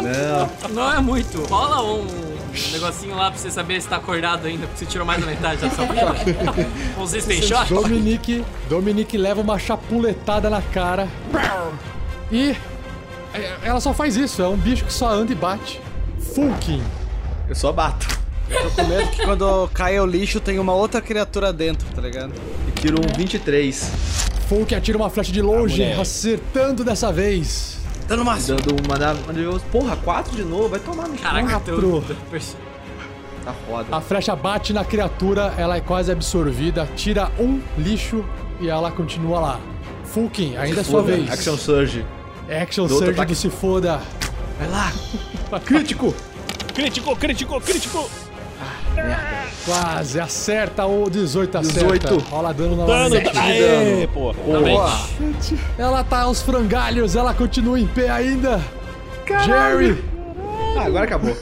[0.01, 0.49] Não.
[0.69, 1.41] Não é muito.
[1.47, 2.30] Rola um
[2.71, 5.61] negocinho lá pra você saber se tá acordado ainda, porque você tirou mais da metade
[5.61, 6.13] da sua vida.
[6.97, 7.73] Um system shot.
[7.73, 11.07] Dominique, Dominique leva uma chapuletada na cara.
[12.31, 12.55] E
[13.33, 15.81] é, ela só faz isso, é um bicho que só anda e bate.
[16.33, 16.81] Fulkin.
[17.47, 18.07] Eu só bato.
[18.49, 22.33] Tô com medo que quando cai o lixo tem uma outra criatura dentro, tá ligado?
[22.67, 23.91] E tiro um 23.
[24.47, 26.01] Fulkin atira uma flecha de longe, moleque.
[26.01, 27.80] acertando dessa vez.
[28.11, 28.57] Dano máximo.
[28.59, 30.67] Dando uma eu- Porra, 4 de novo?
[30.67, 31.17] Vai tomar no.
[31.17, 32.03] Caraca, Quatro.
[33.45, 33.95] Tá foda.
[33.95, 38.25] A flecha bate na criatura, ela é quase absorvida, tira um lixo
[38.59, 39.59] e ela continua lá.
[40.03, 41.31] Fulkin, ainda é sua vez.
[41.31, 42.05] Action Surge.
[42.49, 44.01] Action Do Surge do Se Foda.
[44.59, 44.91] Vai lá.
[45.63, 46.13] Crítico.
[46.75, 48.09] Crítico, crítico, crítico!
[49.65, 52.09] Quase, acerta o 18, acerta.
[52.09, 52.17] 18.
[52.29, 53.37] Rola dano Dano, novamente.
[53.37, 54.33] aê, pô.
[54.33, 55.53] Parabéns.
[55.77, 58.59] Ela tá aos frangalhos, ela continua em pé ainda.
[59.45, 60.03] Jerry!
[60.77, 61.35] Ah, agora acabou.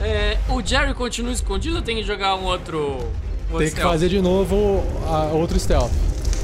[0.00, 2.78] É, o Jerry continua escondido ou tem que jogar um outro.
[2.78, 3.92] Um outro Tem que stealth?
[3.92, 5.90] fazer de novo a, outro stealth.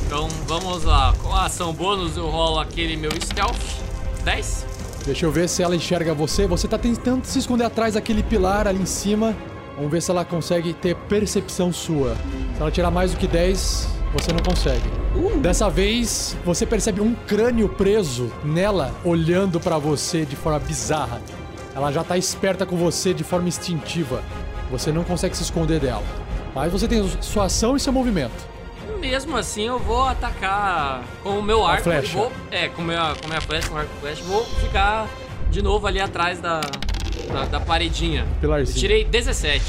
[0.06, 1.14] Então vamos lá.
[1.22, 3.56] Com a ação bônus eu rolo aquele meu stealth.
[4.24, 4.66] 10?
[5.06, 6.46] Deixa eu ver se ela enxerga você.
[6.46, 9.34] Você tá tentando se esconder atrás daquele pilar ali em cima.
[9.78, 12.16] Vamos ver se ela consegue ter percepção sua.
[12.56, 14.82] Se ela tirar mais do que 10, você não consegue.
[15.40, 21.22] Dessa vez, você percebe um crânio preso nela, olhando pra você de forma bizarra.
[21.76, 24.20] Ela já tá esperta com você de forma instintiva.
[24.68, 26.02] Você não consegue se esconder dela.
[26.52, 28.48] Mas você tem sua ação e seu movimento.
[28.98, 31.84] Mesmo assim eu vou atacar com o meu arco.
[31.84, 32.08] flecha.
[32.08, 34.24] e Vou, é, com, minha, com minha flecha, com o arco e flecha.
[34.24, 35.06] Vou ficar
[35.52, 36.60] de novo ali atrás da,
[37.28, 38.22] da, da paredinha.
[38.22, 38.78] Eu Pilarzinho.
[38.78, 39.64] tirei 17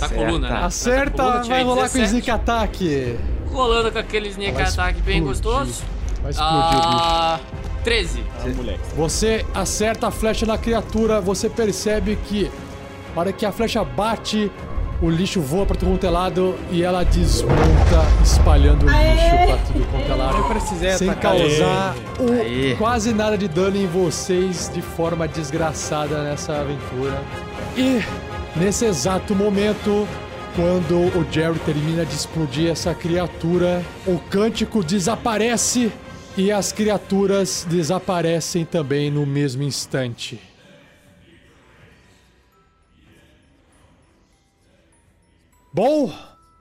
[0.00, 0.14] da Certa.
[0.14, 0.64] coluna, né?
[0.64, 2.06] Acerta, coluna, vai rolar com 17.
[2.06, 3.18] sneak attack.
[3.50, 5.82] Rolando com aquele sneak attack bem gostoso.
[6.22, 6.80] Vai explodir, bicho.
[6.80, 7.40] Ah,
[7.84, 8.24] 13.
[8.40, 8.80] Ah, moleque.
[8.96, 12.50] Você acerta a flecha na criatura, você percebe que,
[13.14, 14.50] na hora que a flecha bate,
[15.04, 17.54] o lixo voa pra tudo quanto é lado e ela desmonta,
[18.22, 20.38] espalhando o lixo pra tudo quanto é lado.
[20.38, 21.94] Eu precisei Sem atacar causar
[22.40, 22.74] Aê.
[22.76, 27.22] quase nada de dano em vocês de forma desgraçada nessa aventura.
[27.76, 28.02] E
[28.56, 30.08] nesse exato momento,
[30.56, 35.92] quando o Jerry termina de explodir essa criatura, o cântico desaparece
[36.34, 40.40] e as criaturas desaparecem também no mesmo instante.
[45.74, 46.08] Bom,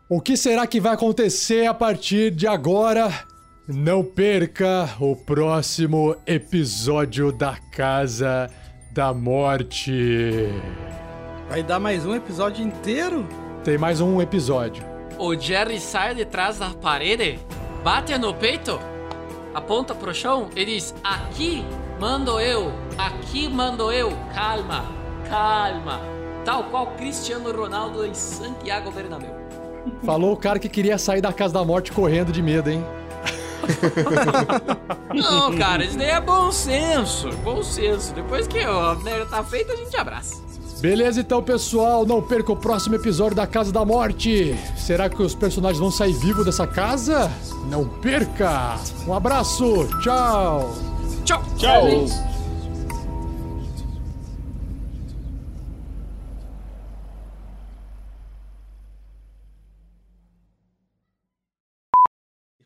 [0.10, 3.14] o que será que vai acontecer a partir de agora?
[3.68, 8.50] Não perca o próximo episódio da Casa
[8.92, 10.50] da Morte.
[11.48, 13.24] Vai dar mais um episódio inteiro?
[13.64, 14.84] Tem mais um episódio.
[15.20, 17.40] O Jerry sai de trás da parede,
[17.84, 18.80] bate no peito,
[19.54, 21.64] aponta pro chão e diz: Aqui
[22.00, 24.84] mando eu, aqui mando eu, calma,
[25.30, 26.13] calma.
[26.46, 29.34] Tal qual Cristiano Ronaldo em Santiago Bernabéu.
[30.06, 32.84] Falou o cara que queria sair da Casa da Morte correndo de medo, hein?
[35.14, 38.14] Não, cara, isso daí é bom senso, bom senso.
[38.14, 40.42] Depois que a merda tá feita, a gente abraça.
[40.82, 42.06] Beleza, então, pessoal.
[42.06, 44.54] Não perca o próximo episódio da Casa da Morte.
[44.76, 47.32] Será que os personagens vão sair vivos dessa casa?
[47.70, 48.76] Não perca!
[49.08, 50.74] Um abraço, tchau!
[51.24, 51.44] Tchau!
[51.58, 52.33] Tchau!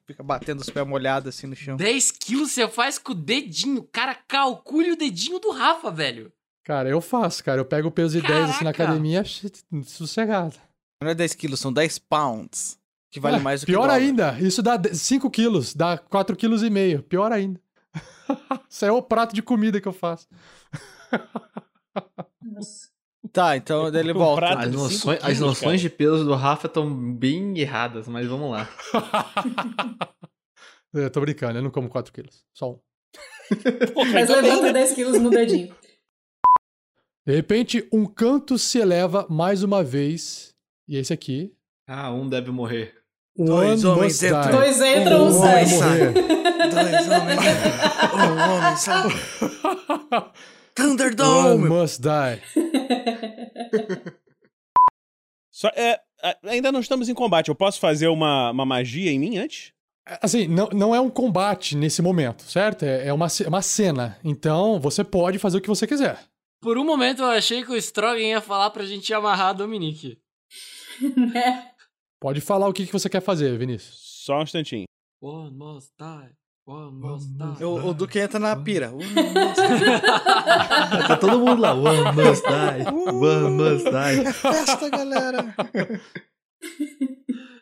[0.08, 1.76] Fica batendo os pés molhados assim no chão.
[1.76, 3.84] 10 quilos você faz com o dedinho.
[3.92, 6.32] Cara, calcule o dedinho do Rafa, velho.
[6.64, 7.60] Cara, eu faço, cara.
[7.60, 8.84] Eu pego o peso de 10 assim na Caraca!
[8.94, 9.24] academia,
[9.84, 10.56] sossegado.
[11.04, 12.80] Não é 10 quilos, são 10 pounds.
[13.12, 16.64] Que vale Ah, mais do que Pior ainda, isso dá 5 quilos, dá 4 quilos
[16.64, 17.04] e meio.
[17.04, 17.60] Pior ainda.
[18.70, 20.28] isso é o prato de comida que eu faço.
[22.42, 22.90] Nossa.
[23.38, 24.48] Tá, então ele volta.
[24.48, 25.78] As noções, as quilos, noções cara.
[25.78, 28.68] de peso do Rafa estão bem erradas, mas vamos lá.
[30.92, 32.44] eu tô brincando, eu não como 4 quilos.
[32.52, 32.80] Só um.
[34.12, 35.72] Mas levanta 10 quilos no dedinho.
[37.28, 40.56] De repente, um canto se eleva mais uma vez.
[40.88, 41.54] E esse aqui.
[41.88, 42.96] Ah, um deve morrer.
[43.38, 44.42] Dois homens entram.
[44.42, 44.52] die.
[44.52, 45.66] Dois entram, um Um sai.
[46.74, 47.40] Dois homens.
[48.16, 49.04] Um homem sai.
[50.80, 51.68] One Thunderdome!
[51.70, 52.42] must die.
[55.52, 56.00] Só, é,
[56.44, 57.50] ainda não estamos em combate.
[57.50, 59.72] Eu posso fazer uma, uma magia em mim antes?
[60.22, 62.84] Assim, não, não é um combate nesse momento, certo?
[62.84, 64.18] É, é uma, ce- uma cena.
[64.24, 66.20] Então, você pode fazer o que você quiser.
[66.62, 70.18] Por um momento eu achei que o Strogan ia falar pra gente amarrar a Dominique.
[72.20, 73.96] Pode falar o que, que você quer fazer, Vinícius.
[74.26, 74.86] Só um instantinho.
[75.22, 76.32] One must die.
[76.68, 77.64] One must die.
[77.64, 78.92] O, o Duque entra na pira.
[81.08, 81.74] Tá todo mundo lá.
[81.74, 82.84] One must die.
[82.92, 84.34] One must die.
[84.34, 85.56] Festa, galera!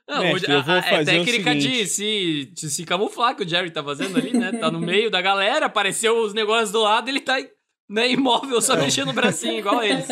[0.08, 3.48] Não, Mestre, o- eu vou a- é técnica de se, de se camuflar que o
[3.48, 4.52] Jerry tá fazendo ali, né?
[4.54, 7.38] Tá no meio da galera, apareceu os negócios do lado, ele tá
[7.90, 10.08] né, imóvel, só mexendo o bracinho, igual eles.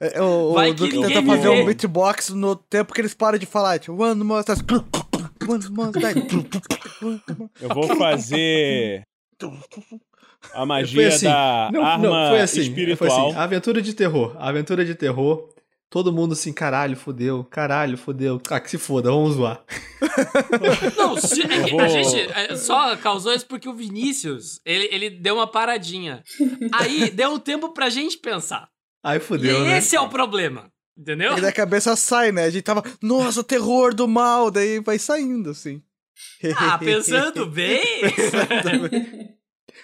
[0.00, 1.48] É, O, Vai o que Duque tenta fazer vê.
[1.62, 3.78] um beatbox no tempo que eles param de falar.
[3.80, 4.64] Tipo, one must die.
[7.60, 9.02] Eu vou fazer
[10.52, 11.26] a magia assim.
[11.26, 12.60] da Não, arma não, foi assim.
[12.60, 13.10] espiritual.
[13.10, 13.38] Foi assim.
[13.38, 14.36] Aventura de terror.
[14.38, 15.48] Aventura de terror.
[15.90, 18.38] Todo mundo assim, caralho, fodeu, caralho, fodeu.
[18.50, 19.64] Ah, que se foda, vamos zoar.
[20.98, 25.08] Não, se- é vou- a gente é, só causou isso porque o Vinícius, ele, ele
[25.08, 26.22] deu uma paradinha.
[26.74, 28.68] Aí deu um tempo pra gente pensar.
[29.02, 29.78] Aí E fodeu, né?
[29.78, 30.70] esse é o problema.
[30.98, 31.38] Entendeu?
[31.38, 32.44] E da cabeça sai, né?
[32.44, 35.80] A gente tava, nossa, terror do mal, daí vai saindo, assim.
[36.56, 37.78] Ah, pensando bem.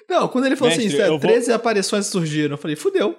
[0.09, 3.17] Não, quando ele falou Mestre, assim, eu vou- 13 aparições surgiram, eu falei, fudeu.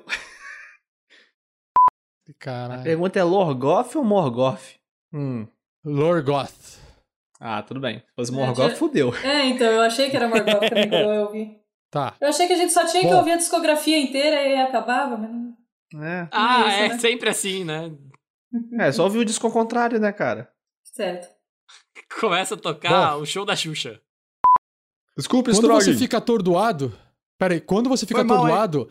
[2.27, 2.83] A Caralho.
[2.83, 4.75] pergunta é Lorgoth ou Morgoth?
[5.13, 5.47] Hum.
[5.85, 6.79] Lorgoth.
[7.39, 7.99] Ah, tudo bem.
[7.99, 9.13] Se fosse É, Morgoth, já- fudeu.
[9.23, 11.57] É, então, eu achei que era Morgoth também quando eu ouvi.
[11.91, 12.15] Tá.
[12.19, 13.17] Eu achei que a gente só tinha que Bom.
[13.17, 15.44] ouvir a discografia inteira e acabava, mas não-
[16.01, 16.27] É.
[16.31, 16.99] Ah, Isso, é né?
[16.99, 17.91] sempre assim, né?
[18.79, 20.49] É, só ouvir o disco ao contrário, né, cara?
[20.83, 21.27] certo.
[22.19, 23.99] Começa a tocar o show da Xuxa.
[25.17, 26.97] Desculpa, Quando você fica atordoado.
[27.37, 28.89] Pera aí, quando você fica Foi mal, atordoado,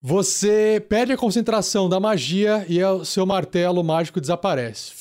[0.00, 4.92] você perde a concentração da magia e o seu martelo mágico desaparece.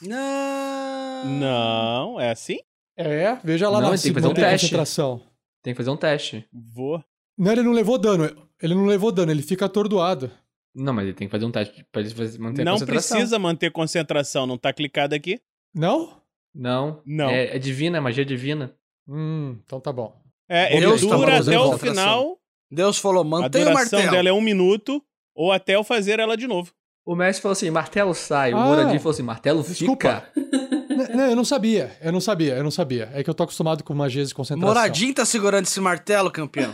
[0.00, 1.24] Não.
[1.24, 2.58] Não, é assim?
[2.96, 4.66] É, veja lá Não, na tem que fazer um teste.
[4.66, 5.22] concentração.
[5.62, 6.46] Tem que fazer um teste.
[6.52, 7.02] Vou.
[7.38, 8.24] Não, ele não levou dano.
[8.60, 10.30] Ele não levou dano, ele fica atordoado.
[10.74, 13.16] Não, mas ele tem que fazer um teste pra ele fazer- manter a Não concentração.
[13.16, 15.40] precisa manter concentração, não tá clicado aqui?
[15.74, 16.16] Não?
[16.54, 17.02] Não.
[17.06, 17.28] Não.
[17.30, 18.74] É, é divina, é magia divina.
[19.08, 20.14] Hum, então tá bom.
[20.48, 22.38] É, ele Deus tá dura até o final,
[22.70, 24.16] Deus falou, a mantenha o duração martelo.
[24.16, 25.02] dela é um minuto,
[25.34, 26.72] ou até eu fazer ela de novo.
[27.04, 28.52] O mestre falou assim, martelo sai.
[28.54, 30.24] O Ah, Moradinho falou assim, martelo desculpa.
[30.34, 31.12] fica.
[31.16, 31.96] Não, eu não sabia.
[32.00, 33.10] Eu não sabia, eu não sabia.
[33.12, 34.68] É que eu tô acostumado com magias de concentração.
[34.74, 36.72] Moradinho tá segurando esse martelo, campeão.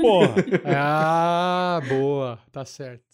[0.00, 0.34] Porra.
[0.64, 2.38] Ah, boa.
[2.50, 3.04] Tá certo.